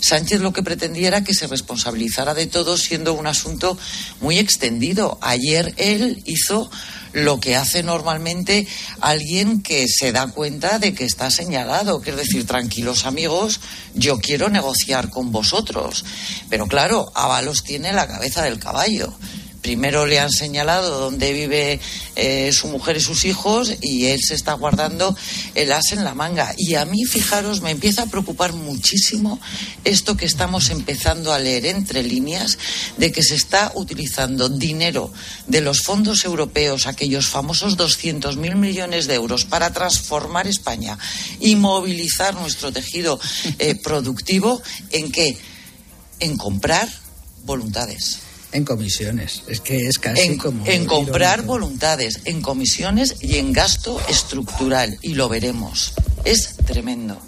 Sánchez 0.00 0.40
lo 0.40 0.52
que 0.52 0.59
pretendiera 0.62 1.24
que 1.24 1.34
se 1.34 1.46
responsabilizara 1.46 2.34
de 2.34 2.46
todo 2.46 2.76
siendo 2.76 3.14
un 3.14 3.26
asunto 3.26 3.78
muy 4.20 4.38
extendido. 4.38 5.18
Ayer 5.20 5.74
él 5.76 6.22
hizo 6.26 6.70
lo 7.12 7.40
que 7.40 7.56
hace 7.56 7.82
normalmente 7.82 8.66
alguien 9.00 9.62
que 9.62 9.86
se 9.88 10.12
da 10.12 10.28
cuenta 10.28 10.78
de 10.78 10.94
que 10.94 11.04
está 11.04 11.30
señalado, 11.30 12.00
que 12.00 12.10
es 12.10 12.16
decir, 12.16 12.46
tranquilos 12.46 13.04
amigos, 13.04 13.60
yo 13.94 14.18
quiero 14.18 14.48
negociar 14.48 15.10
con 15.10 15.32
vosotros. 15.32 16.04
Pero 16.48 16.66
claro, 16.66 17.10
Ábalos 17.14 17.64
tiene 17.64 17.92
la 17.92 18.06
cabeza 18.06 18.42
del 18.42 18.58
caballo 18.58 19.12
primero 19.60 20.06
le 20.06 20.18
han 20.18 20.30
señalado 20.30 20.98
dónde 20.98 21.32
vive 21.32 21.80
eh, 22.16 22.52
su 22.52 22.68
mujer 22.68 22.96
y 22.96 23.00
sus 23.00 23.24
hijos 23.24 23.72
y 23.80 24.06
él 24.06 24.20
se 24.22 24.34
está 24.34 24.54
guardando 24.54 25.16
el 25.54 25.72
as 25.72 25.92
en 25.92 26.04
la 26.04 26.14
manga. 26.14 26.54
Y 26.56 26.74
a 26.74 26.84
mí, 26.84 27.04
fijaros, 27.04 27.60
me 27.60 27.70
empieza 27.70 28.02
a 28.02 28.06
preocupar 28.06 28.52
muchísimo 28.52 29.40
esto 29.84 30.16
que 30.16 30.24
estamos 30.24 30.70
empezando 30.70 31.32
a 31.32 31.38
leer 31.38 31.66
entre 31.66 32.02
líneas 32.02 32.58
de 32.96 33.12
que 33.12 33.22
se 33.22 33.34
está 33.34 33.72
utilizando 33.74 34.48
dinero 34.48 35.12
de 35.46 35.60
los 35.60 35.82
fondos 35.82 36.24
europeos, 36.24 36.86
aquellos 36.86 37.26
famosos 37.26 37.76
200.000 37.76 38.54
millones 38.56 39.06
de 39.06 39.14
euros, 39.14 39.44
para 39.44 39.72
transformar 39.72 40.46
España 40.46 40.98
y 41.38 41.56
movilizar 41.56 42.34
nuestro 42.34 42.72
tejido 42.72 43.20
eh, 43.58 43.74
productivo 43.82 44.62
en 44.90 45.12
qué? 45.12 45.38
En 46.20 46.36
comprar 46.36 46.88
voluntades. 47.44 48.29
En 48.52 48.64
comisiones. 48.64 49.44
Es 49.46 49.60
que 49.60 49.86
es 49.86 49.98
casi 49.98 50.22
en, 50.22 50.38
como. 50.38 50.66
En 50.66 50.84
comprar 50.86 51.42
voluntades, 51.42 52.22
en 52.24 52.42
comisiones 52.42 53.16
y 53.20 53.36
en 53.36 53.52
gasto 53.52 54.00
estructural. 54.08 54.98
Y 55.02 55.14
lo 55.14 55.28
veremos. 55.28 55.94
Es 56.24 56.56
tremendo. 56.66 57.20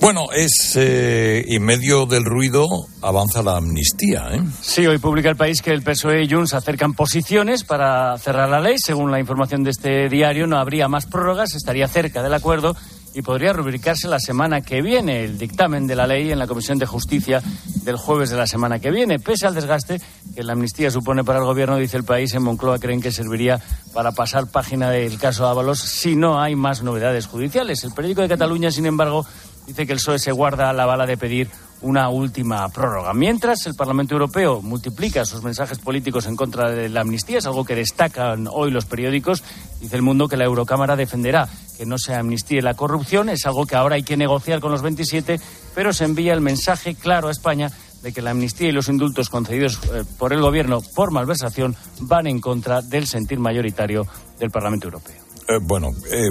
Bueno, 0.00 0.26
es 0.32 0.76
eh, 0.76 1.44
en 1.48 1.64
medio 1.64 2.06
del 2.06 2.24
ruido 2.24 2.66
avanza 3.02 3.42
la 3.42 3.56
amnistía. 3.56 4.28
¿eh? 4.32 4.40
Sí, 4.60 4.86
hoy 4.86 4.98
publica 4.98 5.28
el 5.28 5.36
país 5.36 5.60
que 5.60 5.72
el 5.72 5.82
PSOE 5.82 6.22
y 6.22 6.28
Junts 6.30 6.54
acercan 6.54 6.94
posiciones 6.94 7.64
para 7.64 8.16
cerrar 8.18 8.48
la 8.48 8.60
ley. 8.60 8.76
Según 8.78 9.10
la 9.10 9.18
información 9.18 9.64
de 9.64 9.70
este 9.70 10.08
diario, 10.08 10.46
no 10.46 10.58
habría 10.58 10.86
más 10.86 11.06
prórrogas, 11.06 11.54
estaría 11.54 11.88
cerca 11.88 12.22
del 12.22 12.34
acuerdo 12.34 12.76
y 13.18 13.22
podría 13.22 13.52
rubricarse 13.52 14.06
la 14.06 14.20
semana 14.20 14.60
que 14.60 14.80
viene 14.80 15.24
el 15.24 15.38
dictamen 15.38 15.88
de 15.88 15.96
la 15.96 16.06
ley 16.06 16.30
en 16.30 16.38
la 16.38 16.46
Comisión 16.46 16.78
de 16.78 16.86
Justicia 16.86 17.42
del 17.82 17.96
jueves 17.96 18.30
de 18.30 18.36
la 18.36 18.46
semana 18.46 18.78
que 18.78 18.92
viene. 18.92 19.18
Pese 19.18 19.44
al 19.44 19.56
desgaste 19.56 20.00
que 20.36 20.44
la 20.44 20.52
amnistía 20.52 20.88
supone 20.88 21.24
para 21.24 21.40
el 21.40 21.44
Gobierno, 21.44 21.78
dice 21.78 21.96
el 21.96 22.04
país, 22.04 22.32
en 22.34 22.44
Moncloa 22.44 22.78
creen 22.78 23.00
que 23.00 23.10
serviría 23.10 23.60
para 23.92 24.12
pasar 24.12 24.46
página 24.46 24.90
del 24.90 25.18
caso 25.18 25.48
Ábalos 25.48 25.80
si 25.80 26.14
no 26.14 26.40
hay 26.40 26.54
más 26.54 26.84
novedades 26.84 27.26
judiciales. 27.26 27.82
El 27.82 27.90
periódico 27.90 28.22
de 28.22 28.28
Cataluña, 28.28 28.70
sin 28.70 28.86
embargo, 28.86 29.26
dice 29.66 29.84
que 29.84 29.94
el 29.94 29.98
PSOE 29.98 30.20
se 30.20 30.30
guarda 30.30 30.72
la 30.72 30.86
bala 30.86 31.04
de 31.04 31.16
pedir 31.16 31.50
una 31.80 32.08
última 32.08 32.68
prórroga. 32.68 33.12
Mientras 33.14 33.66
el 33.66 33.74
Parlamento 33.74 34.14
Europeo 34.14 34.60
multiplica 34.62 35.24
sus 35.24 35.42
mensajes 35.42 35.78
políticos 35.78 36.26
en 36.26 36.36
contra 36.36 36.70
de 36.70 36.88
la 36.88 37.02
amnistía, 37.02 37.38
es 37.38 37.46
algo 37.46 37.64
que 37.64 37.74
destacan 37.74 38.48
hoy 38.50 38.70
los 38.70 38.84
periódicos, 38.84 39.42
dice 39.80 39.96
el 39.96 40.02
mundo 40.02 40.28
que 40.28 40.36
la 40.36 40.44
Eurocámara 40.44 40.96
defenderá 40.96 41.48
que 41.76 41.86
no 41.86 41.96
se 41.98 42.14
amnistíe 42.14 42.60
la 42.60 42.74
corrupción, 42.74 43.28
es 43.28 43.46
algo 43.46 43.64
que 43.64 43.76
ahora 43.76 43.94
hay 43.94 44.02
que 44.02 44.16
negociar 44.16 44.60
con 44.60 44.72
los 44.72 44.82
27, 44.82 45.40
pero 45.74 45.92
se 45.92 46.04
envía 46.04 46.34
el 46.34 46.40
mensaje 46.40 46.96
claro 46.96 47.28
a 47.28 47.30
España 47.30 47.70
de 48.02 48.12
que 48.12 48.22
la 48.22 48.30
amnistía 48.30 48.68
y 48.68 48.72
los 48.72 48.88
indultos 48.88 49.28
concedidos 49.28 49.78
eh, 49.92 50.04
por 50.18 50.32
el 50.32 50.40
Gobierno 50.40 50.80
por 50.94 51.12
malversación 51.12 51.76
van 52.00 52.26
en 52.26 52.40
contra 52.40 52.82
del 52.82 53.06
sentir 53.06 53.38
mayoritario 53.38 54.06
del 54.38 54.50
Parlamento 54.50 54.86
Europeo. 54.86 55.17
Eh, 55.48 55.58
bueno, 55.62 55.94
eh, 56.10 56.30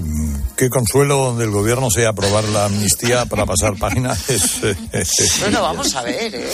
qué 0.55 0.69
consuelo 0.69 1.35
del 1.35 1.49
gobierno 1.49 1.89
sea 1.89 2.09
aprobar 2.09 2.43
la 2.45 2.65
amnistía 2.65 3.25
para 3.25 3.47
pasar 3.47 3.75
páginas. 3.75 4.25
bueno, 5.39 5.63
vamos 5.63 5.95
a 5.95 6.03
ver, 6.03 6.35
¿eh? 6.35 6.47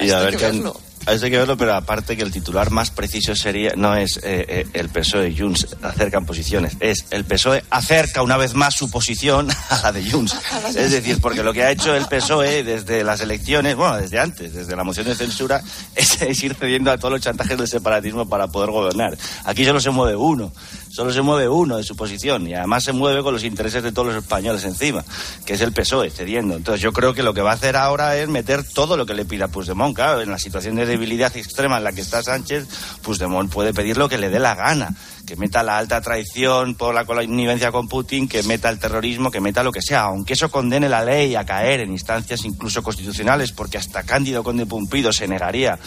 Y 0.00 0.10
a 0.10 0.20
ver 0.20 0.36
qué, 0.36 0.62
hay 1.06 1.20
que 1.20 1.38
verlo, 1.38 1.56
pero 1.56 1.74
aparte 1.74 2.16
que 2.16 2.24
el 2.24 2.32
titular 2.32 2.70
más 2.72 2.90
preciso 2.90 3.36
sería, 3.36 3.74
no 3.76 3.94
es 3.94 4.16
eh, 4.18 4.44
eh, 4.48 4.66
el 4.72 4.88
PSOE 4.88 5.28
y 5.28 5.38
Junts 5.38 5.76
acercan 5.80 6.26
posiciones, 6.26 6.76
es 6.80 7.06
el 7.10 7.24
PSOE 7.24 7.62
acerca 7.70 8.22
una 8.22 8.36
vez 8.36 8.54
más 8.54 8.74
su 8.74 8.90
posición 8.90 9.48
a 9.70 9.82
la 9.82 9.92
de 9.92 10.10
Junts. 10.10 10.34
Es 10.74 10.90
decir, 10.90 11.20
porque 11.20 11.44
lo 11.44 11.52
que 11.52 11.62
ha 11.62 11.70
hecho 11.70 11.94
el 11.94 12.06
PSOE 12.06 12.64
desde 12.64 13.04
las 13.04 13.20
elecciones, 13.20 13.76
bueno, 13.76 13.98
desde 13.98 14.18
antes, 14.18 14.52
desde 14.52 14.74
la 14.74 14.82
moción 14.82 15.06
de 15.06 15.14
censura, 15.14 15.62
es, 15.94 16.42
ir 16.42 16.54
cediendo 16.54 16.90
a 16.90 16.98
todos 16.98 17.12
los 17.12 17.20
chantajes 17.20 17.56
del 17.56 17.68
separatismo 17.68 18.28
para 18.28 18.48
poder 18.48 18.70
gobernar. 18.70 19.16
Aquí 19.44 19.64
solo 19.64 19.78
se 19.78 19.90
mueve 19.90 20.16
uno, 20.16 20.52
solo 20.96 21.12
se 21.12 21.20
mueve 21.20 21.46
uno 21.46 21.76
de 21.76 21.82
su 21.82 21.94
posición 21.94 22.48
y 22.48 22.54
además 22.54 22.84
se 22.84 22.94
mueve 22.94 23.22
con 23.22 23.34
los 23.34 23.44
intereses 23.44 23.82
de 23.82 23.92
todos 23.92 24.08
los 24.08 24.16
españoles 24.16 24.64
encima, 24.64 25.04
que 25.44 25.52
es 25.52 25.60
el 25.60 25.72
PSOE 25.72 26.08
cediendo. 26.08 26.56
Entonces 26.56 26.80
yo 26.80 26.90
creo 26.94 27.12
que 27.12 27.22
lo 27.22 27.34
que 27.34 27.42
va 27.42 27.50
a 27.50 27.54
hacer 27.54 27.76
ahora 27.76 28.16
es 28.16 28.30
meter 28.30 28.64
todo 28.64 28.96
lo 28.96 29.04
que 29.04 29.12
le 29.12 29.26
pida 29.26 29.48
Puigdemont, 29.48 29.94
claro, 29.94 30.22
en 30.22 30.30
la 30.30 30.38
situación 30.38 30.74
de 30.74 30.86
debilidad 30.86 31.36
extrema 31.36 31.76
en 31.76 31.84
la 31.84 31.92
que 31.92 32.00
está 32.00 32.22
Sánchez, 32.22 32.66
Puigdemont 33.02 33.52
puede 33.52 33.74
pedir 33.74 33.98
lo 33.98 34.08
que 34.08 34.16
le 34.16 34.30
dé 34.30 34.38
la 34.38 34.54
gana. 34.54 34.94
Que 35.26 35.36
meta 35.36 35.62
la 35.62 35.76
alta 35.76 36.00
traición 36.00 36.76
por 36.76 36.94
la 36.94 37.04
connivencia 37.04 37.72
con 37.72 37.88
Putin, 37.88 38.26
que 38.26 38.42
meta 38.44 38.70
el 38.70 38.78
terrorismo, 38.78 39.30
que 39.30 39.40
meta 39.40 39.62
lo 39.62 39.72
que 39.72 39.82
sea, 39.82 40.04
aunque 40.04 40.32
eso 40.32 40.50
condene 40.50 40.88
la 40.88 41.04
ley 41.04 41.34
a 41.34 41.44
caer 41.44 41.80
en 41.80 41.90
instancias 41.90 42.44
incluso 42.46 42.82
constitucionales, 42.82 43.52
porque 43.52 43.76
hasta 43.76 44.04
Cándido 44.04 44.42
Conde 44.42 44.64
Pumpido 44.64 45.12
se 45.12 45.28
negaría 45.28 45.78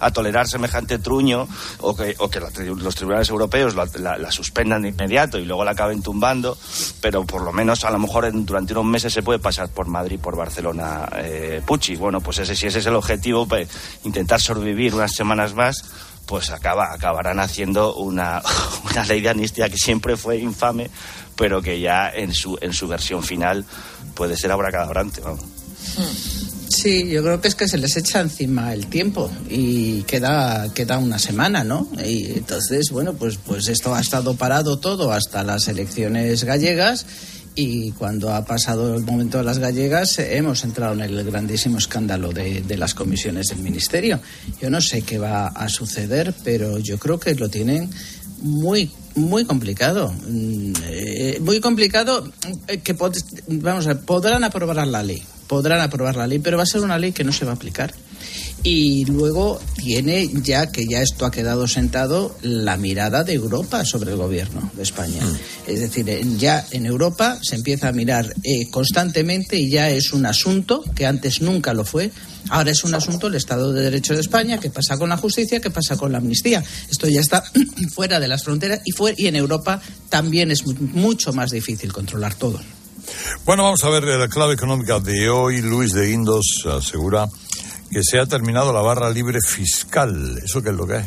a 0.00 0.10
tolerar 0.10 0.48
semejante 0.48 0.98
truño 0.98 1.46
o 1.78 1.94
que, 1.94 2.14
o 2.18 2.28
que 2.28 2.40
los 2.40 2.94
tribunales 2.94 3.28
europeos 3.28 3.74
la, 3.74 4.30
suspendan 4.30 4.82
de 4.82 4.88
inmediato 4.88 5.38
y 5.38 5.44
luego 5.44 5.64
la 5.64 5.72
acaben 5.72 6.02
tumbando, 6.02 6.56
pero 7.00 7.24
por 7.24 7.42
lo 7.42 7.52
menos 7.52 7.84
a 7.84 7.90
lo 7.90 7.98
mejor 7.98 8.30
durante 8.44 8.72
unos 8.72 8.86
meses 8.86 9.12
se 9.12 9.22
puede 9.22 9.38
pasar 9.38 9.68
por 9.68 9.86
Madrid, 9.86 10.18
por 10.18 10.36
Barcelona, 10.36 11.08
eh, 11.16 11.62
Pucci. 11.64 11.96
Bueno, 11.96 12.20
pues 12.20 12.38
ese, 12.38 12.56
si 12.56 12.66
ese 12.66 12.78
es 12.78 12.86
el 12.86 12.94
objetivo, 12.94 13.46
pues, 13.46 13.68
intentar 14.04 14.40
sobrevivir 14.40 14.94
unas 14.94 15.12
semanas 15.12 15.54
más 15.54 15.84
pues 16.26 16.50
acaba, 16.50 16.92
acabarán 16.92 17.40
haciendo 17.40 17.96
una, 17.96 18.40
una 18.90 19.04
ley 19.04 19.20
de 19.20 19.30
amnistía 19.30 19.68
que 19.68 19.76
siempre 19.76 20.16
fue 20.16 20.38
infame, 20.38 20.88
pero 21.34 21.60
que 21.60 21.80
ya 21.80 22.08
en 22.08 22.32
su, 22.32 22.56
en 22.60 22.72
su 22.72 22.86
versión 22.86 23.24
final 23.24 23.64
puede 24.14 24.36
ser 24.36 24.52
abracadabrante. 24.52 25.20
Vamos. 25.22 25.42
Hmm. 25.96 26.59
Sí, 26.70 27.08
yo 27.08 27.22
creo 27.24 27.40
que 27.40 27.48
es 27.48 27.56
que 27.56 27.66
se 27.66 27.78
les 27.78 27.96
echa 27.96 28.20
encima 28.20 28.72
el 28.72 28.86
tiempo 28.86 29.28
y 29.48 30.02
queda, 30.04 30.72
queda 30.72 30.98
una 30.98 31.18
semana, 31.18 31.64
¿no? 31.64 31.88
Y 32.06 32.26
entonces, 32.26 32.90
bueno, 32.92 33.14
pues, 33.14 33.38
pues 33.38 33.66
esto 33.66 33.92
ha 33.92 34.00
estado 34.00 34.36
parado 34.36 34.78
todo 34.78 35.10
hasta 35.10 35.42
las 35.42 35.66
elecciones 35.66 36.44
gallegas 36.44 37.06
y 37.56 37.90
cuando 37.90 38.32
ha 38.32 38.44
pasado 38.44 38.94
el 38.94 39.02
momento 39.02 39.38
de 39.38 39.44
las 39.44 39.58
gallegas 39.58 40.20
hemos 40.20 40.62
entrado 40.62 40.94
en 40.94 41.00
el 41.00 41.24
grandísimo 41.24 41.78
escándalo 41.78 42.30
de, 42.30 42.62
de, 42.62 42.76
las 42.76 42.94
comisiones 42.94 43.48
del 43.48 43.58
ministerio. 43.58 44.20
Yo 44.62 44.70
no 44.70 44.80
sé 44.80 45.02
qué 45.02 45.18
va 45.18 45.48
a 45.48 45.68
suceder, 45.68 46.32
pero 46.44 46.78
yo 46.78 46.98
creo 46.98 47.18
que 47.18 47.34
lo 47.34 47.48
tienen 47.48 47.90
muy 48.42 48.90
muy 49.16 49.44
complicado 49.44 50.14
mm, 50.28 50.72
eh, 50.84 51.38
muy 51.42 51.60
complicado 51.60 52.30
eh, 52.68 52.78
que 52.78 52.96
vamos 53.48 53.86
a 53.88 54.00
podrán 54.00 54.44
aprobar 54.44 54.86
la 54.86 55.02
ley 55.02 55.22
podrán 55.50 55.80
aprobar 55.80 56.14
la 56.14 56.28
ley 56.28 56.38
pero 56.38 56.56
va 56.56 56.62
a 56.62 56.66
ser 56.66 56.80
una 56.82 56.96
ley 56.96 57.10
que 57.10 57.24
no 57.24 57.32
se 57.32 57.44
va 57.44 57.50
a 57.50 57.54
aplicar 57.56 57.92
y 58.62 59.04
luego 59.06 59.60
tiene 59.76 60.30
ya 60.42 60.70
que 60.70 60.86
ya 60.86 61.02
esto 61.02 61.26
ha 61.26 61.32
quedado 61.32 61.66
sentado 61.66 62.36
la 62.42 62.76
mirada 62.76 63.24
de 63.24 63.32
Europa 63.32 63.84
sobre 63.84 64.12
el 64.12 64.18
gobierno 64.18 64.70
de 64.74 64.82
España. 64.82 65.24
Mm. 65.24 65.70
Es 65.70 65.80
decir, 65.80 66.06
ya 66.36 66.64
en 66.70 66.86
Europa 66.86 67.38
se 67.42 67.56
empieza 67.56 67.88
a 67.88 67.92
mirar 67.92 68.32
eh, 68.44 68.70
constantemente 68.70 69.56
y 69.56 69.70
ya 69.70 69.90
es 69.90 70.12
un 70.12 70.26
asunto 70.26 70.84
que 70.94 71.06
antes 71.06 71.40
nunca 71.40 71.72
lo 71.72 71.84
fue. 71.84 72.10
Ahora 72.50 72.70
es 72.70 72.84
un 72.84 72.94
asunto 72.94 73.28
el 73.28 73.34
Estado 73.34 73.72
de 73.72 73.82
Derecho 73.82 74.14
de 74.14 74.20
España, 74.20 74.60
qué 74.60 74.70
pasa 74.70 74.98
con 74.98 75.08
la 75.08 75.16
justicia, 75.16 75.60
qué 75.60 75.70
pasa 75.70 75.96
con 75.96 76.12
la 76.12 76.18
amnistía. 76.18 76.62
Esto 76.90 77.08
ya 77.08 77.20
está 77.20 77.42
fuera 77.94 78.20
de 78.20 78.28
las 78.28 78.44
fronteras 78.44 78.82
y, 78.84 78.92
fue, 78.92 79.14
y 79.16 79.26
en 79.26 79.36
Europa 79.36 79.80
también 80.10 80.50
es 80.50 80.66
mucho 80.66 81.32
más 81.32 81.50
difícil 81.50 81.92
controlar 81.92 82.34
todo. 82.34 82.60
Bueno, 83.44 83.64
vamos 83.64 83.82
a 83.84 83.88
ver 83.88 84.04
la 84.04 84.28
clave 84.28 84.54
económica 84.54 85.00
de 85.00 85.28
hoy. 85.28 85.60
Luis 85.60 85.92
de 85.92 86.10
Indos 86.10 86.66
asegura 86.66 87.28
que 87.90 88.02
se 88.04 88.18
ha 88.18 88.26
terminado 88.26 88.72
la 88.72 88.80
barra 88.80 89.10
libre 89.10 89.40
fiscal. 89.40 90.38
¿Eso 90.44 90.62
qué 90.62 90.70
es 90.70 90.74
lo 90.76 90.86
que 90.86 90.98
es? 90.98 91.06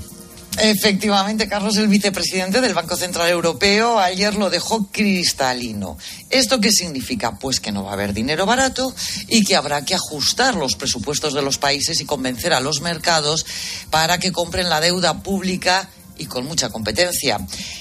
Efectivamente, 0.58 1.48
Carlos, 1.48 1.78
el 1.78 1.88
vicepresidente 1.88 2.62
del 2.62 2.76
Banco 2.76 2.96
Central 2.96 3.28
Europeo, 3.28 3.98
ayer 3.98 4.36
lo 4.36 4.52
dejó 4.52 4.88
cristalino. 4.92 5.98
¿Esto 6.30 6.62
qué 6.62 6.72
significa? 6.72 7.40
Pues 7.40 7.60
que 7.60 7.72
no 7.72 7.84
va 7.84 7.92
a 7.92 7.94
haber 7.94 8.14
dinero 8.14 8.46
barato 8.46 8.94
y 9.28 9.44
que 9.44 9.56
habrá 9.56 9.84
que 9.84 9.96
ajustar 9.96 10.54
los 10.56 10.76
presupuestos 10.76 11.34
de 11.34 11.42
los 11.42 11.58
países 11.58 12.00
y 12.02 12.06
convencer 12.06 12.54
a 12.54 12.60
los 12.60 12.82
mercados 12.82 13.46
para 13.90 14.20
que 14.20 14.32
compren 14.32 14.70
la 14.70 14.80
deuda 14.80 15.24
pública 15.24 15.90
y 16.18 16.28
con 16.28 16.46
mucha 16.46 16.70
competencia. 16.70 17.40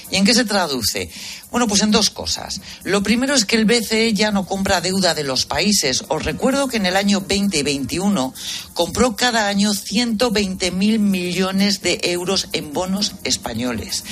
¿Y 0.09 0.15
en 0.15 0.25
qué 0.25 0.33
se 0.33 0.45
traduce? 0.45 1.11
Bueno, 1.53 1.67
pues 1.67 1.83
en 1.83 1.91
dos 1.91 2.09
cosas. 2.09 2.61
Lo 2.81 3.03
primero 3.03 3.35
es 3.35 3.45
que 3.45 3.55
el 3.55 3.65
BCE 3.65 4.13
ya 4.13 4.31
no 4.31 4.47
compra 4.47 4.81
deuda 4.81 5.13
de 5.13 5.23
los 5.23 5.45
países. 5.45 6.03
Os 6.07 6.25
recuerdo 6.25 6.67
que 6.67 6.77
en 6.77 6.87
el 6.87 6.95
año 6.95 7.19
2021 7.19 8.33
compró 8.73 9.15
cada 9.15 9.47
año 9.47 9.69
120.000 9.69 10.97
millones 10.97 11.83
de 11.83 11.99
euros 12.05 12.47
en 12.53 12.73
bonos 12.73 13.13
españoles. 13.23 14.03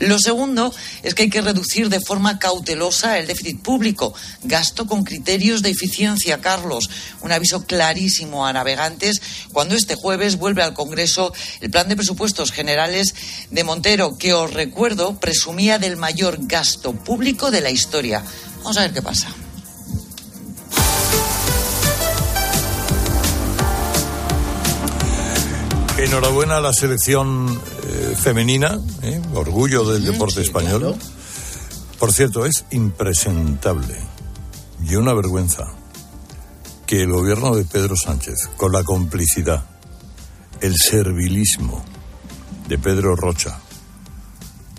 Lo 0.00 0.18
segundo 0.18 0.74
es 1.04 1.14
que 1.14 1.22
hay 1.22 1.30
que 1.30 1.40
reducir 1.40 1.88
de 1.88 2.00
forma 2.00 2.40
cautelosa 2.40 3.16
el 3.20 3.28
déficit 3.28 3.62
público. 3.62 4.12
Gasto 4.42 4.88
con 4.88 5.04
criterios 5.04 5.62
de 5.62 5.70
eficiencia, 5.70 6.40
Carlos. 6.40 6.90
Un 7.22 7.30
aviso 7.30 7.64
clarísimo 7.64 8.44
a 8.44 8.52
navegantes 8.52 9.22
cuando 9.52 9.76
este 9.76 9.94
jueves 9.94 10.36
vuelve 10.36 10.64
al 10.64 10.74
Congreso 10.74 11.32
el 11.60 11.70
plan 11.70 11.88
de 11.88 11.94
presupuestos 11.94 12.50
generales 12.50 13.14
de 13.52 13.62
Montero, 13.62 14.18
que 14.18 14.34
os 14.34 14.52
recuerdo 14.52 15.20
presumía 15.20 15.78
del 15.78 15.96
mayor 15.96 16.38
gasto 16.40 16.87
público 16.92 17.50
de 17.50 17.60
la 17.60 17.70
historia. 17.70 18.22
Vamos 18.58 18.76
a 18.78 18.82
ver 18.82 18.92
qué 18.92 19.02
pasa. 19.02 19.28
Enhorabuena 25.98 26.58
a 26.58 26.60
la 26.60 26.72
selección 26.72 27.60
eh, 27.82 28.14
femenina, 28.16 28.78
eh, 29.02 29.20
orgullo 29.34 29.84
del 29.84 30.04
deporte 30.04 30.40
español. 30.40 30.94
Por 31.98 32.12
cierto, 32.12 32.46
es 32.46 32.64
impresentable 32.70 33.98
y 34.88 34.94
una 34.94 35.12
vergüenza 35.12 35.66
que 36.86 37.02
el 37.02 37.10
gobierno 37.10 37.56
de 37.56 37.64
Pedro 37.64 37.96
Sánchez, 37.96 38.48
con 38.56 38.72
la 38.72 38.84
complicidad, 38.84 39.64
el 40.60 40.76
servilismo 40.76 41.84
de 42.68 42.78
Pedro 42.78 43.16
Rocha, 43.16 43.58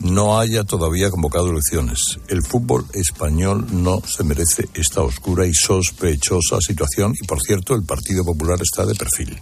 no 0.02 0.40
haya 0.40 0.64
todavía 0.64 1.10
convocado 1.10 1.50
elecciones. 1.50 2.00
El 2.28 2.44
fútbol 2.44 2.86
español 2.94 3.66
no 3.72 4.02
se 4.06 4.24
merece 4.24 4.70
esta 4.74 5.02
oscura 5.02 5.46
y 5.46 5.54
sospechosa 5.54 6.60
situación 6.62 7.14
y, 7.20 7.26
por 7.26 7.42
cierto, 7.42 7.76
el 7.76 7.84
Partido 7.84 8.24
Popular 8.24 8.60
está 8.62 8.86
de 8.86 8.96
perfil. 8.96 9.42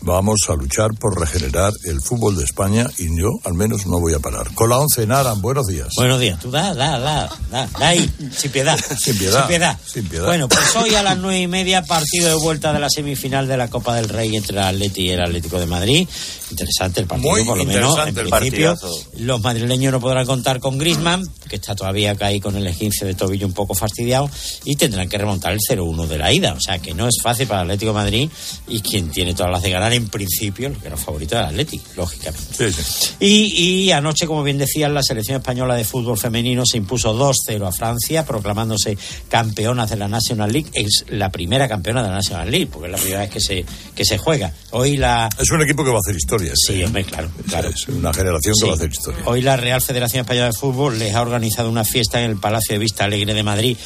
Vamos 0.00 0.38
a 0.48 0.54
luchar 0.54 0.94
por 0.98 1.18
regenerar 1.18 1.72
el 1.84 2.00
fútbol 2.00 2.36
de 2.36 2.44
España 2.44 2.86
y 2.98 3.08
yo 3.18 3.28
al 3.44 3.54
menos 3.54 3.84
no 3.86 3.98
voy 3.98 4.14
a 4.14 4.20
parar. 4.20 4.54
Con 4.54 4.70
la 4.70 4.78
once 4.78 5.06
Naran, 5.06 5.42
buenos 5.42 5.66
días. 5.66 5.88
Buenos 5.96 6.20
días. 6.20 6.38
Tú 6.38 6.50
da, 6.50 6.72
da, 6.72 6.98
da, 6.98 7.28
da, 7.50 7.68
da 7.78 7.88
ahí, 7.88 8.10
sin 8.34 8.50
piedad. 8.52 8.78
sin 8.98 9.18
piedad. 9.18 9.40
Sin 9.40 9.48
piedad. 9.48 9.78
Sin 9.84 10.08
piedad. 10.08 10.26
Bueno, 10.26 10.48
pues 10.48 10.76
hoy 10.76 10.94
a 10.94 11.02
las 11.02 11.18
nueve 11.18 11.40
y 11.40 11.48
media 11.48 11.82
partido 11.82 12.28
de 12.28 12.36
vuelta 12.36 12.72
de 12.72 12.78
la 12.78 12.88
semifinal 12.88 13.48
de 13.48 13.56
la 13.56 13.68
Copa 13.68 13.96
del 13.96 14.08
Rey 14.08 14.34
entre 14.36 14.56
el 14.56 14.62
Atleti 14.62 15.02
y 15.02 15.10
el 15.10 15.20
Atlético 15.20 15.58
de 15.58 15.66
Madrid. 15.66 16.08
Interesante 16.50 17.00
el 17.00 17.06
partido, 17.06 17.30
Muy 17.30 17.44
por 17.44 17.58
lo 17.58 17.64
menos. 17.64 17.98
En 17.98 18.08
el 18.08 18.14
principio, 18.14 18.74
partidazo. 18.74 19.04
los 19.18 19.40
madrileños 19.42 19.92
no 19.92 20.00
podrán 20.00 20.26
contar 20.26 20.60
con 20.60 20.78
Griezmann, 20.78 21.26
que 21.48 21.56
está 21.56 21.74
todavía 21.74 22.14
caí 22.14 22.40
con 22.40 22.56
el 22.56 22.66
esguince 22.66 23.04
de 23.04 23.14
tobillo 23.14 23.46
un 23.46 23.52
poco 23.52 23.74
fastidiado, 23.74 24.30
y 24.64 24.76
tendrán 24.76 25.08
que 25.08 25.18
remontar 25.18 25.52
el 25.52 25.60
0-1 25.60 26.06
de 26.06 26.18
la 26.18 26.32
ida. 26.32 26.54
O 26.54 26.60
sea 26.60 26.78
que 26.78 26.94
no 26.94 27.06
es 27.06 27.16
fácil 27.22 27.46
para 27.46 27.62
el 27.62 27.66
Atlético 27.68 27.92
de 27.92 27.98
Madrid 27.98 28.30
y 28.66 28.80
quien 28.80 29.10
tiene 29.10 29.34
todas 29.34 29.52
las 29.52 29.62
de 29.62 29.70
ganar 29.70 29.92
en 29.92 30.08
principio, 30.08 30.68
el 30.68 30.76
que 30.76 30.86
era 30.86 30.96
favorito 30.96 31.36
del 31.36 31.46
Atlético, 31.46 31.84
lógicamente. 31.96 32.72
Sí, 32.72 32.72
sí. 32.72 33.14
Y, 33.20 33.84
y 33.84 33.92
anoche, 33.92 34.26
como 34.26 34.42
bien 34.42 34.58
decían, 34.58 34.94
la 34.94 35.02
selección 35.02 35.38
española 35.38 35.74
de 35.74 35.84
fútbol 35.84 36.18
femenino 36.18 36.64
se 36.64 36.78
impuso 36.78 37.14
2-0 37.14 37.66
a 37.66 37.72
Francia, 37.72 38.24
proclamándose 38.24 38.96
campeonas 39.28 39.90
de 39.90 39.96
la 39.96 40.08
National 40.08 40.52
League. 40.52 40.70
Es 40.72 41.04
la 41.08 41.30
primera 41.30 41.68
campeona 41.68 42.02
de 42.02 42.08
la 42.08 42.14
National 42.14 42.50
League, 42.50 42.68
porque 42.72 42.86
es 42.86 42.92
la 42.92 42.98
primera 42.98 43.20
vez 43.20 43.30
que 43.30 43.40
se, 43.40 43.64
que 43.94 44.04
se 44.04 44.18
juega. 44.18 44.52
Hoy 44.70 44.96
la. 44.96 45.28
Es 45.38 45.50
un 45.50 45.62
equipo 45.62 45.84
que 45.84 45.90
va 45.90 45.96
a 45.96 46.00
hacer 46.04 46.16
historia. 46.16 46.37
Sí, 46.54 46.82
hombre, 46.84 47.04
claro. 47.04 47.28
claro. 47.48 47.68
Es 47.68 47.88
una 47.88 48.12
generación 48.12 48.54
Sí. 48.54 48.60
que 48.62 48.66
va 48.66 48.72
a 48.72 48.76
hacer 48.76 48.90
historia. 48.90 49.20
Hoy 49.26 49.42
la 49.42 49.56
Real 49.56 49.80
Federación 49.82 50.20
Española 50.22 50.46
de 50.46 50.52
Fútbol 50.52 50.98
les 50.98 51.14
ha 51.14 51.22
organizado 51.22 51.68
una 51.70 51.84
fiesta 51.84 52.22
en 52.22 52.30
el 52.30 52.36
Palacio 52.36 52.74
de 52.74 52.78
Vista 52.78 53.04
Alegre 53.04 53.34
de 53.34 53.42
Madrid. 53.42 53.76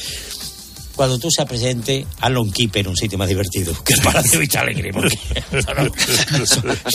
Cuando 0.95 1.17
tú 1.17 1.31
seas 1.31 1.47
presidente, 1.47 2.05
hazlo 2.19 2.41
un 2.41 2.51
keeper, 2.51 2.87
un 2.87 2.95
sitio 2.95 3.17
más 3.17 3.27
divertido 3.27 3.73
que 3.83 3.93
el 3.93 4.01
Palacio 4.01 4.39
Vista 4.39 4.61
Alegre. 4.61 4.91
Porque 4.93 5.17
no, 5.51 5.73
no, 5.73 5.91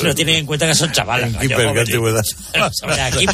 no 0.03 0.15
tienen 0.15 0.37
en 0.37 0.47
cuenta 0.47 0.67
que 0.67 0.75
son 0.75 0.93
chavales. 0.93 1.37
¿qué 1.37 1.55
antigüedad? 1.55 2.25
O 2.59 2.71
sea, 2.73 3.11
de 3.11 3.27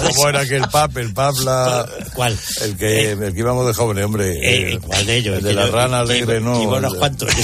¿Cómo 0.00 0.28
era 0.28 0.40
aquel 0.40 0.68
pap, 0.68 0.96
el 0.96 1.12
pap, 1.12 1.36
la... 1.44 1.86
¿Cuál? 2.14 2.36
El 2.62 2.76
que, 2.76 3.12
el 3.12 3.32
que 3.32 3.38
íbamos 3.38 3.66
de 3.66 3.74
jóvenes, 3.74 4.04
hombre. 4.04 4.32
Eh, 4.42 4.78
¿Cuál 4.78 5.06
de 5.06 5.16
ellos? 5.16 5.38
El 5.38 5.44
de 5.44 5.54
la 5.54 5.66
rana 5.66 6.00
alegre, 6.00 6.40
no. 6.40 6.58
llevo 6.58 6.76
unos 6.76 6.94
cuantos. 6.94 7.30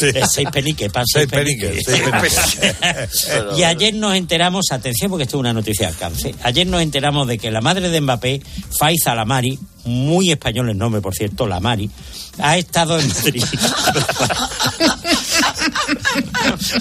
Eh, 0.00 0.22
Seis 0.28 0.48
peniques, 0.52 0.90
pan, 0.90 1.04
seis 1.06 1.26
peniques. 1.26 1.84
y 3.56 3.62
ayer 3.62 3.94
nos 3.94 4.14
enteramos, 4.14 4.66
atención 4.70 5.10
porque 5.10 5.24
esto 5.24 5.36
es 5.36 5.40
una 5.40 5.52
noticia 5.52 5.86
de 5.86 5.92
alcance, 5.92 6.34
ayer 6.42 6.66
nos 6.66 6.82
enteramos 6.82 7.26
de 7.26 7.38
que 7.38 7.50
la 7.50 7.60
madre 7.60 7.88
de 7.88 8.00
Mbappé, 8.00 8.42
Faiza 8.78 9.14
Lamari, 9.14 9.58
muy 9.88 10.30
español 10.30 10.70
el 10.70 10.78
nombre, 10.78 11.00
por 11.00 11.14
cierto, 11.14 11.46
Lamari, 11.46 11.90
ha 12.38 12.56
estado 12.56 12.98
en 12.98 13.08
Madrid. 13.08 13.44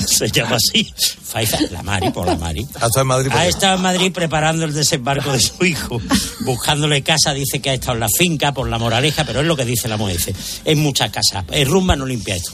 Se 0.07 0.29
llama 0.29 0.57
así. 0.57 0.93
Faiza 1.23 1.57
Lamari, 1.71 2.11
por 2.11 2.27
Lamari. 2.27 2.65
Hasta 2.79 3.01
en 3.01 3.07
Madrid. 3.07 3.31
Ha 3.33 3.47
estado 3.47 3.75
en 3.75 3.81
Madrid 3.81 4.11
preparando 4.11 4.65
el 4.65 4.73
desembarco 4.73 5.31
de 5.31 5.39
su 5.39 5.65
hijo, 5.65 6.01
buscándole 6.41 7.01
casa, 7.01 7.33
dice 7.33 7.59
que 7.59 7.69
ha 7.69 7.73
estado 7.73 7.93
en 7.93 7.99
la 8.01 8.09
finca 8.09 8.53
por 8.53 8.69
la 8.69 8.77
moraleja, 8.77 9.23
pero 9.23 9.41
es 9.41 9.47
lo 9.47 9.55
que 9.55 9.65
dice 9.65 9.87
la 9.87 9.97
mujer. 9.97 10.17
En 10.65 10.79
muchas 10.79 11.11
casas. 11.11 11.45
El 11.51 11.67
rumba 11.67 11.95
no 11.95 12.05
limpia 12.05 12.35
esto. 12.35 12.51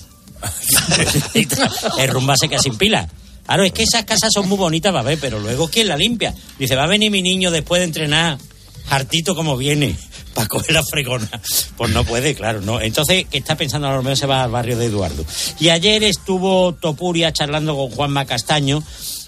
el 2.00 2.08
rumba 2.10 2.36
se 2.38 2.50
queda 2.50 2.60
sin 2.60 2.78
pila. 2.78 3.08
Claro, 3.46 3.64
es 3.64 3.74
que 3.74 3.84
esas 3.84 4.06
casas 4.06 4.32
son 4.34 4.48
muy 4.48 4.58
bonitas 4.58 4.92
para 4.92 5.04
ver, 5.04 5.20
pero 5.20 5.40
luego 5.40 5.68
¿quién 5.68 5.88
la 5.88 5.98
limpia? 5.98 6.34
Dice, 6.58 6.76
va 6.76 6.86
a 6.86 6.88
venir 6.88 7.12
mi 7.12 7.22
niño 7.22 7.52
después 7.52 7.80
de 7.80 7.86
entrenar, 7.86 8.38
hartito 8.90 9.36
como 9.36 9.58
viene, 9.58 9.96
para 10.34 10.48
coger 10.48 10.74
la 10.74 10.84
fregona. 10.84 11.30
Pues 11.78 11.92
no 11.92 12.04
puede, 12.04 12.36
claro, 12.36 12.62
no. 12.62 12.82
Entonces, 12.82 13.26
¿qué 13.30 13.38
está 13.38 13.56
pensando? 13.56 13.88
A 13.88 13.96
lo 13.96 14.04
mejor 14.04 14.18
se 14.18 14.26
va 14.26 14.44
al 14.44 14.52
barrio 14.52 14.78
de 14.78 14.86
Eduardo. 14.86 15.26
Y 15.60 15.70
ayer 15.70 16.04
estuvo 16.04 16.74
Topuria 16.74 17.32
charlando 17.32 17.76
con 17.76 17.92
Juanma 17.92 18.26
Castaño, 18.26 18.84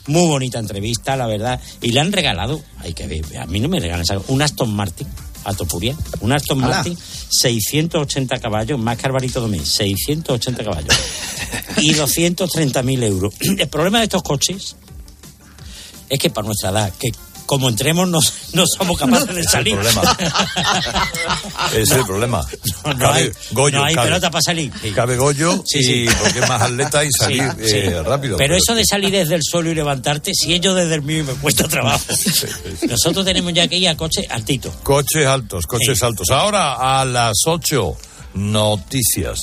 muy 0.08 0.28
bonita 0.28 0.60
entrevista, 0.60 1.16
la 1.16 1.28
verdad, 1.28 1.60
y 1.82 1.92
le 1.92 2.00
han 2.00 2.12
regalado, 2.12 2.62
hay 2.80 2.94
que 2.94 3.08
ver, 3.08 3.38
a 3.38 3.46
mí 3.46 3.60
no 3.60 3.68
me 3.68 3.80
regalan, 3.80 4.06
un 4.28 4.42
Aston 4.42 4.74
Martin 4.74 5.08
a 5.46 5.54
Topuria, 5.54 5.96
un 6.22 6.32
Aston. 6.32 6.60
Martin, 6.60 6.98
680 7.30 8.40
caballos, 8.40 8.80
más 8.80 8.98
que 8.98 9.06
Alvarito 9.06 9.40
Domínguez, 9.42 9.70
680 9.70 10.64
caballos 10.64 10.96
y 11.78 11.94
230.000 11.94 13.04
euros. 13.04 13.34
El 13.40 13.68
problema 13.68 14.00
de 14.00 14.06
estos 14.06 14.24
coches 14.24 14.76
es 16.10 16.20
que 16.20 16.30
para 16.30 16.46
nuestra 16.46 16.70
edad, 16.72 16.94
que 17.00 17.12
como 17.46 17.70
entremos 17.70 18.08
no, 18.08 18.20
no 18.54 18.64
somos 18.68 18.98
capaces 18.98 19.36
de 19.36 19.44
salir. 19.44 19.78
Es 21.74 21.92
el 21.92 22.04
problema. 22.08 22.46
No, 22.84 22.94
no 22.94 23.00
Cabe 23.00 23.20
hay, 23.20 23.32
Goyo, 23.52 23.78
no 23.80 23.86
hay 23.86 23.96
cabe- 23.96 24.08
pelota 24.08 24.32
para 24.32 24.42
salir. 24.42 24.72
Sí. 24.82 24.92
Cabe 24.92 25.18
Goyo 25.18 25.64
Sí, 25.66 25.84
sí. 25.84 25.94
y 26.04 26.08
porque 26.10 26.40
es 26.40 26.50
más 26.50 26.62
atleta 26.62 27.04
y 27.04 27.10
salir 27.12 27.44
Sí, 27.60 27.68
sí. 27.70 27.76
eh, 27.78 28.04
rápido. 28.04 28.38
Pero 28.38 28.56
eso 28.56 28.74
de 28.76 28.84
salir 28.86 29.12
desde 29.12 29.36
el 29.36 29.42
suelo 29.44 29.72
y 29.72 29.76
levantarte, 29.76 30.32
si 30.34 30.54
ellos 30.54 30.76
desde 30.76 30.96
el 30.96 31.02
mío 31.02 31.24
me 31.24 31.34
cuesta 31.34 31.68
trabajo. 31.68 32.04
Nosotros 32.90 33.26
tenemos 33.26 33.54
ya 33.54 33.68
que 33.68 33.78
ir 33.78 33.88
a 33.90 33.96
coche 33.98 34.22
altito. 34.30 34.72
Coches 34.84 35.26
altos, 35.26 35.66
coches 35.66 36.02
altos. 36.04 36.30
Ahora 36.32 37.00
a 37.00 37.06
las 37.06 37.34
8, 37.46 37.96
noticias. 38.36 39.42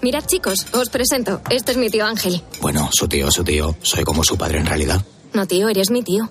Mirad, 0.00 0.24
chicos, 0.26 0.66
os 0.72 0.88
presento. 0.90 1.40
Este 1.50 1.72
es 1.72 1.76
mi 1.78 1.90
tío 1.90 2.06
Ángel. 2.06 2.40
Bueno, 2.60 2.88
su 2.92 3.08
tío, 3.08 3.30
su 3.32 3.42
tío. 3.42 3.76
Soy 3.82 4.04
como 4.04 4.22
su 4.22 4.36
padre 4.38 4.58
en 4.58 4.66
realidad. 4.66 5.02
No, 5.32 5.46
tío, 5.46 5.68
eres 5.68 5.90
mi 5.90 6.02
tío. 6.02 6.30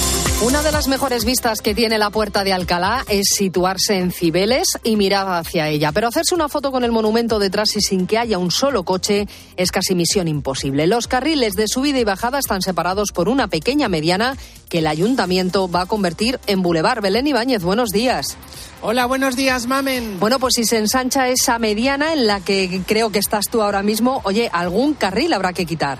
Una 0.43 0.63
de 0.63 0.71
las 0.71 0.87
mejores 0.87 1.23
vistas 1.23 1.61
que 1.61 1.75
tiene 1.75 1.99
la 1.99 2.09
puerta 2.09 2.43
de 2.43 2.51
Alcalá 2.51 3.05
es 3.07 3.27
situarse 3.35 3.99
en 3.99 4.11
Cibeles 4.11 4.69
y 4.83 4.95
mirar 4.95 5.27
hacia 5.29 5.67
ella. 5.67 5.91
Pero 5.91 6.07
hacerse 6.07 6.33
una 6.33 6.49
foto 6.49 6.71
con 6.71 6.83
el 6.83 6.91
monumento 6.91 7.37
detrás 7.37 7.75
y 7.75 7.81
sin 7.81 8.07
que 8.07 8.17
haya 8.17 8.39
un 8.39 8.49
solo 8.49 8.81
coche 8.81 9.27
es 9.55 9.71
casi 9.71 9.93
misión 9.93 10.27
imposible. 10.27 10.87
Los 10.87 11.05
carriles 11.07 11.53
de 11.53 11.67
subida 11.67 11.99
y 11.99 12.05
bajada 12.05 12.39
están 12.39 12.63
separados 12.63 13.11
por 13.11 13.29
una 13.29 13.49
pequeña 13.49 13.87
mediana 13.87 14.35
que 14.67 14.79
el 14.79 14.87
ayuntamiento 14.87 15.69
va 15.69 15.81
a 15.81 15.85
convertir 15.85 16.39
en 16.47 16.63
bulevar. 16.63 17.01
Belén 17.01 17.27
Ibáñez, 17.27 17.61
buenos 17.61 17.91
días. 17.91 18.35
Hola, 18.81 19.05
buenos 19.05 19.35
días, 19.35 19.67
Mamen. 19.67 20.19
Bueno, 20.19 20.39
pues 20.39 20.55
si 20.55 20.65
se 20.65 20.79
ensancha 20.79 21.27
esa 21.29 21.59
mediana 21.59 22.13
en 22.13 22.25
la 22.25 22.39
que 22.39 22.81
creo 22.87 23.11
que 23.11 23.19
estás 23.19 23.45
tú 23.45 23.61
ahora 23.61 23.83
mismo, 23.83 24.21
oye, 24.23 24.49
algún 24.51 24.95
carril 24.95 25.33
habrá 25.33 25.53
que 25.53 25.67
quitar. 25.67 25.99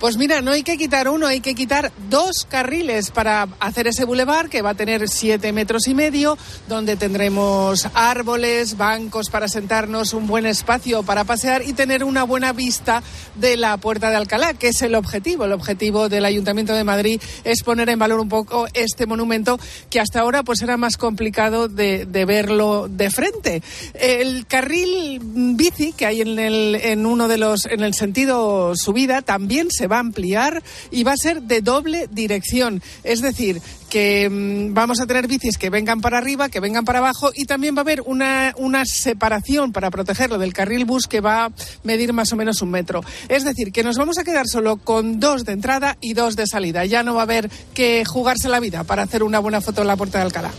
Pues 0.00 0.16
mira, 0.16 0.40
no 0.40 0.52
hay 0.52 0.62
que 0.62 0.78
quitar 0.78 1.10
uno, 1.10 1.26
hay 1.26 1.40
que 1.40 1.54
quitar 1.54 1.92
dos 2.08 2.46
carriles 2.48 3.10
para 3.10 3.46
hacer 3.60 3.86
ese 3.86 4.06
bulevar 4.06 4.48
que 4.48 4.62
va 4.62 4.70
a 4.70 4.74
tener 4.74 5.10
siete 5.10 5.52
metros 5.52 5.88
y 5.88 5.94
medio, 5.94 6.38
donde 6.68 6.96
tendremos 6.96 7.86
árboles, 7.92 8.78
bancos 8.78 9.28
para 9.28 9.46
sentarnos, 9.46 10.14
un 10.14 10.26
buen 10.26 10.46
espacio 10.46 11.02
para 11.02 11.24
pasear 11.24 11.60
y 11.66 11.74
tener 11.74 12.02
una 12.02 12.24
buena 12.24 12.54
vista 12.54 13.02
de 13.34 13.58
la 13.58 13.76
Puerta 13.76 14.08
de 14.08 14.16
Alcalá, 14.16 14.54
que 14.54 14.68
es 14.68 14.80
el 14.80 14.94
objetivo. 14.94 15.44
El 15.44 15.52
objetivo 15.52 16.08
del 16.08 16.24
Ayuntamiento 16.24 16.72
de 16.72 16.82
Madrid 16.82 17.20
es 17.44 17.62
poner 17.62 17.90
en 17.90 17.98
valor 17.98 18.20
un 18.20 18.30
poco 18.30 18.68
este 18.72 19.04
monumento 19.04 19.60
que 19.90 20.00
hasta 20.00 20.20
ahora 20.20 20.42
pues 20.42 20.62
era 20.62 20.78
más 20.78 20.96
complicado 20.96 21.68
de, 21.68 22.06
verlo 22.26 22.88
de 22.88 23.10
frente. 23.10 23.62
El 23.92 24.46
carril 24.46 25.20
bici 25.20 25.92
que 25.92 26.06
hay 26.06 26.22
en, 26.22 26.38
el, 26.38 26.74
en 26.76 27.04
uno 27.04 27.28
de 27.28 27.36
los, 27.36 27.66
en 27.66 27.82
el 27.82 27.92
sentido 27.92 28.74
subida, 28.76 29.20
también 29.20 29.68
se 29.70 29.89
va 29.90 29.96
a 29.96 30.00
ampliar 30.00 30.62
y 30.90 31.04
va 31.04 31.12
a 31.12 31.16
ser 31.16 31.42
de 31.42 31.60
doble 31.60 32.08
dirección. 32.10 32.82
Es 33.04 33.20
decir, 33.20 33.60
que 33.90 34.30
mm, 34.30 34.72
vamos 34.72 35.00
a 35.00 35.06
tener 35.06 35.26
bicis 35.26 35.58
que 35.58 35.68
vengan 35.68 36.00
para 36.00 36.16
arriba, 36.16 36.48
que 36.48 36.60
vengan 36.60 36.86
para 36.86 37.00
abajo 37.00 37.30
y 37.34 37.44
también 37.44 37.74
va 37.74 37.80
a 37.80 37.82
haber 37.82 38.00
una, 38.06 38.54
una 38.56 38.86
separación 38.86 39.72
para 39.72 39.90
protegerlo 39.90 40.38
del 40.38 40.54
carril 40.54 40.86
bus 40.86 41.06
que 41.06 41.20
va 41.20 41.44
a 41.44 41.52
medir 41.82 42.14
más 42.14 42.32
o 42.32 42.36
menos 42.36 42.62
un 42.62 42.70
metro. 42.70 43.02
Es 43.28 43.44
decir, 43.44 43.72
que 43.72 43.82
nos 43.82 43.98
vamos 43.98 44.16
a 44.18 44.24
quedar 44.24 44.46
solo 44.46 44.78
con 44.78 45.20
dos 45.20 45.44
de 45.44 45.52
entrada 45.52 45.98
y 46.00 46.14
dos 46.14 46.36
de 46.36 46.46
salida. 46.46 46.86
Ya 46.86 47.02
no 47.02 47.14
va 47.14 47.20
a 47.20 47.24
haber 47.24 47.50
que 47.74 48.04
jugarse 48.06 48.48
la 48.48 48.60
vida 48.60 48.84
para 48.84 49.02
hacer 49.02 49.22
una 49.22 49.40
buena 49.40 49.60
foto 49.60 49.82
en 49.82 49.88
la 49.88 49.96
puerta 49.96 50.18
de 50.18 50.24
Alcalá. 50.24 50.52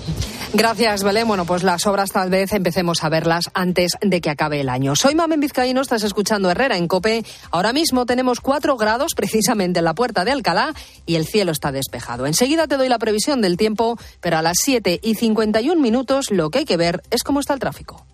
Gracias, 0.53 1.01
Belén. 1.03 1.29
Bueno, 1.29 1.45
pues 1.45 1.63
las 1.63 1.87
obras 1.87 2.11
tal 2.11 2.29
vez 2.29 2.51
empecemos 2.51 3.05
a 3.05 3.09
verlas 3.09 3.45
antes 3.53 3.93
de 4.01 4.19
que 4.19 4.29
acabe 4.29 4.59
el 4.59 4.67
año. 4.67 4.97
Soy 4.97 5.15
Mamen 5.15 5.39
Vizcaíno, 5.39 5.79
estás 5.79 6.03
escuchando 6.03 6.51
Herrera 6.51 6.75
en 6.75 6.89
Cope. 6.89 7.23
Ahora 7.51 7.71
mismo 7.71 8.05
tenemos 8.05 8.41
cuatro 8.41 8.75
grados 8.75 9.13
precisamente 9.15 9.79
en 9.79 9.85
la 9.85 9.95
puerta 9.95 10.25
de 10.25 10.31
Alcalá 10.31 10.73
y 11.05 11.15
el 11.15 11.25
cielo 11.25 11.53
está 11.53 11.71
despejado. 11.71 12.27
Enseguida 12.27 12.67
te 12.67 12.75
doy 12.75 12.89
la 12.89 12.99
previsión 12.99 13.20
del 13.21 13.57
tiempo, 13.57 13.97
pero 14.19 14.37
a 14.37 14.41
las 14.41 14.57
7 14.61 14.99
y 15.01 15.15
51 15.15 15.79
minutos 15.79 16.31
lo 16.31 16.49
que 16.49 16.59
hay 16.59 16.65
que 16.65 16.77
ver 16.77 17.03
es 17.11 17.23
cómo 17.23 17.39
está 17.39 17.53
el 17.53 17.59
tráfico. 17.59 18.05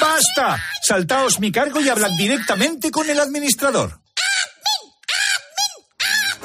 ¡Basta! 0.00 0.62
Saltaos 0.82 1.40
mi 1.40 1.50
cargo 1.50 1.80
y 1.80 1.88
hablad 1.88 2.10
directamente 2.18 2.90
con 2.90 3.08
el 3.08 3.20
administrador. 3.20 4.00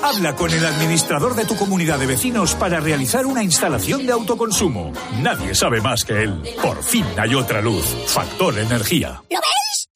Habla 0.02 0.36
con 0.36 0.52
el 0.52 0.66
administrador 0.66 1.36
de 1.36 1.46
tu 1.46 1.56
comunidad 1.56 1.98
de 1.98 2.06
vecinos 2.06 2.54
para 2.54 2.80
realizar 2.80 3.26
una 3.26 3.44
instalación 3.44 4.06
de 4.06 4.14
autoconsumo. 4.14 4.94
Nadie 5.22 5.56
sabe 5.56 5.82
más 5.82 6.04
que 6.04 6.24
él. 6.24 6.44
Por 6.62 6.84
fin 6.84 7.06
hay 7.18 7.34
otra 7.34 7.62
luz. 7.62 7.86
Factor 8.08 8.60
Energía. 8.60 9.24
¿Lo 9.30 9.40
veis? 9.40 9.90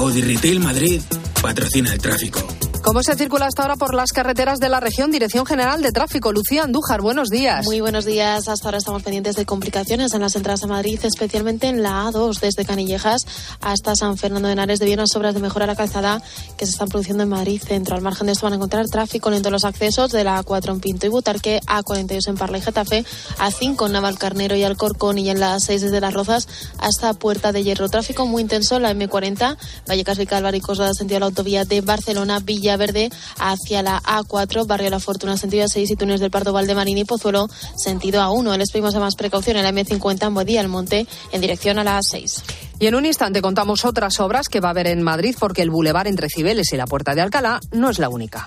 Audi 0.00 0.22
Retail 0.22 0.60
Madrid 0.60 1.02
patrocina 1.42 1.92
el 1.92 1.98
tráfico. 1.98 2.69
¿Cómo 2.82 3.02
se 3.02 3.14
circula 3.14 3.46
hasta 3.46 3.62
ahora 3.62 3.76
por 3.76 3.94
las 3.94 4.10
carreteras 4.10 4.58
de 4.58 4.70
la 4.70 4.80
región? 4.80 5.10
Dirección 5.10 5.44
General 5.44 5.82
de 5.82 5.92
Tráfico. 5.92 6.32
Lucía 6.32 6.62
Andújar, 6.62 7.02
buenos 7.02 7.28
días. 7.28 7.66
Muy 7.66 7.80
buenos 7.80 8.06
días. 8.06 8.48
Hasta 8.48 8.68
ahora 8.68 8.78
estamos 8.78 9.02
pendientes 9.02 9.36
de 9.36 9.44
complicaciones 9.44 10.14
en 10.14 10.22
las 10.22 10.34
entradas 10.34 10.64
a 10.64 10.66
Madrid, 10.66 10.98
especialmente 11.02 11.68
en 11.68 11.82
la 11.82 12.06
A2, 12.06 12.40
desde 12.40 12.64
Canillejas 12.64 13.26
hasta 13.60 13.94
San 13.94 14.16
Fernando 14.16 14.48
de 14.48 14.54
Henares, 14.54 14.78
debido 14.78 15.00
a 15.00 15.02
unas 15.02 15.14
obras 15.14 15.34
de 15.34 15.40
mejora 15.40 15.64
a 15.64 15.68
la 15.68 15.76
calzada 15.76 16.22
que 16.56 16.64
se 16.64 16.72
están 16.72 16.88
produciendo 16.88 17.22
en 17.22 17.28
Madrid 17.28 17.62
Centro. 17.62 17.96
Al 17.96 18.02
margen 18.02 18.26
de 18.26 18.32
esto 18.32 18.46
van 18.46 18.54
a 18.54 18.56
encontrar 18.56 18.86
tráfico 18.86 19.30
lento 19.30 19.48
en 19.48 19.52
los 19.52 19.64
accesos 19.64 20.10
de 20.10 20.24
la 20.24 20.42
A4 20.42 20.72
en 20.72 20.80
Pinto 20.80 21.06
y 21.06 21.10
Butarque, 21.10 21.60
A42 21.66 22.28
en 22.28 22.36
Parla 22.36 22.58
y 22.58 22.62
Getafe, 22.62 23.04
A5 23.38 23.86
en 23.86 23.92
Navalcarnero 23.92 24.56
y 24.56 24.64
Alcorcón 24.64 25.18
y 25.18 25.28
en 25.28 25.38
la 25.38 25.54
A6 25.54 25.80
desde 25.80 26.00
Las 26.00 26.14
Rozas 26.14 26.48
hasta 26.78 27.12
Puerta 27.12 27.52
de 27.52 27.62
Hierro. 27.62 27.90
Tráfico 27.90 28.24
muy 28.24 28.40
intenso 28.40 28.76
en 28.76 28.82
la 28.82 28.94
M40, 28.94 29.58
Vallecas 29.86 30.18
Vicálvaro 30.18 30.56
y 30.56 30.60
Coslada, 30.60 30.94
sentido 30.94 31.16
de 31.16 31.20
la 31.20 31.26
autovía 31.26 31.64
de 31.66 31.82
Barcelona, 31.82 32.40
Villaverde 32.70 33.10
hacia 33.38 33.82
la 33.82 34.00
A4, 34.02 34.64
Barrio 34.64 34.90
La 34.90 35.00
Fortuna, 35.00 35.36
sentido 35.36 35.64
A6 35.64 35.90
y 35.90 35.96
túneles 35.96 36.20
del 36.20 36.30
Pardo 36.30 36.52
Valdemarín 36.52 36.98
y 36.98 37.04
Pozuelo, 37.04 37.48
sentido 37.76 38.22
A1. 38.22 38.56
Les 38.58 38.70
pedimos 38.70 38.94
a 38.94 39.00
más 39.00 39.16
precaución 39.16 39.56
en 39.56 39.64
la 39.64 39.72
M50 39.72 40.28
en 40.28 40.34
Bodía, 40.34 40.60
el 40.60 40.68
Monte, 40.68 41.06
en 41.32 41.40
dirección 41.40 41.80
a 41.80 41.84
la 41.84 41.98
A6. 41.98 42.42
Y 42.78 42.86
en 42.86 42.94
un 42.94 43.06
instante 43.06 43.42
contamos 43.42 43.84
otras 43.84 44.20
obras 44.20 44.48
que 44.48 44.60
va 44.60 44.68
a 44.68 44.70
haber 44.70 44.86
en 44.86 45.02
Madrid 45.02 45.34
porque 45.38 45.62
el 45.62 45.70
bulevar 45.70 46.06
entre 46.06 46.28
Cibeles 46.28 46.72
y 46.72 46.76
la 46.76 46.86
Puerta 46.86 47.14
de 47.14 47.22
Alcalá 47.22 47.58
no 47.72 47.90
es 47.90 47.98
la 47.98 48.08
única. 48.08 48.46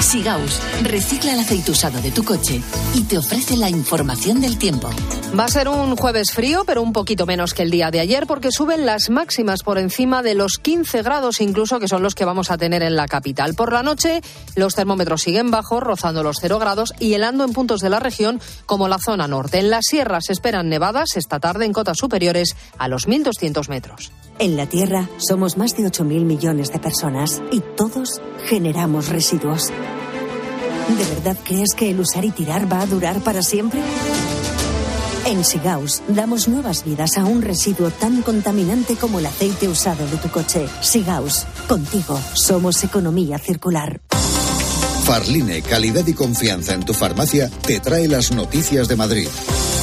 Sigaus 0.00 0.60
recicla 0.82 1.34
el 1.34 1.40
aceite 1.40 1.70
usado 1.70 2.00
de 2.00 2.10
tu 2.10 2.24
coche 2.24 2.62
y 2.94 3.02
te 3.02 3.18
ofrece 3.18 3.56
la 3.56 3.68
información 3.68 4.40
del 4.40 4.56
tiempo. 4.56 4.88
Va 5.38 5.44
a 5.44 5.48
ser 5.48 5.68
un 5.68 5.96
jueves 5.96 6.32
frío, 6.32 6.64
pero 6.64 6.82
un 6.82 6.92
poquito 6.92 7.26
menos 7.26 7.52
que 7.52 7.62
el 7.62 7.70
día 7.70 7.90
de 7.90 8.00
ayer, 8.00 8.26
porque 8.26 8.50
suben 8.50 8.86
las 8.86 9.10
máximas 9.10 9.62
por 9.62 9.76
encima 9.78 10.22
de 10.22 10.34
los 10.34 10.58
15 10.58 11.02
grados, 11.02 11.40
incluso 11.40 11.80
que 11.80 11.88
son 11.88 12.02
los 12.02 12.14
que 12.14 12.24
vamos 12.24 12.50
a 12.50 12.56
tener 12.56 12.82
en 12.82 12.96
la 12.96 13.06
capital. 13.06 13.54
Por 13.54 13.72
la 13.72 13.82
noche, 13.82 14.22
los 14.56 14.74
termómetros 14.74 15.22
siguen 15.22 15.50
bajos, 15.50 15.82
rozando 15.82 16.22
los 16.22 16.38
0 16.40 16.58
grados 16.58 16.94
y 16.98 17.14
helando 17.14 17.44
en 17.44 17.52
puntos 17.52 17.80
de 17.80 17.90
la 17.90 18.00
región, 18.00 18.40
como 18.66 18.88
la 18.88 18.98
zona 18.98 19.28
norte. 19.28 19.58
En 19.58 19.70
las 19.70 19.86
sierras 19.86 20.26
se 20.26 20.32
esperan 20.32 20.68
nevadas 20.68 21.16
esta 21.16 21.40
tarde 21.40 21.66
en 21.66 21.72
cotas 21.72 21.98
superiores 21.98 22.56
a 22.78 22.88
los 22.88 23.06
1.200 23.06 23.68
metros. 23.68 24.12
En 24.38 24.56
la 24.56 24.66
Tierra 24.66 25.08
somos 25.18 25.56
más 25.56 25.76
de 25.76 25.82
8.000 25.82 26.24
millones 26.24 26.72
de 26.72 26.78
personas 26.78 27.42
y 27.50 27.60
todos 27.76 28.20
generamos 28.46 29.08
residuos. 29.08 29.72
¿De 30.96 31.14
verdad 31.14 31.36
crees 31.44 31.74
que 31.76 31.90
el 31.90 32.00
usar 32.00 32.24
y 32.24 32.30
tirar 32.30 32.70
va 32.72 32.80
a 32.80 32.86
durar 32.86 33.20
para 33.20 33.42
siempre? 33.42 33.80
En 35.26 35.44
Sigaus 35.44 36.02
damos 36.08 36.48
nuevas 36.48 36.84
vidas 36.84 37.18
a 37.18 37.24
un 37.24 37.42
residuo 37.42 37.90
tan 37.90 38.22
contaminante 38.22 38.96
como 38.96 39.18
el 39.18 39.26
aceite 39.26 39.68
usado 39.68 40.06
de 40.06 40.16
tu 40.16 40.30
coche. 40.30 40.66
Sigaus, 40.80 41.44
contigo 41.68 42.18
somos 42.32 42.82
economía 42.82 43.38
circular. 43.38 44.00
Farline, 45.08 45.62
calidad 45.62 46.06
y 46.06 46.12
confianza 46.12 46.74
en 46.74 46.84
tu 46.84 46.92
farmacia, 46.92 47.48
te 47.66 47.80
trae 47.80 48.08
las 48.08 48.30
noticias 48.30 48.88
de 48.88 48.96
Madrid. 48.96 49.28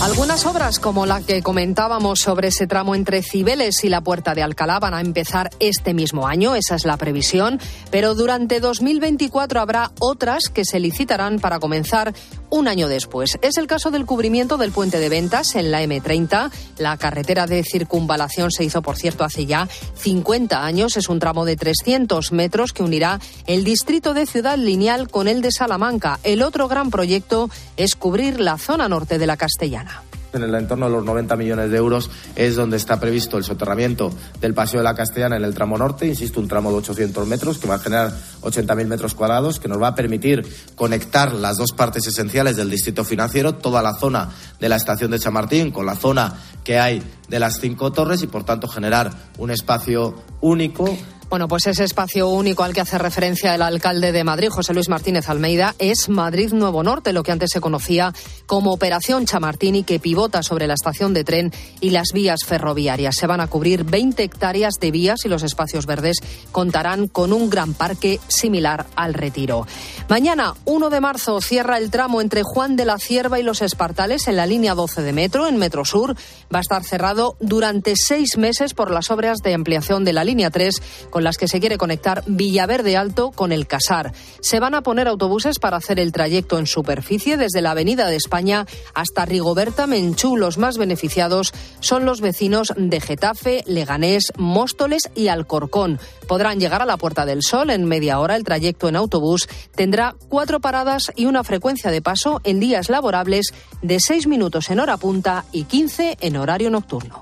Algunas 0.04 0.46
obras, 0.46 0.78
como 0.78 1.08
la 1.08 1.22
que 1.22 1.42
comentábamos 1.42 2.20
sobre 2.20 2.50
ese 2.50 2.68
tramo 2.68 2.94
entre 2.94 3.24
Cibeles 3.24 3.84
y 3.84 3.90
la 3.90 4.02
Puerta 4.02 4.36
de 4.36 4.44
Alcalá, 4.44 4.78
van 4.78 4.94
a 4.94 5.02
empezar 5.02 5.50
este 5.60 5.96
mismo 5.96 6.28
año, 6.28 6.54
esa 6.54 6.76
es 6.76 6.86
la 6.86 6.98
previsión, 6.98 7.60
pero 7.90 8.14
durante 8.14 8.60
2024 8.60 9.60
habrá 9.60 9.92
otras 10.00 10.50
que 10.50 10.64
se 10.64 10.80
licitarán 10.80 11.40
para 11.40 11.60
comenzar 11.60 12.14
un 12.52 12.68
año 12.68 12.88
después. 12.88 13.38
Es 13.42 13.58
el 13.58 13.68
caso 13.68 13.92
del 13.92 14.06
cubrimiento 14.06 14.58
del 14.58 14.72
puente 14.72 15.00
de 15.00 15.10
ventas 15.10 15.56
en 15.56 15.72
la 15.72 15.84
M30. 15.84 16.52
La 16.78 16.98
carretera 16.98 17.48
de 17.48 17.64
circunvalación 17.64 18.52
se 18.52 18.64
hizo, 18.64 18.82
por 18.82 18.98
cierto, 18.98 19.24
hace 19.24 19.46
ya 19.46 19.68
50 19.96 20.64
años. 20.64 20.98
Es 20.98 21.10
un 21.10 21.20
tramo 21.20 21.46
de 21.46 21.56
300 21.56 22.32
metros 22.32 22.72
que 22.74 22.84
unirá 22.84 23.20
el 23.48 23.64
distrito 23.64 24.14
de 24.14 24.26
Ciudad 24.26 24.58
Lineal 24.58 25.08
con 25.16 25.30
el 25.30 25.42
de 25.42 25.50
Salamanca. 25.50 26.20
El 26.24 26.42
otro 26.42 26.68
gran 26.68 26.92
proyecto 26.92 27.50
es 27.78 27.96
cubrir 27.96 28.42
la 28.42 28.58
zona 28.58 28.90
norte 28.90 29.18
de 29.18 29.26
la 29.26 29.38
Castellana 29.38 30.04
en 30.34 30.44
el 30.44 30.54
entorno 30.54 30.88
de 30.88 30.92
los 30.92 31.06
90 31.06 31.36
millones 31.38 31.72
de 31.72 31.78
euros 31.78 32.12
es 32.36 32.56
donde 32.56 32.78
está 32.78 33.00
previsto 33.00 33.38
el 33.38 33.44
soterramiento 33.44 34.12
del 34.42 34.54
Paseo 34.54 34.82
de 34.82 34.84
la 34.84 34.94
Castellana 34.94 35.38
en 35.38 35.46
el 35.46 35.54
tramo 35.54 35.78
norte, 35.78 36.06
insisto, 36.08 36.40
un 36.42 36.50
tramo 36.50 36.72
de 36.72 36.78
800 36.80 37.26
metros 37.28 37.58
que 37.58 37.68
va 37.68 37.76
a 37.76 37.80
generar 37.80 38.12
80.000 38.42 38.88
metros 38.88 39.16
cuadrados, 39.16 39.60
que 39.60 39.70
nos 39.70 39.82
va 39.82 39.88
a 39.88 39.96
permitir 39.96 40.46
conectar 40.76 41.34
las 41.34 41.56
dos 41.56 41.72
partes 41.72 42.06
esenciales 42.08 42.58
del 42.58 42.70
distrito 42.70 43.06
financiero, 43.06 43.56
toda 43.56 43.82
la 43.82 43.94
zona 43.94 44.30
de 44.60 44.68
la 44.68 44.76
estación 44.76 45.12
de 45.12 45.20
Chamartín 45.20 45.72
con 45.72 45.86
la 45.86 45.96
zona 45.96 46.34
que 46.64 46.78
hay 46.78 47.02
de 47.30 47.40
las 47.40 47.60
cinco 47.62 47.92
torres 47.92 48.22
y, 48.22 48.28
por 48.28 48.44
tanto, 48.44 48.68
generar 48.68 49.12
un 49.38 49.52
espacio 49.52 50.16
único 50.42 50.98
bueno, 51.30 51.48
pues 51.48 51.66
ese 51.68 51.84
espacio 51.84 52.30
único 52.30 52.64
al 52.64 52.74
que 52.74 52.82
hace 52.82 52.98
referencia 52.98 53.56
el 53.56 53.62
alcalde 53.62 54.12
de 54.12 54.24
Madrid, 54.24 54.50
José 54.50 54.74
Luis 54.74 54.90
Martínez 54.90 55.30
Almeida, 55.30 55.76
es 55.80 56.10
Madrid 56.10 56.54
Nuevo 56.54 56.84
Norte, 56.84 57.14
lo 57.14 57.24
que 57.24 57.32
antes 57.32 57.50
se 57.52 57.62
conocía 57.62 58.14
como 58.46 58.72
Operación 58.72 59.26
Chamartini, 59.26 59.84
que 59.84 60.00
pivota 60.00 60.44
sobre 60.44 60.68
la 60.68 60.76
estación 60.76 61.14
de 61.14 61.24
tren 61.24 61.52
y 61.82 61.90
las 61.90 62.10
vías 62.14 62.42
ferroviarias. 62.46 63.16
Se 63.16 63.28
van 63.28 63.42
a 63.42 63.48
cubrir 63.48 63.84
20 63.84 64.24
hectáreas 64.24 64.76
de 64.80 64.92
vías 64.92 65.26
y 65.26 65.30
los 65.30 65.44
espacios 65.44 65.86
verdes 65.86 66.18
contarán 66.52 67.08
con 67.08 67.34
un 67.34 67.50
gran 67.50 67.74
parque 67.74 68.20
similar 68.28 68.86
al 68.96 69.14
Retiro. 69.14 69.66
Mañana, 70.08 70.54
1 70.66 70.90
de 70.90 71.02
marzo, 71.02 71.42
cierra 71.42 71.78
el 71.78 71.90
tramo 71.90 72.22
entre 72.22 72.44
Juan 72.44 72.76
de 72.76 72.86
la 72.86 73.00
Cierva 73.00 73.40
y 73.40 73.44
los 73.44 73.62
Espartales 73.62 74.28
en 74.28 74.36
la 74.36 74.46
línea 74.46 74.76
12 74.76 75.02
de 75.02 75.14
metro, 75.14 75.48
en 75.48 75.58
Metro 75.58 75.86
Sur. 75.86 76.16
Va 76.54 76.60
a 76.60 76.62
estar 76.62 76.84
cerrado 76.84 77.36
durante 77.40 77.96
seis 77.96 78.38
meses 78.38 78.74
por 78.74 78.92
las 78.92 79.10
obras 79.10 79.40
de 79.40 79.54
ampliación 79.54 80.06
de 80.06 80.14
la 80.14 80.24
línea 80.24 80.52
3 80.52 80.82
con 81.16 81.24
las 81.24 81.38
que 81.38 81.48
se 81.48 81.62
quiere 81.62 81.78
conectar 81.78 82.26
Villaverde 82.28 82.98
Alto 82.98 83.32
con 83.32 83.54
el 83.54 83.68
Casar. 83.68 84.12
Se 84.42 84.60
van 84.60 84.76
a 84.76 84.82
poner 84.82 85.08
autobuses 85.08 85.60
para 85.60 85.78
hacer 85.78 85.98
el 85.98 86.12
trayecto 86.12 86.60
en 86.60 86.68
superficie 86.68 87.38
desde 87.38 87.62
la 87.62 87.72
Avenida 87.72 88.08
de 88.10 88.18
España 88.18 88.66
hasta 88.94 89.24
Rigoberta 89.24 89.88
Menchú. 89.88 90.36
Los 90.36 90.58
más 90.58 90.78
beneficiados 90.78 91.54
son 91.80 92.04
los 92.04 92.20
vecinos 92.20 92.74
de 92.76 93.00
Getafe, 93.00 93.64
Leganés, 93.66 94.34
Móstoles 94.36 95.04
y 95.16 95.30
Alcorcón. 95.30 96.02
Podrán 96.28 96.60
llegar 96.60 96.82
a 96.82 96.86
la 96.86 96.98
Puerta 96.98 97.26
del 97.26 97.44
Sol 97.44 97.70
en 97.70 97.86
media 97.86 98.20
hora. 98.20 98.36
El 98.36 98.44
trayecto 98.44 98.90
en 98.90 98.98
autobús 98.98 99.48
tendrá 99.74 100.18
cuatro 100.28 100.60
paradas 100.60 101.14
y 101.16 101.28
una 101.28 101.46
frecuencia 101.46 101.92
de 101.92 102.02
paso 102.02 102.42
en 102.44 102.60
días 102.60 102.90
laborables 102.90 103.54
de 103.82 104.02
seis 104.02 104.28
minutos 104.28 104.70
en 104.70 104.82
hora 104.82 104.98
punta 104.98 105.46
y 105.54 105.64
15 105.64 106.18
en 106.20 106.36
horario 106.36 106.70
nocturno. 106.70 107.22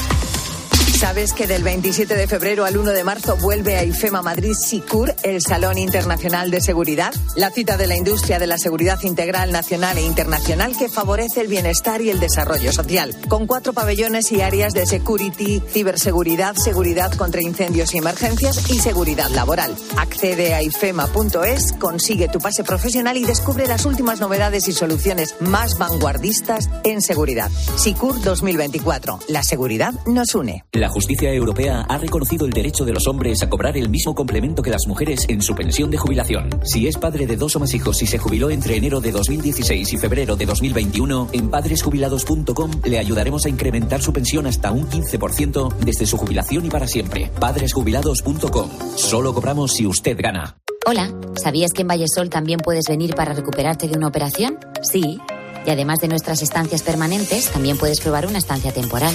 ¿Sabes 1.01 1.33
que 1.33 1.47
del 1.47 1.63
27 1.63 2.15
de 2.15 2.27
febrero 2.27 2.63
al 2.63 2.77
1 2.77 2.91
de 2.91 3.03
marzo 3.03 3.35
vuelve 3.35 3.75
a 3.75 3.83
IFEMA 3.83 4.21
Madrid 4.21 4.53
SICUR, 4.53 5.15
el 5.23 5.41
Salón 5.41 5.79
Internacional 5.79 6.51
de 6.51 6.61
Seguridad? 6.61 7.11
La 7.35 7.49
cita 7.49 7.75
de 7.75 7.87
la 7.87 7.95
industria 7.95 8.37
de 8.37 8.45
la 8.45 8.59
seguridad 8.59 9.01
integral 9.01 9.51
nacional 9.51 9.97
e 9.97 10.03
internacional 10.03 10.77
que 10.77 10.89
favorece 10.89 11.41
el 11.41 11.47
bienestar 11.47 12.03
y 12.03 12.11
el 12.11 12.19
desarrollo 12.19 12.71
social. 12.71 13.15
Con 13.27 13.47
cuatro 13.47 13.73
pabellones 13.73 14.31
y 14.31 14.41
áreas 14.41 14.73
de 14.73 14.85
security, 14.85 15.59
ciberseguridad, 15.67 16.55
seguridad 16.55 17.11
contra 17.15 17.41
incendios 17.41 17.95
y 17.95 17.97
emergencias 17.97 18.69
y 18.69 18.77
seguridad 18.77 19.31
laboral. 19.31 19.75
Accede 19.97 20.53
a 20.53 20.61
ifema.es, 20.61 21.73
consigue 21.79 22.27
tu 22.27 22.37
pase 22.37 22.63
profesional 22.63 23.17
y 23.17 23.25
descubre 23.25 23.65
las 23.65 23.85
últimas 23.85 24.19
novedades 24.19 24.67
y 24.67 24.71
soluciones 24.71 25.33
más 25.39 25.79
vanguardistas 25.79 26.69
en 26.83 27.01
seguridad. 27.01 27.49
SICUR 27.75 28.21
2024. 28.21 29.17
La 29.29 29.41
seguridad 29.41 29.95
nos 30.05 30.35
une. 30.35 30.63
Justicia 30.91 31.33
europea 31.33 31.85
ha 31.89 31.97
reconocido 31.97 32.45
el 32.45 32.51
derecho 32.51 32.85
de 32.85 32.93
los 32.93 33.07
hombres 33.07 33.41
a 33.41 33.49
cobrar 33.49 33.77
el 33.77 33.89
mismo 33.89 34.13
complemento 34.13 34.61
que 34.61 34.69
las 34.69 34.85
mujeres 34.87 35.25
en 35.27 35.41
su 35.41 35.55
pensión 35.55 35.89
de 35.89 35.97
jubilación. 35.97 36.49
Si 36.63 36.87
es 36.87 36.97
padre 36.97 37.25
de 37.25 37.37
dos 37.37 37.55
o 37.55 37.59
más 37.59 37.73
hijos 37.73 38.01
y 38.03 38.07
se 38.07 38.19
jubiló 38.19 38.51
entre 38.51 38.75
enero 38.75 39.01
de 39.01 39.11
2016 39.11 39.93
y 39.93 39.97
febrero 39.97 40.35
de 40.35 40.45
2021, 40.45 41.29
en 41.31 41.49
padresjubilados.com 41.49 42.71
le 42.83 42.99
ayudaremos 42.99 43.45
a 43.45 43.49
incrementar 43.49 44.01
su 44.01 44.13
pensión 44.13 44.45
hasta 44.45 44.71
un 44.71 44.87
15% 44.87 45.75
desde 45.77 46.05
su 46.05 46.17
jubilación 46.17 46.65
y 46.65 46.69
para 46.69 46.87
siempre. 46.87 47.31
Padresjubilados.com. 47.39 48.69
Solo 48.95 49.33
cobramos 49.33 49.71
si 49.71 49.87
usted 49.87 50.17
gana. 50.21 50.57
Hola, 50.85 51.13
¿sabías 51.41 51.71
que 51.73 51.83
en 51.83 51.87
Vallesol 51.87 52.29
también 52.29 52.59
puedes 52.59 52.85
venir 52.89 53.15
para 53.15 53.33
recuperarte 53.33 53.87
de 53.87 53.97
una 53.97 54.07
operación? 54.07 54.57
Sí. 54.81 55.19
Y 55.65 55.69
además 55.69 55.99
de 55.99 56.07
nuestras 56.07 56.41
estancias 56.41 56.81
permanentes, 56.81 57.49
también 57.51 57.77
puedes 57.77 58.01
probar 58.01 58.25
una 58.25 58.39
estancia 58.39 58.71
temporal. 58.71 59.13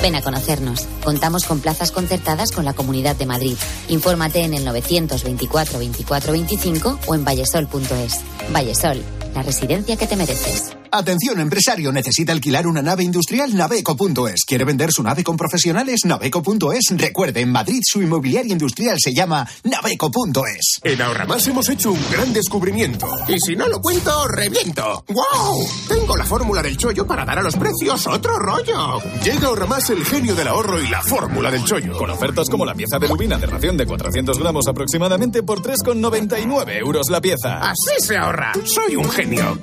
Ven 0.00 0.14
a 0.14 0.22
conocernos. 0.22 0.86
Contamos 1.04 1.44
con 1.44 1.60
plazas 1.60 1.90
concertadas 1.92 2.52
con 2.52 2.64
la 2.64 2.72
Comunidad 2.72 3.16
de 3.16 3.26
Madrid. 3.26 3.56
Infórmate 3.88 4.42
en 4.42 4.54
el 4.54 4.64
924 4.64 5.78
24 5.78 6.32
25 6.32 6.98
o 7.06 7.14
en 7.14 7.24
vallesol.es. 7.24 8.20
Vallesol, 8.52 9.02
la 9.34 9.42
residencia 9.42 9.96
que 9.96 10.06
te 10.06 10.16
mereces. 10.16 10.81
Atención, 10.94 11.40
empresario, 11.40 11.90
necesita 11.90 12.32
alquilar 12.32 12.66
una 12.66 12.82
nave 12.82 13.02
industrial 13.02 13.56
naveco.es. 13.56 14.44
¿Quiere 14.46 14.66
vender 14.66 14.92
su 14.92 15.02
nave 15.02 15.24
con 15.24 15.38
profesionales? 15.38 16.00
Naveco.es. 16.04 16.84
Recuerde, 16.98 17.40
en 17.40 17.50
Madrid 17.50 17.80
su 17.82 18.02
inmobiliaria 18.02 18.52
industrial 18.52 18.98
se 19.00 19.14
llama 19.14 19.48
naveco.es. 19.64 20.80
En 20.82 21.00
Ahorramás 21.00 21.46
hemos 21.46 21.66
hecho 21.70 21.92
un 21.92 22.00
gran 22.10 22.30
descubrimiento. 22.34 23.06
Y 23.26 23.40
si 23.40 23.56
no 23.56 23.68
lo 23.68 23.80
cuento, 23.80 24.28
reviento. 24.28 25.02
¡Wow! 25.08 25.66
Tengo 25.88 26.14
la 26.14 26.26
fórmula 26.26 26.62
del 26.62 26.76
chollo 26.76 27.06
para 27.06 27.24
dar 27.24 27.38
a 27.38 27.42
los 27.42 27.56
precios 27.56 28.06
otro 28.06 28.38
rollo. 28.38 29.00
Llega 29.24 29.48
Ahorramás 29.48 29.88
el 29.88 30.04
genio 30.04 30.34
del 30.34 30.48
ahorro 30.48 30.78
y 30.78 30.88
la 30.88 31.00
fórmula 31.00 31.50
del 31.50 31.64
chollo. 31.64 31.96
Con 31.96 32.10
ofertas 32.10 32.50
como 32.50 32.66
la 32.66 32.74
pieza 32.74 32.98
de 32.98 33.08
lubina 33.08 33.38
de 33.38 33.46
ración 33.46 33.78
de 33.78 33.86
400 33.86 34.38
gramos 34.38 34.68
aproximadamente 34.68 35.42
por 35.42 35.62
3,99 35.62 36.76
euros 36.76 37.08
la 37.08 37.22
pieza. 37.22 37.60
Así 37.60 37.96
se 37.98 38.18
ahorra. 38.18 38.52
Soy 38.66 38.96
un 38.96 39.08
genio 39.08 39.58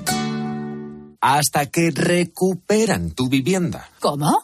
hasta 1.22 1.66
que 1.68 1.92
recuperan 1.92 3.12
tu 3.12 3.30
vivienda. 3.30 3.90
¿Cómo? 4.00 4.44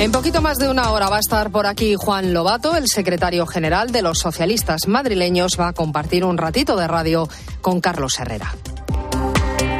en 0.00 0.12
poquito 0.12 0.40
más 0.40 0.56
de 0.56 0.70
una 0.70 0.92
hora 0.92 1.10
va 1.10 1.18
a 1.18 1.20
estar 1.20 1.50
por 1.50 1.66
aquí 1.66 1.94
Juan 1.94 2.32
Lobato, 2.32 2.74
el 2.74 2.88
secretario 2.88 3.46
general 3.46 3.92
de 3.92 4.00
los 4.00 4.18
socialistas 4.18 4.88
madrileños, 4.88 5.58
va 5.60 5.68
a 5.68 5.72
compartir 5.74 6.24
un 6.24 6.38
ratito 6.38 6.74
de 6.76 6.88
radio 6.88 7.28
con 7.60 7.82
Carlos 7.82 8.18
Herrera. 8.18 8.54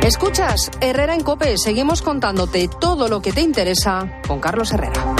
Escuchas 0.02 0.70
Herrera 0.82 1.14
en 1.14 1.22
Cope. 1.22 1.56
Seguimos 1.56 2.02
contándote 2.02 2.68
todo 2.68 3.08
lo 3.08 3.22
que 3.22 3.32
te 3.32 3.40
interesa 3.40 4.20
con 4.28 4.40
Carlos 4.40 4.72
Herrera. 4.72 5.16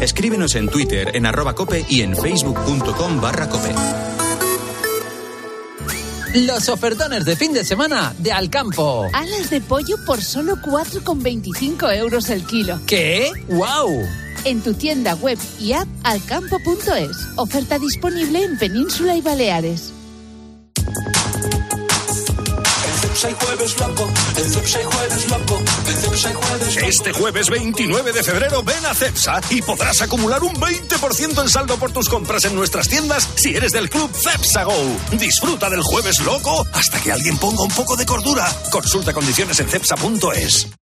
Escríbenos 0.00 0.54
en 0.54 0.68
Twitter, 0.68 1.10
en 1.14 1.26
arroba 1.26 1.54
cope 1.54 1.84
y 1.88 2.02
en 2.02 2.16
facebook.com 2.16 3.20
barra 3.20 3.48
cope. 3.48 3.74
Los 6.34 6.68
ofertones 6.68 7.24
de 7.24 7.34
fin 7.34 7.52
de 7.52 7.64
semana 7.64 8.14
de 8.18 8.30
Alcampo. 8.30 9.06
Alas 9.12 9.50
de 9.50 9.60
pollo 9.60 9.96
por 10.06 10.22
solo 10.22 10.56
4,25 10.56 11.96
euros 11.96 12.30
el 12.30 12.44
kilo. 12.44 12.78
¿Qué? 12.86 13.32
¡Wow! 13.48 14.06
En 14.44 14.60
tu 14.60 14.74
tienda 14.74 15.16
web 15.16 15.38
y 15.58 15.72
app 15.72 15.88
alcampo.es. 16.04 17.16
Oferta 17.36 17.78
disponible 17.78 18.44
en 18.44 18.58
Península 18.58 19.16
y 19.16 19.22
Baleares. 19.22 19.92
Este 26.82 27.12
jueves 27.12 27.50
29 27.50 28.12
de 28.12 28.22
febrero 28.22 28.62
ven 28.62 28.86
a 28.86 28.94
Cepsa 28.94 29.40
y 29.50 29.60
podrás 29.60 30.00
acumular 30.00 30.42
un 30.42 30.54
20% 30.54 31.42
en 31.42 31.48
saldo 31.50 31.76
por 31.76 31.92
tus 31.92 32.08
compras 32.08 32.46
en 32.46 32.54
nuestras 32.54 32.88
tiendas 32.88 33.28
si 33.34 33.54
eres 33.54 33.72
del 33.72 33.90
club 33.90 34.10
Cepsa 34.14 34.64
Go. 34.64 34.96
Disfruta 35.12 35.68
del 35.68 35.82
jueves 35.82 36.20
loco 36.20 36.66
hasta 36.72 36.98
que 37.00 37.12
alguien 37.12 37.36
ponga 37.36 37.62
un 37.62 37.72
poco 37.72 37.94
de 37.94 38.06
cordura. 38.06 38.50
Consulta 38.70 39.12
condiciones 39.12 39.60
en 39.60 39.68
cepsa.es. 39.68 40.79